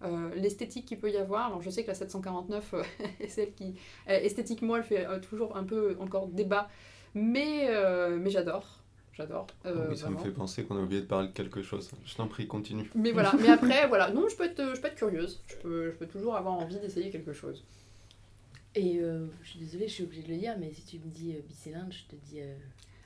euh, 0.03 0.35
l'esthétique 0.35 0.87
qu'il 0.87 0.99
peut 0.99 1.11
y 1.11 1.17
avoir. 1.17 1.49
Alors 1.49 1.63
je 1.63 1.71
sais 1.71 1.83
que 1.83 1.89
la 1.89 1.95
749 1.95 2.75
euh, 2.75 2.83
est 3.21 3.29
celle 3.29 3.53
qui, 3.53 3.75
esthétiquement, 4.07 4.77
elle 4.77 4.85
fait 4.85 5.07
toujours 5.21 5.57
un 5.57 5.65
peu 5.65 5.97
encore 6.01 6.29
débat, 6.29 6.69
mais, 7.15 7.69
mais 8.19 8.31
j'adore, 8.31 8.80
j'adore. 9.21 9.47
euh, 9.67 9.75
Ah 9.85 9.87
oui, 9.91 9.97
ça 9.97 10.11
me 10.11 10.19
fait 10.19 10.31
penser 10.31 10.65
qu'on 10.65 10.77
a 10.77 10.81
oublié 10.81 11.01
de 11.03 11.07
parler 11.07 11.29
de 11.29 11.33
quelque 11.33 11.63
chose. 11.63 11.91
Je 12.05 12.15
t'en 12.15 12.27
prie, 12.29 12.47
continue. 12.47 12.91
Mais 12.95 13.13
voilà, 13.13 13.33
mais 13.41 13.49
après, 13.51 13.87
voilà, 13.89 14.11
non, 14.11 14.29
je 14.29 14.37
peux 14.37 14.45
être, 14.45 14.75
je 14.75 14.81
peux 14.81 14.89
être 14.89 14.95
curieuse, 14.97 15.41
je 15.47 15.57
peux, 15.57 15.91
je 15.91 15.97
peux 15.97 16.07
toujours 16.07 16.35
avoir 16.37 16.55
envie 16.55 16.79
d'essayer 16.79 17.11
quelque 17.11 17.33
chose. 17.33 17.65
Et 18.75 18.99
euh, 19.01 19.27
je 19.43 19.49
suis 19.51 19.59
désolée, 19.59 19.89
je 19.89 19.95
suis 19.95 20.05
obligée 20.05 20.23
de 20.23 20.29
le 20.29 20.37
dire, 20.39 20.55
mais 20.59 20.71
si 20.73 20.85
tu 20.85 20.99
me 20.99 21.11
dis 21.11 21.33
euh, 21.35 21.41
bicylindre, 21.49 21.91
je 21.93 22.05
te 22.05 22.17
dis. 22.25 22.41
euh, 22.41 22.55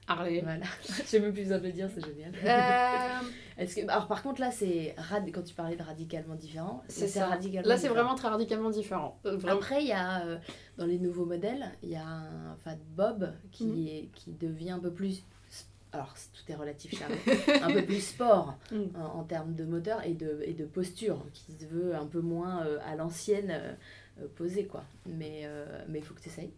Harley. 0.06 0.42
Voilà. 0.42 0.66
J'ai 1.10 1.18
même 1.18 1.32
plus 1.32 1.44
besoin 1.44 1.56
de 1.58 1.64
le 1.64 1.72
dire, 1.72 1.88
c'est 1.94 2.04
génial. 2.04 2.34
Euh, 2.44 3.26
Est-ce 3.62 3.76
que, 3.76 3.88
alors 3.88 4.06
par 4.06 4.22
contre 4.22 4.40
là 4.42 4.50
c'est 4.50 4.94
rad... 4.98 5.24
quand 5.32 5.40
tu 5.42 5.54
parlais 5.54 5.76
de 5.76 5.82
radicalement 5.82 6.34
différent, 6.34 6.82
c'est 6.88 7.08
ça. 7.08 7.28
radicalement 7.28 7.66
Là, 7.66 7.76
c'est 7.78 7.82
différent. 7.88 8.02
vraiment 8.02 8.14
très 8.14 8.28
radicalement 8.28 8.68
différent. 8.68 9.18
Euh, 9.24 9.36
vraiment. 9.38 9.56
Après 9.60 9.80
il 9.80 9.88
y 9.88 9.92
a 9.92 10.26
euh, 10.26 10.36
dans 10.76 10.84
les 10.84 10.98
nouveaux 10.98 11.24
modèles, 11.24 11.70
il 11.82 11.88
y 11.88 11.96
a 11.96 12.04
un 12.06 12.54
Fat 12.62 12.76
Bob 12.94 13.32
qui 13.50 13.64
Mhm. 13.64 13.86
est 13.88 14.08
qui 14.14 14.32
devient 14.32 14.72
un 14.72 14.78
peu 14.80 14.90
plus 14.90 15.22
alors 15.94 16.12
tout 16.32 16.52
est 16.52 16.56
relatif 16.56 16.98
Charles, 16.98 17.14
un 17.62 17.72
peu 17.72 17.82
plus 17.82 18.00
sport 18.04 18.56
Mhm. 18.72 18.90
en, 18.96 19.20
en 19.20 19.22
termes 19.24 19.54
de 19.54 19.64
moteur 19.64 20.02
et 20.04 20.12
de, 20.12 20.42
et 20.44 20.52
de 20.52 20.64
posture 20.64 21.18
qui 21.32 21.52
se 21.52 21.64
veut 21.66 21.94
un 21.94 22.06
peu 22.06 22.20
moins 22.20 22.64
euh, 22.66 22.78
à 22.86 22.96
l'ancienne 22.96 23.50
euh, 23.50 23.72
euh, 24.22 24.26
posé 24.36 24.64
quoi. 24.66 24.84
Mais 25.06 25.42
euh, 25.44 25.64
mais 25.88 26.00
il 26.00 26.04
faut 26.04 26.14
que 26.14 26.20
tu 26.20 26.28
essayes. 26.28 26.50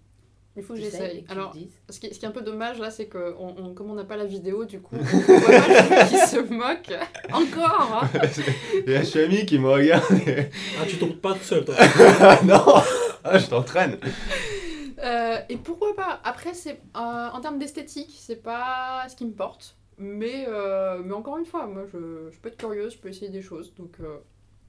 Il 0.58 0.62
faut 0.62 0.72
que 0.72 0.80
j'essaye. 0.80 1.22
Alors, 1.28 1.54
ce 1.90 2.00
qui, 2.00 2.14
ce 2.14 2.18
qui 2.18 2.24
est 2.24 2.28
un 2.28 2.30
peu 2.30 2.40
dommage 2.40 2.78
là, 2.78 2.90
c'est 2.90 3.04
que 3.08 3.34
on, 3.38 3.54
on- 3.62 3.74
comme 3.74 3.90
on 3.90 3.94
n'a 3.94 4.04
pas 4.04 4.16
la 4.16 4.24
vidéo, 4.24 4.64
du 4.64 4.80
coup, 4.80 4.96
on 4.96 5.02
voit 5.18 5.60
pas 5.60 6.04
qui 6.06 6.16
se 6.16 6.38
moque. 6.50 6.94
Encore 7.30 8.02
hein. 8.14 8.18
Il 8.86 8.90
y 8.92 8.96
a 8.96 9.04
Chami 9.04 9.44
qui 9.44 9.58
me 9.58 9.68
regarde. 9.68 10.02
Ah, 10.80 10.86
tu 10.88 10.96
tombes 10.96 11.16
pas 11.20 11.34
tout 11.34 11.42
seul, 11.42 11.62
toi. 11.66 11.74
Non 12.44 12.64
Ah, 13.22 13.36
je 13.38 13.46
t'entraîne. 13.48 13.98
Euh, 14.98 15.38
Et 15.50 15.56
pourquoi 15.58 15.94
Après, 16.36 16.54
c'est 16.54 16.80
euh, 16.96 17.28
en 17.32 17.40
termes 17.40 17.58
d'esthétique, 17.58 18.14
c'est 18.18 18.42
pas 18.42 19.06
ce 19.08 19.16
qui 19.16 19.24
me 19.24 19.32
porte. 19.32 19.76
Mais, 19.98 20.44
euh, 20.48 21.00
mais 21.04 21.14
encore 21.14 21.38
une 21.38 21.46
fois, 21.46 21.66
moi, 21.66 21.84
je, 21.92 22.28
je 22.30 22.38
peux 22.38 22.48
être 22.48 22.58
curieuse, 22.58 22.92
je 22.92 22.98
peux 22.98 23.08
essayer 23.08 23.30
des 23.30 23.40
choses. 23.42 23.74
Donc, 23.76 23.96
euh, 24.00 24.18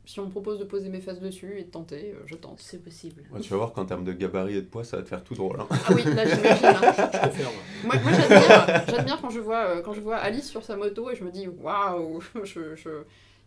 si 0.05 0.21
on 0.21 0.25
me 0.27 0.31
propose 0.31 0.57
de 0.59 0.63
poser 0.63 0.87
mes 0.87 1.01
fesses 1.01 1.19
dessus 1.19 1.59
et 1.59 1.63
de 1.65 1.69
tenter, 1.69 2.13
euh, 2.13 2.23
je 2.25 2.35
tente. 2.35 2.61
C'est 2.61 2.81
possible. 2.81 3.23
Ouais, 3.33 3.41
tu 3.41 3.49
vas 3.49 3.57
voir 3.57 3.73
qu'en 3.73 3.83
termes 3.85 4.05
de 4.05 4.13
gabarit 4.13 4.55
et 4.55 4.61
de 4.61 4.67
poids, 4.67 4.85
ça 4.85 4.95
va 4.95 5.03
te 5.03 5.09
faire 5.09 5.21
tout 5.25 5.33
drôle. 5.35 5.59
hein. 5.59 5.67
Ah 5.69 5.91
oui, 5.93 6.03
là, 6.05 6.25
j'imagine. 6.25 6.65
hein. 6.67 6.93
Je 7.13 7.19
confirme. 7.19 7.53
Moi, 7.83 7.95
moi 8.01 8.11
j'admire, 8.87 9.19
quand 9.21 9.29
je 9.29 9.39
vois 9.41 9.63
euh, 9.65 9.81
quand 9.81 9.91
je 9.93 9.99
vois 9.99 10.15
Alice 10.15 10.49
sur 10.49 10.63
sa 10.63 10.77
moto 10.77 11.09
et 11.11 11.15
je 11.17 11.25
me 11.25 11.31
dis 11.31 11.49
waouh, 11.49 12.21
je, 12.45 12.75
je... 12.75 12.89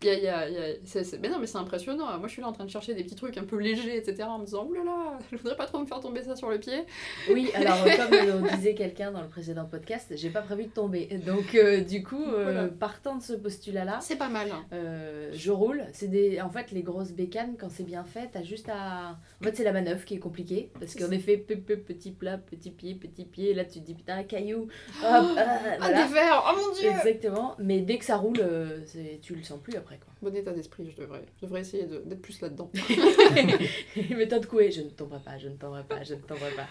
Y 0.03 0.09
a, 0.09 0.13
y 0.19 0.27
a- 0.27 0.49
y 0.49 0.57
a- 0.57 0.75
c'est- 0.83 1.03
c'est- 1.03 1.19
Mais 1.19 1.29
non, 1.29 1.37
mais 1.39 1.45
c'est 1.47 1.57
impressionnant. 1.57 2.05
Moi, 2.17 2.27
je 2.27 2.33
suis 2.33 2.41
là 2.41 2.47
en 2.47 2.53
train 2.53 2.65
de 2.65 2.69
chercher 2.69 2.93
des 2.95 3.03
petits 3.03 3.15
trucs 3.15 3.37
un 3.37 3.43
peu 3.43 3.57
légers, 3.57 3.97
etc. 3.97 4.23
En 4.23 4.39
me 4.39 4.45
disant, 4.45 4.65
oulala, 4.65 5.19
je 5.31 5.37
voudrais 5.37 5.55
pas 5.55 5.65
trop 5.67 5.79
me 5.79 5.85
faire 5.85 5.99
tomber 5.99 6.23
ça 6.23 6.35
sur 6.35 6.49
le 6.49 6.59
pied. 6.59 6.85
Oui, 7.31 7.51
alors 7.53 7.77
euh, 7.85 7.89
comme 7.97 8.13
euh, 8.45 8.49
disait 8.55 8.73
quelqu'un 8.73 9.11
dans 9.11 9.21
le 9.21 9.27
précédent 9.27 9.65
podcast, 9.65 10.11
j'ai 10.15 10.29
pas 10.29 10.41
prévu 10.41 10.63
de 10.65 10.69
tomber. 10.71 11.05
Donc 11.25 11.53
euh, 11.55 11.81
du 11.81 12.03
coup, 12.03 12.23
euh, 12.23 12.43
Voilà. 12.43 12.67
partant 12.67 13.15
de 13.15 13.21
ce 13.21 13.33
postulat-là, 13.33 13.99
C'est 14.01 14.15
pas 14.17 14.29
mal. 14.29 14.47
euh, 14.73 15.29
je 15.33 15.51
roule. 15.51 15.83
C'est 15.93 16.07
des, 16.07 16.41
en 16.41 16.49
fait, 16.49 16.71
les 16.71 16.81
grosses 16.83 17.11
bécanes 17.11 17.55
quand 17.59 17.69
c'est 17.69 17.83
bien 17.83 18.03
fait, 18.03 18.29
t'as 18.31 18.43
juste 18.43 18.69
à. 18.69 19.17
En 19.41 19.43
fait, 19.43 19.55
c'est 19.55 19.63
la 19.63 19.73
manœuvre 19.73 20.03
qui 20.05 20.15
est 20.15 20.19
compliquée 20.19 20.71
parce 20.79 20.95
qu'en 20.95 21.11
effet, 21.11 21.37
pe- 21.37 21.55
pe- 21.55 21.75
petit 21.77 22.11
plat, 22.11 22.37
petit 22.37 22.71
pied, 22.71 22.95
petit 22.95 23.25
pied. 23.25 23.53
Là, 23.53 23.65
tu 23.65 23.79
te 23.81 23.85
dis 23.85 23.93
putain, 23.93 24.17
un 24.17 24.23
caillou. 24.23 24.63
Hop, 24.63 24.67
ah, 25.03 25.25
Ah, 25.37 25.59
voilà. 25.79 26.03
des 26.07 26.13
verres, 26.13 26.43
oh 26.51 26.57
mon 26.69 26.75
dieu 26.75 26.89
Exactement. 26.89 27.55
Mais 27.59 27.81
dès 27.81 27.97
que 27.97 28.05
ça 28.05 28.17
roule, 28.17 28.39
euh, 28.41 28.79
tu 29.21 29.35
le 29.35 29.43
sens 29.43 29.59
plus 29.61 29.75
après 29.75 29.90
quoi. 29.97 30.13
Bon 30.21 30.35
état 30.35 30.51
d'esprit, 30.53 30.91
je 30.95 31.01
devrais, 31.01 31.25
je 31.37 31.45
devrais 31.45 31.61
essayer 31.61 31.85
de- 31.85 32.01
d'être 32.05 32.21
plus 32.21 32.39
là-dedans. 32.41 32.71
Méthode 34.15 34.45
couée, 34.45 34.71
je 34.71 34.81
ne 34.81 34.89
tomberai 34.89 35.19
pas, 35.23 35.37
je 35.37 35.47
ne 35.49 35.55
tomberai 35.55 35.83
pas, 35.83 36.03
je 36.03 36.13
ne 36.15 36.19
tomberai 36.21 36.51
pas. 36.51 36.67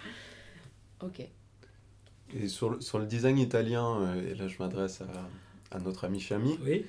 Ok. 1.03 1.23
Et 2.35 2.49
sur 2.49 2.71
le, 2.71 2.81
sur 2.81 2.99
le 2.99 3.07
design 3.07 3.39
italien, 3.39 4.03
euh, 4.03 4.31
et 4.31 4.35
là 4.35 4.47
je 4.49 4.57
m'adresse 4.59 5.01
à, 5.01 5.77
à 5.77 5.81
notre 5.81 6.05
ami 6.05 6.21
Chami, 6.21 6.59
Oui. 6.65 6.85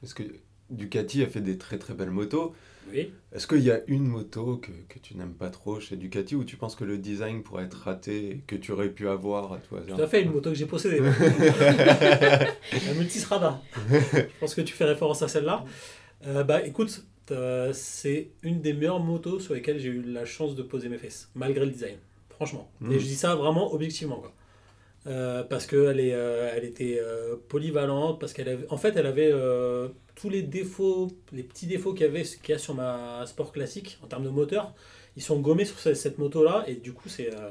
parce 0.00 0.14
que 0.14 0.22
Ducati 0.70 1.22
a 1.22 1.26
fait 1.26 1.40
des 1.40 1.58
très 1.58 1.78
très 1.78 1.94
belles 1.94 2.10
motos. 2.10 2.54
Oui. 2.92 3.12
Est-ce 3.32 3.46
qu'il 3.46 3.60
y 3.60 3.70
a 3.70 3.80
une 3.86 4.06
moto 4.06 4.56
que, 4.56 4.70
que 4.88 4.98
tu 4.98 5.16
n'aimes 5.16 5.34
pas 5.34 5.50
trop 5.50 5.80
chez 5.80 5.96
Ducati 5.96 6.34
ou 6.34 6.44
tu 6.44 6.56
penses 6.56 6.74
que 6.74 6.84
le 6.84 6.98
design 6.98 7.42
pourrait 7.42 7.64
être 7.64 7.74
raté 7.74 8.30
et 8.30 8.38
que 8.46 8.56
tu 8.56 8.72
aurais 8.72 8.88
pu 8.88 9.08
avoir 9.08 9.52
à 9.52 9.58
tout 9.58 9.76
hasard 9.76 9.96
Tout 9.96 10.02
à 10.02 10.06
fait, 10.06 10.22
une 10.22 10.32
moto 10.32 10.50
que 10.50 10.56
j'ai 10.56 10.66
possédée. 10.66 11.00
la 11.00 12.94
Multistrada. 12.96 13.60
Je 13.90 14.20
pense 14.40 14.54
que 14.54 14.62
tu 14.62 14.74
fais 14.74 14.84
référence 14.84 15.22
à 15.22 15.28
celle-là. 15.28 15.64
Euh, 16.26 16.44
bah 16.44 16.64
écoute, 16.64 17.04
euh, 17.30 17.70
c'est 17.72 18.30
une 18.42 18.60
des 18.60 18.72
meilleures 18.72 19.00
motos 19.00 19.40
sur 19.40 19.54
lesquelles 19.54 19.78
j'ai 19.78 19.90
eu 19.90 20.02
la 20.02 20.24
chance 20.24 20.54
de 20.54 20.62
poser 20.62 20.88
mes 20.88 20.98
fesses, 20.98 21.30
malgré 21.34 21.64
le 21.64 21.70
design. 21.70 21.96
Franchement. 22.30 22.70
Mhm. 22.80 22.92
Et 22.92 23.00
je 23.00 23.04
dis 23.04 23.16
ça 23.16 23.34
vraiment 23.34 23.72
objectivement. 23.74 24.16
Quoi. 24.16 24.32
Euh, 25.06 25.42
parce 25.42 25.66
qu'elle 25.66 26.00
elle 26.00 26.64
était 26.64 27.00
polyvalente, 27.48 28.18
parce 28.18 28.32
qu'elle 28.32 28.66
en 28.70 28.76
fait, 28.76 28.96
elle 28.96 29.06
avait 29.06 29.32
tous 30.20 30.28
les 30.30 30.42
défauts, 30.42 31.08
les 31.32 31.42
petits 31.44 31.66
défauts 31.66 31.92
qu'il 31.94 32.06
y 32.06 32.08
avait 32.08 32.22
qu'il 32.24 32.50
y 32.50 32.52
a 32.52 32.58
sur 32.58 32.74
ma 32.74 33.24
sport 33.26 33.52
classique 33.52 33.98
en 34.02 34.06
termes 34.06 34.24
de 34.24 34.28
moteur, 34.30 34.74
ils 35.16 35.22
sont 35.22 35.38
gommés 35.40 35.64
sur 35.64 35.78
cette, 35.78 35.96
cette 35.96 36.18
moto-là, 36.18 36.64
et 36.66 36.74
du 36.76 36.92
coup, 36.92 37.08
c'est. 37.08 37.32
euh, 37.34 37.50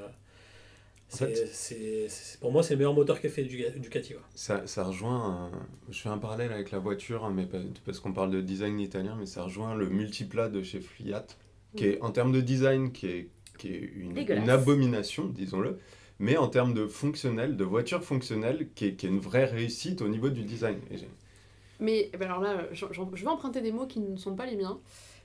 c'est- 2.09 2.39
pour 2.41 2.51
moi, 2.51 2.63
c'est 2.63 2.73
le 2.73 2.79
meilleur 2.79 2.93
moteur 2.93 3.21
qu'a 3.21 3.29
fait 3.29 3.43
Duca- 3.45 3.77
Ducati. 3.79 4.13
quoi. 4.13 4.23
Ça, 4.35 4.67
ça 4.67 4.83
rejoint, 4.83 5.49
je 5.89 5.97
fais 5.99 6.09
un 6.09 6.17
parallèle 6.17 6.51
avec 6.51 6.71
la 6.71 6.79
voiture, 6.79 7.23
hein, 7.23 7.31
mais 7.33 7.47
parce 7.85 7.99
qu'on 8.01 8.11
parle 8.11 8.31
de 8.31 8.41
design 8.41 8.77
italien, 8.79 9.15
mais 9.17 9.25
ça 9.25 9.43
rejoint 9.43 9.73
le 9.75 9.87
multiplat 9.89 10.49
de 10.49 10.61
chez 10.63 10.81
Fiat, 10.81 11.25
qui 11.77 11.85
est 11.85 12.01
en 12.01 12.11
termes 12.11 12.33
de 12.33 12.41
design, 12.41 12.91
qui 12.91 13.07
est, 13.07 13.29
qui 13.57 13.69
est 13.69 13.79
une, 13.95 14.49
abomination, 14.49 15.25
disons-le, 15.27 15.79
mais 16.19 16.35
en 16.35 16.47
termes 16.49 16.73
de 16.73 16.87
fonctionnel, 16.87 17.55
de 17.55 17.63
voiture 17.63 18.03
fonctionnelle, 18.03 18.67
qui 18.75 18.85
est, 18.87 18.93
qui 18.95 19.05
est 19.05 19.09
une 19.09 19.19
vraie 19.19 19.45
réussite 19.45 20.01
au 20.01 20.09
niveau 20.09 20.29
du 20.29 20.43
design. 20.43 20.79
Et 20.91 20.97
j'ai- 20.97 21.09
Mais 21.79 22.09
eh 22.13 22.17
ben 22.17 22.25
alors 22.25 22.41
là, 22.41 22.67
je 22.71 22.85
vais 22.85 23.27
emprunter 23.27 23.61
des 23.61 23.71
mots 23.71 23.85
qui 23.87 23.99
ne 23.99 24.17
sont 24.17 24.35
pas 24.35 24.45
les 24.45 24.55
miens, 24.55 24.79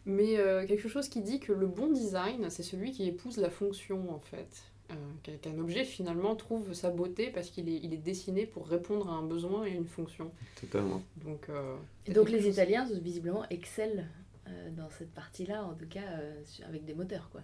mais 0.04 0.36
euh, 0.38 0.66
quelque 0.66 0.88
chose 0.88 1.08
qui 1.08 1.20
dit 1.22 1.40
que 1.40 1.52
le 1.52 1.66
bon 1.66 1.88
design, 1.90 2.50
c'est 2.50 2.62
celui 2.62 2.92
qui 2.92 3.06
épouse 3.08 3.36
la 3.38 3.50
fonction 3.50 4.10
en 4.14 4.18
fait. 4.20 4.62
Euh, 4.90 4.94
qu'un- 5.40 5.58
objet 5.58 5.84
finalement 5.84 6.36
trouve 6.36 6.74
sa 6.74 6.90
beauté 6.90 7.30
parce 7.30 7.48
qu'il 7.48 7.68
est, 7.70 7.80
il 7.82 7.94
est 7.94 7.98
dessiné 7.98 8.44
pour 8.44 8.66
répondre 8.68 9.08
à 9.08 9.12
un 9.12 9.22
besoin 9.22 9.64
et 9.64 9.70
une 9.70 9.86
fonction. 9.86 10.30
Totalement. 10.60 11.00
Donc, 11.24 11.48
euh, 11.48 11.76
Et 12.06 12.12
donc 12.12 12.28
les 12.28 12.40
chose- 12.42 12.48
Italiens, 12.54 12.86
visiblement, 13.02 13.44
excellent 13.48 14.04
euh, 14.48 14.70
dans 14.76 14.90
cette 14.90 15.12
partie-là, 15.14 15.64
en 15.64 15.72
tout 15.74 15.86
cas 15.88 16.00
euh, 16.20 16.42
avec 16.68 16.84
des 16.84 16.92
moteurs. 16.94 17.30
Quoi. 17.30 17.40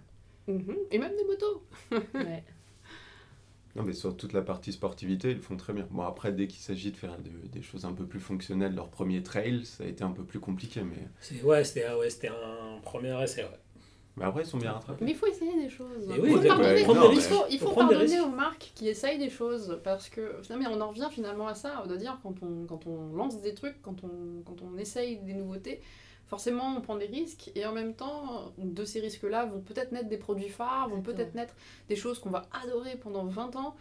Mhm. 0.47 0.75
Et 0.91 0.99
même 0.99 1.15
des 1.15 1.23
motos. 1.25 1.63
Ouais. 2.13 2.43
Non, 3.75 3.83
mais 3.83 3.93
sur 3.93 4.17
toute 4.17 4.33
la 4.33 4.41
partie 4.41 4.71
sportivité, 4.71 5.29
ils 5.31 5.35
le 5.35 5.41
font 5.41 5.55
très 5.55 5.73
bien. 5.73 5.87
Bon, 5.91 6.01
après, 6.03 6.31
dès 6.31 6.47
qu'il 6.47 6.59
s'agit 6.61 6.91
de 6.91 6.97
faire 6.97 7.15
de- 7.19 7.47
des 7.49 7.61
choses 7.61 7.85
un 7.85 7.93
peu 7.93 8.05
plus 8.05 8.19
fonctionnelles, 8.19 8.73
leur 8.75 8.89
premier 8.89 9.21
trail, 9.21 9.63
ça 9.65 9.83
a 9.83 9.87
été 9.87 10.03
un 10.03 10.09
peu 10.11 10.23
plus 10.23 10.39
compliqué, 10.39 10.81
mais, 10.81 11.07
C'est- 11.19 11.41
Ouais, 11.43 11.63
c'était 11.63 11.85
ah 11.85 11.97
ouais, 11.97 12.09
c'était 12.09 12.29
un 12.29 12.79
premier 12.81 13.21
essai. 13.23 13.43
Ouais. 13.43 13.49
mais 14.17 14.25
après, 14.25 14.41
ils 14.41 14.47
sont 14.47 14.57
bien 14.57 14.71
rattrapés. 14.73 15.05
Mais 15.05 15.11
il 15.11 15.17
faut 15.17 15.27
essayer 15.27 15.53
des 15.61 15.69
choses. 15.69 16.07
Faut 16.09 16.47
pardonner. 16.47 16.85
Non, 16.87 17.11
il 17.13 17.21
faut, 17.21 17.43
il 17.49 17.59
Faut 17.59 17.67
faut 17.67 17.71
prendre 17.73 17.89
des 17.89 17.95
pardonner 17.95 18.19
aux 18.21 18.29
marques 18.29 18.71
qui 18.75 18.87
essayent 18.89 19.19
des 19.19 19.29
choses 19.29 19.79
parce 19.83 20.09
que 20.09 20.41
non, 20.49 20.57
mais 20.57 20.65
on 20.67 20.81
en 20.81 20.89
revient 20.89 21.07
finalement 21.11 21.47
à 21.47 21.53
ça, 21.53 21.83
de 21.87 21.95
dire 21.95 22.19
quand 22.23 22.35
on, 22.41 22.65
quand 22.65 22.85
on 22.87 23.15
lance 23.15 23.39
des 23.41 23.53
trucs, 23.53 23.81
quand 23.83 24.03
on, 24.03 24.41
quand 24.45 24.57
on 24.63 24.77
essaye 24.79 25.17
des 25.19 25.33
nouveautés, 25.35 25.79
forcément 26.29 26.75
on 26.77 26.81
prend 26.81 26.95
des 26.97 27.07
risques 27.07 27.51
et 27.55 27.65
en 27.65 27.73
même 27.73 27.93
temps 27.93 28.53
de 28.57 28.85
ces 28.85 28.99
risques-là 29.01 29.45
vont 29.45 29.61
peut-être 29.61 29.91
naître 29.91 30.07
des 30.07 30.17
produits 30.17 30.49
phares, 30.49 30.87
vont 30.89 31.01
peut-être 31.01 31.33
naître 31.35 31.55
des 31.89 31.95
choses 31.95 32.19
qu'on 32.19 32.29
va 32.29 32.47
adorer 32.63 32.95
pendant 32.95 33.25
20 33.25 33.55
ans. 33.55 33.75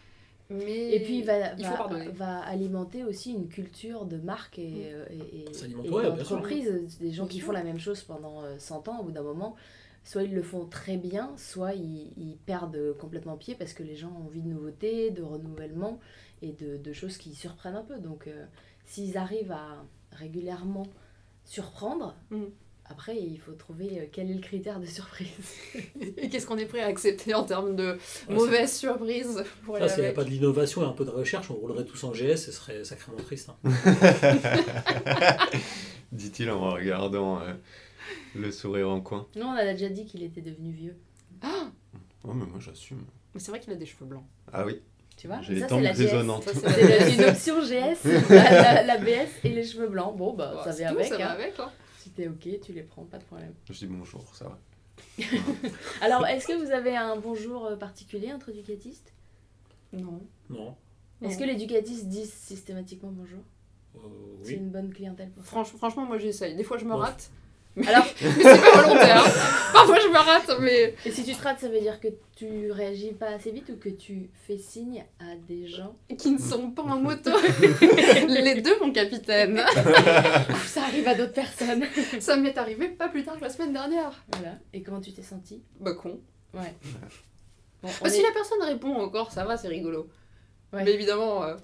Mais 0.51 0.95
Et 0.95 1.01
puis 1.01 1.19
il 1.19 1.25
va, 1.27 1.53
il 1.59 1.67
va, 2.15 2.39
alimenter 2.41 3.05
aussi 3.05 3.33
une 3.33 3.49
culture 3.49 4.07
de 4.07 4.17
marque 4.17 4.59
et, 4.59 4.91
euh, 4.95 5.05
et, 5.11 5.45
et- 5.85 5.91
ouais, 5.91 6.05
d'entreprise. 6.05 6.97
Des 7.01 7.13
gens 7.13 7.25
Bien 7.25 7.31
qui 7.33 7.37
sûr. 7.37 7.47
font 7.49 7.53
la 7.53 7.65
même 7.65 7.79
chose 7.79 8.03
pendant 8.03 8.43
euh, 8.43 8.59
100 8.59 8.89
ans, 8.89 9.01
au 9.01 9.03
bout 9.05 9.13
d'un 9.13 9.23
moment, 9.23 9.57
soit 10.05 10.23
ils 10.23 10.35
le 10.35 10.43
font 10.43 10.65
très 10.65 10.97
bien, 10.97 11.33
soit 11.37 11.75
ils, 11.75 12.13
ils 12.17 12.39
perdent 12.47 12.97
complètement 12.99 13.37
pied 13.37 13.57
parce 13.57 13.75
que 13.75 13.83
les 13.83 13.95
gens 13.95 14.11
ont 14.19 14.25
envie 14.25 14.41
de 14.41 14.49
nouveautés, 14.49 15.11
de 15.11 15.23
renouvellement 15.23 16.01
et 16.41 16.53
de, 16.53 16.79
de 16.79 16.93
choses 16.95 17.19
qui 17.19 17.35
surprennent 17.35 17.77
un 17.77 17.83
peu. 17.85 17.99
Donc 17.99 18.27
euh, 18.27 18.47
s'ils 18.87 19.19
arrivent 19.19 19.53
à 19.53 19.85
régulièrement 20.13 20.87
surprendre, 21.49 22.15
Mm. 22.31 22.45
après 22.85 23.17
il 23.17 23.39
faut 23.39 23.53
trouver 23.53 23.89
euh, 24.01 24.05
quel 24.13 24.31
est 24.31 24.35
le 24.35 24.41
critère 24.41 24.79
de 24.81 24.87
surprise. 24.87 25.29
et 26.19 26.29
qu'est-ce 26.29 26.47
qu'on 26.47 26.59
est 26.59 26.67
prêt 26.67 26.81
à 26.83 26.87
accepter 26.87 27.33
en 27.35 27.45
termes 27.45 27.75
de 27.75 27.99
Ouais, 28.29 28.35
mauvaises 28.35 28.77
surprises 28.77 29.43
pour 29.65 29.77
s'il 29.77 29.85
n'y 29.87 29.91
avait 29.93 30.03
avec. 30.05 30.15
pas 30.17 30.25
de 30.25 30.31
l'innovation 30.31 30.83
et 30.83 30.87
un 30.87 30.93
peu 30.93 31.05
de 31.07 31.11
recherche, 31.11 31.51
on 31.51 31.55
roulerait 31.55 31.85
tous 31.87 32.05
en 32.05 32.13
GS, 32.13 32.37
ce 32.37 32.53
serait 32.53 32.85
sacrément 32.85 33.19
triste. 33.19 33.51
hein. 33.65 33.71
Dit-il 36.13 36.51
en 36.51 36.71
regardant 36.71 37.41
euh, 37.41 37.53
le 38.35 38.51
sourire 38.51 38.89
en 38.91 39.01
coin. 39.01 39.27
Non, 39.37 39.47
on 39.49 39.53
a 39.57 39.73
déjà 39.73 39.89
dit 39.89 40.05
qu'il 40.07 40.23
était 40.23 40.41
devenu 40.41 40.73
vieux. 40.73 40.97
Ah 41.43 41.71
Oh, 42.25 42.33
mais 42.35 42.47
moi, 42.47 42.59
j'assume. 42.61 43.05
Mais 43.35 43.41
c'est 43.41 43.51
vrai 43.51 43.61
qu'il 43.61 43.73
a 43.73 43.77
des 43.77 43.87
cheveux 43.87 44.07
blancs. 44.07 44.25
Ah 44.53 44.65
oui, 44.67 44.81
Tu 45.19 45.27
vois 45.27 45.43
j'ai 45.43 45.55
les 45.55 45.61
Ça, 45.61 45.67
tempes. 45.67 45.83
Ça, 45.85 45.95
c'est 45.95 47.15
une 47.15 47.25
option 47.25 47.61
GS, 47.61 47.99
la, 48.31 48.51
la- 48.51 48.83
la 48.85 48.99
BS 48.99 49.29
et 49.45 49.49
les 49.51 49.65
cheveux 49.65 49.89
blancs. 49.89 50.17
Bon, 50.17 50.33
bah, 50.33 50.53
Bah, 50.55 50.63
ça 50.65 50.71
vient 50.73 50.93
tout, 50.93 50.99
avec. 51.01 51.09
ça 51.09 51.19
va 51.19 51.31
hein. 51.33 51.35
avec, 51.35 51.59
hein. 51.59 51.71
Si 51.99 52.11
t'es 52.11 52.29
ok, 52.29 52.61
tu 52.65 52.73
les 52.73 52.83
prends, 52.83 53.03
pas 53.05 53.19
de 53.19 53.25
problème. 53.25 53.53
Je 53.69 53.73
dis 53.75 53.87
bonjour, 53.87 54.25
ça 54.35 54.45
va. 54.47 54.59
Alors, 56.01 56.27
est-ce 56.27 56.47
que 56.47 56.53
vous 56.65 56.71
avez 56.71 56.97
un 56.97 57.17
bonjour 57.17 57.67
euh, 57.67 57.77
particulier 57.77 58.33
entre 58.33 58.53
ducatistes? 58.53 59.13
Non. 59.93 60.21
Non. 60.49 60.75
Est-ce 61.23 61.37
que 61.39 61.45
les 61.45 61.57
ducatistes 61.57 62.07
disent 62.09 62.33
systématiquement 62.33 63.11
bonjour? 63.13 63.41
Euh, 63.97 63.99
C'est 64.45 64.53
une 64.55 64.71
bonne 64.71 64.93
clientèle 64.95 65.31
pour 65.31 65.45
ça. 65.45 65.51
Franch- 65.51 65.77
franchement, 65.77 66.07
moi 66.07 66.19
j'essaye. 66.19 66.55
Des 66.55 66.63
fois 66.65 66.79
je 66.79 66.85
me 66.85 66.91
Bon. 66.93 66.99
rate. 66.99 67.31
Alors, 67.87 68.07
Mais 68.23 68.43
c'est 68.43 68.61
pas 68.61 68.83
volontaire. 68.83 69.23
Parfois 69.73 69.99
je 70.01 70.09
me 70.09 70.17
rate, 70.19 70.51
mais. 70.61 70.95
et 71.05 71.11
si 71.13 71.25
tu 71.25 71.35
te 71.35 71.43
rates, 71.43 71.61
ça 71.61 71.69
veut 71.69 71.81
dire 71.81 72.01
que 72.01 72.09
tu 72.37 72.71
réagis 72.73 73.13
pas 73.13 73.27
assez 73.29 73.51
vite 73.51 73.69
ou 73.71 73.77
que 73.77 73.89
tu 73.91 74.31
fais 74.47 74.57
signe 74.59 75.05
à 75.21 75.37
des 75.47 75.69
gens 75.69 75.97
qui 76.19 76.31
ne 76.31 76.39
sont 76.39 76.71
pas 76.71 76.83
en 76.83 76.99
moto. 77.01 77.31
Les 78.29 78.61
deux, 78.61 78.79
mon 78.81 78.91
capitaine. 78.93 79.63
Ça 80.67 80.83
arrive 80.83 81.07
à 81.07 81.15
d'autres 81.15 81.33
personnes. 81.35 81.85
Ça 82.21 82.37
m'est 82.37 82.57
arrivé 82.57 82.89
pas 82.89 83.09
plus 83.09 83.25
tard 83.25 83.37
que 83.37 83.43
la 83.45 83.51
semaine 83.51 83.73
dernière. 83.73 84.11
Voilà. 84.33 84.55
Et 84.73 84.83
comment 84.83 85.01
tu 85.01 85.13
t'es 85.13 85.23
senti 85.23 85.63
Bah 85.81 85.95
con. 85.95 86.21
Ouais. 86.55 86.75
Bon, 87.83 87.89
on 88.01 88.05
Bah, 88.05 88.11
Si 88.11 88.23
la 88.23 88.33
personne 88.33 88.63
répond 88.63 88.95
encore, 88.95 89.31
ça 89.33 89.45
va, 89.45 89.57
c'est 89.57 89.69
rigolo. 89.69 90.09
Ouais. 90.73 90.83
Mais 90.85 90.93
évidemment, 90.93 91.45
euh, 91.45 91.55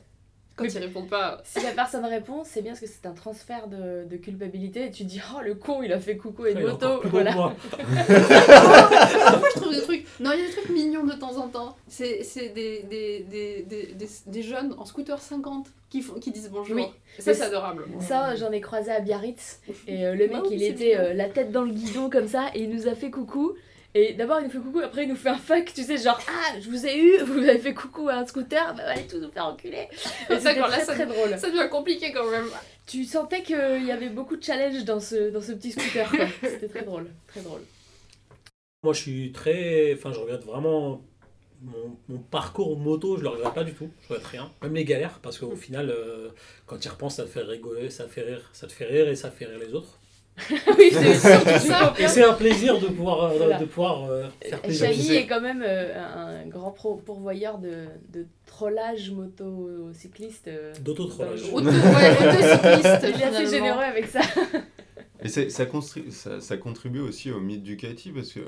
quand 0.57 0.65
Mais- 0.65 0.71
ils 0.73 0.79
répondent 0.79 1.09
pas. 1.09 1.41
Si 1.45 1.61
la 1.63 1.73
personne 1.73 2.05
répond, 2.05 2.43
c'est 2.45 2.63
bien 2.63 2.73
parce 2.73 2.81
que 2.81 2.87
c'est 2.87 3.07
un 3.07 3.13
transfert 3.13 3.67
de, 3.69 4.05
de 4.09 4.17
culpabilité 4.17 4.87
et 4.87 4.91
tu 4.91 5.05
te 5.05 5.09
dis 5.09 5.21
oh 5.37 5.41
le 5.43 5.55
con 5.55 5.83
il 5.83 5.93
a 5.93 5.99
fait 6.01 6.17
coucou 6.17 6.47
une 6.47 6.59
est 6.59 6.63
moto 6.63 7.01
voilà. 7.05 7.33
moi. 7.35 7.55
Parfois 7.79 9.49
je 9.55 9.61
trouve 9.61 9.75
des 9.75 9.83
trucs. 9.83 10.07
Non, 10.21 10.31
il 10.33 10.41
y 10.41 10.45
a 10.45 10.47
des 10.47 10.53
trucs 10.53 10.71
mignons 10.71 11.05
de 11.05 11.13
temps 11.15 11.37
en 11.37 11.49
temps. 11.49 11.77
C'est 11.89 12.23
c'est 12.23 12.49
des, 12.51 12.83
des, 12.89 13.21
des, 13.31 13.63
des, 13.69 13.87
des, 13.95 14.09
des 14.27 14.43
jeunes 14.43 14.75
en 14.79 14.85
scooter 14.85 15.19
50 15.21 15.67
qui, 15.91 16.03
font, 16.03 16.15
qui 16.15 16.31
disent 16.31 16.51
bonjour. 16.53 16.77
Oui. 16.77 16.87
Ça, 17.19 17.35
c'est 17.35 17.43
adorable. 17.43 17.85
Ça 18.01 18.35
j'en 18.37 18.51
ai 18.53 18.61
croisé 18.61 18.91
à 18.91 19.01
Biarritz 19.01 19.61
et 19.87 20.07
euh, 20.07 20.15
le 20.15 20.29
mec 20.33 20.43
il 20.51 20.63
était 20.63 20.97
euh, 20.97 21.15
la 21.15 21.29
tête 21.29 21.51
dans 21.53 21.63
le 21.63 21.73
guidon 21.73 22.11
comme 22.11 22.29
ça 22.29 22.47
et 22.55 22.61
il 22.63 22.71
nous 22.71 22.89
a 22.89 22.95
fait 22.95 23.11
coucou 23.11 23.55
et 23.95 24.15
d'abord 24.15 24.41
il 24.41 24.45
nous 24.47 24.51
fait 24.51 24.59
coucou 24.59 24.81
après 24.81 25.05
il 25.05 25.09
nous 25.09 25.15
fait 25.17 25.29
un 25.29 25.39
fuck 25.39 25.73
tu 25.75 25.83
sais 25.83 25.97
genre 25.99 26.21
ah 26.29 26.59
je 26.61 26.69
vous 26.69 26.85
ai 26.87 26.99
eu 26.99 27.19
vous 27.23 27.39
avez 27.39 27.59
fait 27.59 27.75
coucou 27.75 28.09
à 28.09 28.15
un 28.15 28.27
scooter 28.27 28.75
bah 28.75 28.83
allez 28.87 29.07
tous 29.07 29.19
nous 29.21 29.31
faire 29.31 29.47
enculer 29.47 29.89
et 30.31 30.39
c'était 30.39 30.55
très 30.61 30.85
ça- 30.85 30.95
très 30.95 31.07
drôle 31.07 31.39
Ça 31.39 31.49
devient 31.51 31.69
compliqué 31.71 32.13
quand 32.13 32.29
même. 32.31 32.47
tu 32.87 33.05
sentais 33.05 33.43
qu'il 33.43 33.85
y 33.87 33.93
avait 33.93 34.09
beaucoup 34.11 34.37
de 34.37 34.43
challenge 34.43 34.85
dans 34.85 35.01
ce, 35.01 35.31
dans 35.31 35.41
ce 35.41 35.53
petit 35.53 35.73
scooter 35.73 36.11
quoi. 36.11 36.27
c'était 36.43 36.69
très 36.69 36.83
drôle 36.83 37.07
très 37.29 37.41
drôle 37.41 37.61
Moi, 38.83 38.93
je 38.93 39.01
suis 39.01 39.33
très. 39.33 39.95
Enfin, 39.95 40.13
je 40.13 40.19
regrette 40.19 40.45
vraiment 40.45 41.01
mon, 41.63 41.97
mon 42.09 42.19
parcours 42.19 42.77
moto, 42.79 43.17
je 43.17 43.23
le 43.23 43.29
regrette 43.29 43.55
pas 43.55 43.65
du 43.65 43.73
tout. 43.73 43.89
Je 44.03 44.09
regrette 44.13 44.27
rien. 44.27 44.53
Même 44.63 44.75
les 44.75 44.85
galères, 44.85 45.21
parce 45.23 45.39
qu'au 45.39 45.57
final, 45.57 45.89
euh, 45.89 46.29
quand 46.67 46.77
tu 46.79 46.89
y 46.89 46.91
repenses, 46.91 47.17
ça 47.17 47.23
te 47.25 47.29
fait 47.31 47.41
rigoler, 47.41 47.89
ça 47.89 48.05
te 48.05 48.11
fait 48.11 48.21
rire, 48.23 48.51
ça 48.53 48.67
te 48.67 48.73
fait 48.73 48.85
rire 48.85 49.09
et 49.09 49.17
ça 49.17 49.31
fait 49.31 49.47
rire 49.47 49.59
les 49.59 49.73
autres. 49.73 49.99
oui 50.79 50.91
c'est 50.91 51.15
surtout 51.15 51.49
Et 51.99 52.03
ça 52.03 52.09
c'est 52.09 52.25
un 52.25 52.33
plaisir 52.33 52.81
de 52.81 52.87
pouvoir, 52.89 53.25
euh, 53.25 53.35
Voilà. 53.39 53.59
de 53.59 53.65
pouvoir 53.67 54.05
euh, 54.11 54.25
faire 54.43 54.61
plaisir. 54.61 54.87
Chali 54.87 54.99
Tu 54.99 55.03
sais- 55.05 55.17
est 55.17 55.27
quand 55.27 55.41
même 55.41 55.63
euh, 55.65 56.43
un 56.45 56.47
grand 56.49 56.73
pro- 56.73 56.97
pourvoyeur 56.97 57.59
de, 57.59 57.85
de 58.13 58.27
trollage 58.47 59.11
motocycliste. 59.13 60.49
euh. 60.49 60.73
D'auto-trollage. 60.81 61.43
Auto, 61.53 61.67
ouais, 61.69 61.73
autocycliste. 61.73 63.15
Il 63.17 63.21
est 63.21 63.25
assez 63.25 63.47
généreux 63.47 63.83
avec 63.83 64.07
ça. 64.07 64.21
Et 65.23 65.29
ça, 65.29 65.43
ça, 66.11 66.41
ça 66.41 66.57
contribue 66.57 67.01
aussi 67.01 67.31
au 67.31 67.41
mythe 67.41 67.63
Ducati 67.63 68.11
parce 68.11 68.33
que 68.33 68.41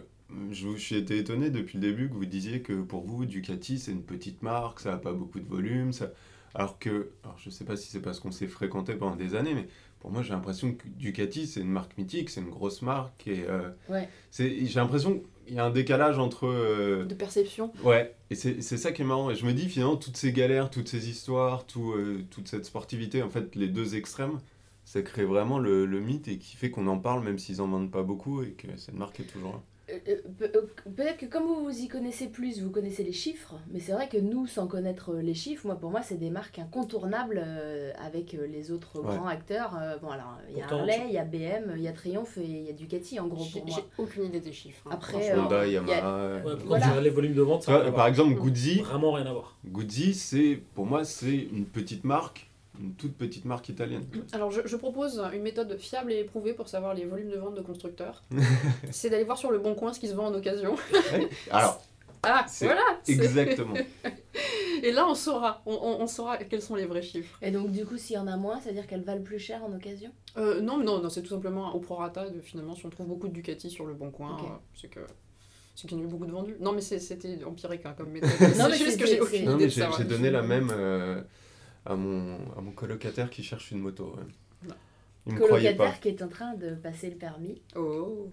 je, 0.50 0.66
vous- 0.66 0.76
j'ai 0.76 0.98
été 0.98 1.16
étonné 1.18 1.50
depuis 1.50 1.78
le 1.78 1.82
début 1.88 2.08
que 2.08 2.14
vous 2.14 2.26
disiez 2.26 2.60
que 2.62 2.72
pour 2.82 3.06
vous, 3.06 3.24
Ducati, 3.26 3.78
c'est 3.78 3.92
une 3.92 4.02
petite 4.02 4.42
marque, 4.42 4.80
ça 4.80 4.90
n'a 4.90 4.96
pas 4.98 5.12
beaucoup 5.12 5.38
de 5.40 5.48
volume. 5.48 5.92
Ça... 5.92 6.06
Alors 6.54 6.78
que, 6.78 7.10
alors 7.22 7.36
je 7.38 7.50
sais 7.50 7.64
pas 7.64 7.76
si 7.76 7.88
c'est 7.90 8.00
parce 8.00 8.18
qu'on 8.18 8.30
s'est 8.32 8.46
fréquenté 8.46 8.94
pendant 8.94 9.14
des 9.16 9.34
années, 9.34 9.54
mais 9.54 9.68
pour 10.06 10.12
moi, 10.12 10.22
j'ai 10.22 10.34
l'impression 10.34 10.72
que 10.72 10.86
Ducati, 10.86 11.48
c'est 11.48 11.58
une 11.58 11.68
marque 11.72 11.98
mythique, 11.98 12.30
c'est 12.30 12.40
une 12.40 12.50
grosse 12.50 12.80
marque. 12.80 13.26
Et 13.26 13.42
euh, 13.48 13.70
Ouais. 13.88 14.08
j'ai 14.30 14.64
l'impression 14.76 15.20
qu'il 15.44 15.56
y 15.56 15.58
a 15.58 15.64
un 15.64 15.70
décalage 15.70 16.20
entre. 16.20 16.46
euh, 16.46 17.04
De 17.06 17.14
perception. 17.16 17.72
Ouais, 17.82 18.14
et 18.30 18.36
c'est 18.36 18.62
c'est 18.62 18.76
ça 18.76 18.92
qui 18.92 19.02
est 19.02 19.04
marrant. 19.04 19.32
Et 19.32 19.34
je 19.34 19.44
me 19.44 19.52
dis 19.52 19.68
finalement, 19.68 19.96
toutes 19.96 20.16
ces 20.16 20.30
galères, 20.32 20.70
toutes 20.70 20.86
ces 20.86 21.10
histoires, 21.10 21.66
tout, 21.66 21.90
euh, 21.90 22.24
toute 22.30 22.46
cette 22.46 22.66
sportivité, 22.66 23.20
en 23.24 23.28
fait, 23.30 23.56
les 23.56 23.66
deux 23.66 23.96
extrêmes, 23.96 24.38
ça 24.84 25.02
crée 25.02 25.24
vraiment 25.24 25.58
le, 25.58 25.86
le 25.86 25.98
mythe 25.98 26.28
et 26.28 26.38
qui 26.38 26.54
fait 26.54 26.70
qu'on 26.70 26.86
en 26.86 26.98
parle 26.98 27.24
même 27.24 27.40
s'ils 27.40 27.60
en 27.60 27.66
vendent 27.66 27.90
pas 27.90 28.04
beaucoup 28.04 28.44
et 28.44 28.52
que 28.52 28.68
cette 28.76 28.94
marque 28.94 29.18
est 29.18 29.24
toujours 29.24 29.54
là. 29.54 29.62
Euh, 29.88 29.98
euh, 30.08 30.16
euh, 30.42 30.62
Peut-être 30.96 31.16
que 31.18 31.26
comme 31.26 31.44
vous 31.44 31.62
vous 31.62 31.78
y 31.80 31.86
connaissez 31.86 32.26
plus, 32.26 32.60
vous 32.60 32.70
connaissez 32.70 33.04
les 33.04 33.12
chiffres, 33.12 33.54
mais 33.70 33.78
c'est 33.78 33.92
vrai 33.92 34.08
que 34.08 34.16
nous, 34.16 34.46
sans 34.48 34.66
connaître 34.66 35.10
euh, 35.12 35.22
les 35.22 35.32
chiffres, 35.34 35.64
moi 35.64 35.76
pour 35.76 35.90
moi 35.92 36.02
c'est 36.02 36.16
des 36.16 36.30
marques 36.30 36.58
incontournables 36.58 37.40
euh, 37.44 37.92
avec 38.04 38.34
euh, 38.34 38.48
les 38.48 38.72
autres 38.72 38.98
Ouais. 39.00 39.14
grands 39.16 39.28
acteurs. 39.28 39.76
Euh, 39.80 39.96
bon 39.98 40.08
alors 40.10 40.38
il 40.50 40.56
y 40.58 40.60
a 40.60 40.66
Harley, 40.66 41.02
il 41.06 41.12
y 41.12 41.18
a 41.18 41.24
BM, 41.24 41.74
il 41.76 41.82
y 41.82 41.88
a 41.88 41.92
Triomphe 41.92 42.36
et 42.38 42.44
il 42.44 42.64
y 42.64 42.68
a 42.70 42.72
Ducati 42.72 43.20
en 43.20 43.28
gros 43.28 43.44
J'ai 43.44 43.60
pour 43.60 43.68
moi. 43.68 43.76
j'ai 43.78 44.02
aucune 44.02 44.24
idée 44.24 44.40
des 44.40 44.52
chiffres. 44.52 44.82
hein, 44.86 44.90
Après. 44.94 45.30
Euh, 45.30 45.40
Honda, 45.40 45.64
il 45.66 45.72
y 45.72 45.76
a- 45.76 45.80
Yamaha. 45.82 46.34
Ouais, 46.34 46.42
quand 46.58 46.66
Voilà. 46.66 47.00
les 47.00 47.10
volumes 47.10 47.34
de 47.34 47.42
vente, 47.42 47.62
ça 47.62 47.76
à 47.84 47.92
par 47.92 48.08
exemple, 48.08 48.34
Guzzi, 48.40 48.80
Vraiment 48.80 49.12
rien 49.12 49.26
à 49.26 49.32
voir. 49.32 49.56
C'est 50.14 50.60
pour 50.74 50.86
moi 50.86 51.04
c'est 51.04 51.36
une 51.36 51.64
petite 51.64 52.02
marque, 52.02 52.50
une 52.80 52.94
toute 52.94 53.16
petite 53.16 53.44
marque 53.44 53.68
italienne. 53.68 54.04
Alors, 54.32 54.50
je, 54.50 54.60
je 54.64 54.76
propose 54.76 55.22
une 55.32 55.42
méthode 55.42 55.76
fiable 55.78 56.12
et 56.12 56.18
éprouvée 56.20 56.52
pour 56.54 56.68
savoir 56.68 56.94
les 56.94 57.04
volumes 57.04 57.30
de 57.30 57.36
vente 57.36 57.54
de 57.54 57.62
constructeurs. 57.62 58.22
c'est 58.90 59.10
d'aller 59.10 59.24
voir 59.24 59.38
sur 59.38 59.50
le 59.50 59.58
bon 59.58 59.74
coin 59.74 59.92
ce 59.92 60.00
qui 60.00 60.08
se 60.08 60.14
vend 60.14 60.26
en 60.26 60.34
occasion. 60.34 60.74
Alors, 61.50 61.82
Ah, 62.22 62.44
C'est 62.48 62.66
voilà 62.66 62.82
c'est- 63.04 63.12
exactement. 63.12 63.74
Et 64.82 64.92
là, 64.92 65.06
on 65.08 65.14
saura, 65.14 65.62
on, 65.64 65.72
on- 65.74 66.00
on 66.02 66.06
saura 66.06 66.36
quels 66.38 66.60
sont 66.60 66.74
les 66.74 66.84
vrais 66.84 67.00
chiffres. 67.02 67.38
Et 67.40 67.50
donc 67.50 67.70
du 67.70 67.86
coup 67.86 67.96
s'il 67.96 68.16
y 68.16 68.18
en 68.18 68.26
a 68.26 68.36
moins, 68.36 68.60
ça 68.60 68.68
veut 68.68 68.74
dire 68.74 68.86
qu'elles 68.86 69.02
valent 69.04 69.22
plus 69.22 69.38
cher 69.38 69.64
en 69.64 69.72
occasion? 69.72 70.10
Euh, 70.36 70.60
non, 70.60 70.76
non, 70.78 71.00
non 71.00 71.08
c'est 71.08 71.22
tout 71.22 71.30
simplement 71.30 71.74
au 71.74 71.80
prorata. 71.80 72.28
De, 72.28 72.40
finalement, 72.40 72.74
si 72.74 72.84
on 72.84 72.90
trouve 72.90 73.06
beaucoup 73.06 73.28
de 73.28 73.32
Ducati 73.32 73.70
sur 73.70 73.86
le 73.86 73.94
bon 73.94 74.10
coin, 74.10 74.36
euh, 74.38 74.46
c'est 74.74 74.88
que. 74.88 75.00
C'est 75.74 75.86
qu'il 75.88 75.96
y 75.98 76.00
en 76.00 76.04
a 76.04 76.06
eu 76.06 76.10
beaucoup 76.10 76.26
de 76.26 76.32
vendus. 76.32 76.56
Non, 76.60 76.72
mais 76.72 76.80
c'était 76.80 77.42
empirique 77.44 77.86
hein, 77.86 77.94
comme 77.96 78.08
méthode. 78.12 78.30
Non, 78.40 78.48
c'est 78.64 78.68
mais 78.70 78.76
juste 78.76 78.98
que 79.00 79.06
j'ai 79.06 79.20
aucune 79.20 79.50
idée 79.52 79.64
de 79.64 79.68
j'ai 79.70 79.80
ça. 79.82 79.90
j'ai 79.96 80.02
ouais. 80.02 80.08
donné 80.08 80.30
la 80.30 80.42
même 80.42 80.70
euh, 80.72 81.22
à, 81.86 81.94
mon, 81.96 82.36
à 82.56 82.60
mon 82.60 82.72
colocataire 82.72 83.30
qui 83.30 83.42
cherche 83.42 83.70
une 83.70 83.78
moto. 83.78 84.14
ouais. 84.16 84.68
Non. 84.68 84.74
Il 85.26 85.34
me 85.34 85.40
croyait 85.40 85.70
pas. 85.74 85.84
Colocataire 85.84 86.00
qui 86.00 86.08
est 86.08 86.22
en 86.22 86.28
train 86.28 86.54
de 86.54 86.70
passer 86.74 87.10
le 87.10 87.16
permis. 87.16 87.60
Oh. 87.76 88.28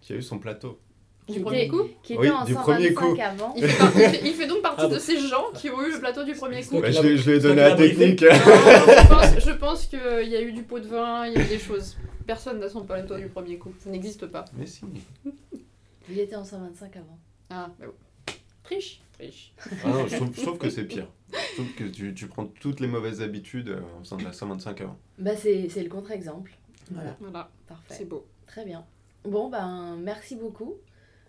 Qui 0.00 0.12
a 0.12 0.16
eu 0.16 0.22
son 0.22 0.38
plateau. 0.38 0.78
Du 1.26 1.34
Qui 1.34 1.40
premier 1.40 1.62
était- 1.62 1.68
coup 1.68 1.82
Qui 2.04 2.12
était 2.12 2.22
Oui, 2.22 2.30
en 2.30 2.44
du 2.44 2.52
125 2.54 2.62
premier 2.62 2.94
coup. 2.94 3.16
avant. 3.20 3.52
il 3.56 3.64
fait, 3.66 3.78
par- 3.78 3.92
il 3.96 4.00
fait- 4.10 4.20
il 4.28 4.32
fait 4.34 4.46
donc 4.46 4.62
partie 4.62 4.82
Ah 4.84 4.88
bon. 4.88 4.94
de 4.94 4.98
ces 5.00 5.18
gens 5.18 5.46
qui 5.54 5.68
ont 5.70 5.82
eu 5.84 5.90
le 5.90 5.98
plateau 5.98 6.22
du 6.22 6.34
premier 6.34 6.62
coup. 6.62 6.80
Bah, 6.80 6.88
je 6.90 6.98
a- 6.98 7.02
lui- 7.02 7.18
je 7.18 7.30
il 7.32 7.46
a 7.46 7.54
la 7.70 7.74
technique. 7.74 8.22
Non, 8.22 8.28
je 8.30 9.08
pense, 9.08 9.44
je 9.44 9.50
pense 9.52 9.86
qu'il 9.86 10.28
y 10.28 10.36
a 10.36 10.40
eu 10.40 10.52
du 10.52 10.62
pot 10.62 10.78
de 10.78 10.86
vin, 10.86 11.26
il 11.26 11.32
y 11.32 11.36
a 11.36 11.42
eu 11.42 11.48
des 11.48 11.58
choses. 11.58 11.96
Personne 12.28 12.60
n'a 12.60 12.68
son 12.68 12.84
plateau 12.84 13.16
du 13.16 13.26
premier 13.26 13.58
coup. 13.58 13.72
Ça 13.80 13.90
n'existe 13.90 14.26
pas. 14.26 14.44
Mais 14.56 14.66
si. 14.66 14.82
Il 16.08 16.20
était 16.20 16.36
en 16.36 16.44
125 16.44 16.94
avant. 16.96 17.18
Ah, 17.50 17.70
bah 17.80 17.86
oui. 17.88 17.92
Triche, 18.66 19.00
triche. 19.14 19.52
Ah 19.84 19.88
non, 19.88 20.06
je, 20.06 20.16
trouve, 20.16 20.34
je 20.34 20.40
trouve 20.42 20.58
que 20.58 20.70
c'est 20.70 20.84
pire. 20.84 21.08
Je 21.32 21.54
trouve 21.54 21.72
que 21.74 21.84
tu, 21.84 22.14
tu 22.14 22.26
prends 22.26 22.46
toutes 22.46 22.80
les 22.80 22.86
mauvaises 22.88 23.22
habitudes 23.22 23.68
euh, 23.68 23.80
en 23.98 24.00
faisant 24.04 24.16
de 24.16 24.24
la 24.24 24.32
125 24.32 24.80
avant. 24.82 24.98
Bah 25.18 25.36
c'est 25.36 25.68
c'est 25.68 25.82
le 25.82 25.88
contre-exemple. 25.88 26.52
Voilà, 26.90 27.16
Voilà, 27.20 27.50
parfait. 27.66 27.94
c'est 27.98 28.04
beau. 28.04 28.26
Très 28.46 28.64
bien. 28.64 28.84
Bon, 29.24 29.48
ben, 29.48 29.96
merci 30.02 30.36
beaucoup. 30.36 30.74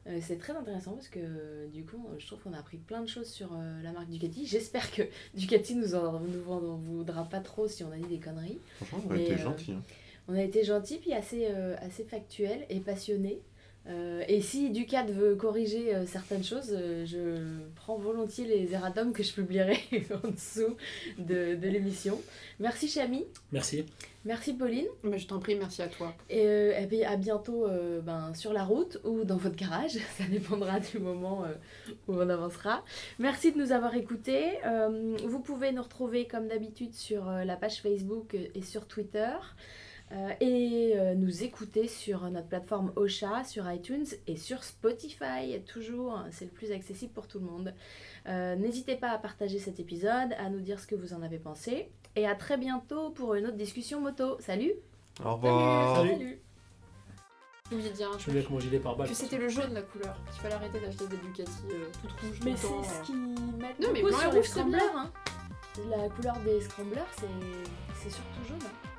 Euh, 0.08 0.20
c'est 0.22 0.38
très 0.38 0.54
intéressant 0.54 0.92
parce 0.94 1.10
que 1.10 1.20
euh, 1.22 1.68
du 1.68 1.84
coup, 1.84 2.06
euh, 2.10 2.16
je 2.20 2.28
trouve 2.28 2.40
qu'on 2.40 2.54
a 2.54 2.60
appris 2.60 2.78
plein 2.78 3.02
de 3.02 3.08
choses 3.10 3.28
sur 3.30 3.50
euh, 3.54 3.82
la 3.84 3.92
marque 3.92 4.08
Ducati. 4.10 4.46
J'espère 4.48 4.90
que 4.92 5.02
Ducati 5.36 5.76
nous 5.76 5.96
en, 5.96 6.20
nous 6.20 6.50
en 6.52 6.78
voudra 6.78 7.24
pas 7.26 7.40
trop 7.42 7.68
si 7.68 7.84
on 7.84 7.92
a 7.92 7.98
dit 7.98 8.06
des 8.08 8.20
conneries. 8.20 8.60
Franchement, 8.78 9.04
on 9.08 9.12
a 9.12 9.16
Mais, 9.16 9.24
été 9.24 9.34
euh, 9.34 9.38
gentil. 9.38 9.72
hein. 9.74 9.82
On 10.30 10.36
a 10.36 10.42
été 10.44 10.64
gentil 10.64 10.98
puis 11.00 11.14
assez, 11.14 11.48
euh, 11.50 11.76
assez 11.82 12.04
factuel 12.04 12.66
et 12.70 12.80
passionné. 12.80 13.42
Euh, 13.90 14.24
et 14.28 14.42
si 14.42 14.70
Ducat 14.70 15.04
veut 15.04 15.36
corriger 15.36 15.96
euh, 15.96 16.06
certaines 16.06 16.44
choses, 16.44 16.72
euh, 16.74 17.06
je 17.06 17.38
prends 17.76 17.98
volontiers 17.98 18.46
les 18.46 18.74
erratums 18.74 19.14
que 19.14 19.24
je 19.24 19.34
publierai 19.34 19.80
en 20.24 20.28
dessous 20.28 20.76
de, 21.18 21.56
de 21.56 21.68
l'émission. 21.68 22.20
Merci 22.60 22.90
Chami, 22.90 23.24
Merci. 23.52 23.86
merci 24.26 24.54
Pauline. 24.54 24.88
Mais 25.04 25.18
je 25.18 25.28
t'en 25.28 25.40
prie, 25.40 25.56
merci 25.56 25.82
à 25.82 25.88
toi. 25.88 26.14
Et, 26.30 26.46
euh, 26.46 26.78
et 26.78 26.86
puis 26.88 27.04
à 27.06 27.16
bientôt 27.16 27.66
euh, 27.66 28.02
ben, 28.02 28.34
sur 28.34 28.52
la 28.52 28.64
route 28.66 28.98
ou 29.06 29.24
dans 29.24 29.38
votre 29.38 29.56
garage, 29.56 29.92
ça 30.18 30.26
dépendra 30.30 30.80
du 30.82 31.00
moment 31.00 31.46
euh, 31.46 31.54
où 32.08 32.16
on 32.16 32.30
avancera. 32.30 32.84
Merci 33.20 33.54
de 33.54 33.58
nous 33.58 33.72
avoir 33.72 33.96
écoutés. 33.96 34.60
Euh, 34.66 35.16
vous 35.26 35.40
pouvez 35.40 35.72
nous 35.72 35.84
retrouver 35.84 36.28
comme 36.28 36.48
d'habitude 36.48 36.94
sur 36.94 37.30
euh, 37.30 37.46
la 37.46 37.56
page 37.56 37.82
Facebook 37.82 38.36
et 38.54 38.62
sur 38.64 38.86
Twitter. 38.86 39.30
Euh, 40.14 40.30
et 40.40 40.94
euh, 40.96 41.16
nous 41.16 41.44
écouter 41.44 41.90
sur 41.90 42.22
notre 42.32 42.48
plateforme 42.48 42.94
Ocha, 42.96 43.44
sur 43.44 43.70
iTunes 43.70 44.06
et 44.26 44.38
sur 44.38 44.64
Spotify, 44.64 45.62
toujours, 45.66 46.22
c'est 46.32 46.46
le 46.46 46.52
plus 46.52 46.72
accessible 46.72 47.12
pour 47.12 47.28
tout 47.28 47.40
le 47.40 47.46
monde. 47.46 47.74
Euh, 48.28 48.56
N'hésitez 48.56 48.96
pas 48.96 49.10
à 49.10 49.18
partager 49.18 49.60
cet 49.60 49.82
épisode, 49.82 50.32
à 50.38 50.50
nous 50.50 50.62
dire 50.62 50.80
ce 50.80 50.88
que 50.88 50.96
vous 50.96 51.14
en 51.14 51.22
avez 51.24 51.40
pensé, 51.40 51.92
et 52.16 52.26
à 52.26 52.36
très 52.36 52.58
bientôt 52.58 53.10
pour 53.10 53.36
une 53.36 53.48
autre 53.48 53.58
discussion 53.58 54.00
moto. 54.00 54.38
Salut 54.40 54.72
Au 55.26 55.34
revoir. 55.36 55.98
Salut. 55.98 56.40
J'ai 57.70 57.76
oublié 57.76 57.92
de 57.92 57.96
dire 57.98 58.08
un 58.10 58.14
Je 58.18 58.24
truc. 58.24 58.34
bien 58.34 58.44
que 58.44 58.50
mon 58.54 58.60
gilet 58.62 58.80
par 58.80 58.96
balle. 58.96 59.10
Que 59.10 59.14
c'était 59.14 59.38
le 59.38 59.50
jaune 59.50 59.74
la 59.74 59.82
couleur. 59.82 60.18
Qu'il 60.32 60.42
fallait 60.42 60.56
arrêter 60.56 60.80
d'acheter 60.80 61.06
des 61.08 61.18
Ducati 61.18 61.52
euh, 61.70 61.86
toutes 62.02 62.12
rouges. 62.22 62.40
Mais 62.46 62.56
c'est 62.56 62.68
ce 62.68 63.02
qu'ils 63.06 63.18
mettent 63.58 63.78
Non, 63.82 63.90
mais 63.92 64.02
blanc 64.02 64.22
et 64.22 64.26
rouge, 64.28 64.36
c'est 64.46 64.52
scramblers. 64.52 64.80
Hein. 64.96 65.12
La 65.90 66.08
couleur 66.08 66.40
des 66.46 66.62
scramblers, 66.62 67.06
c'est 67.20 67.28
c'est 68.02 68.10
surtout 68.10 68.44
jaune. 68.48 68.58
hein. 68.64 68.90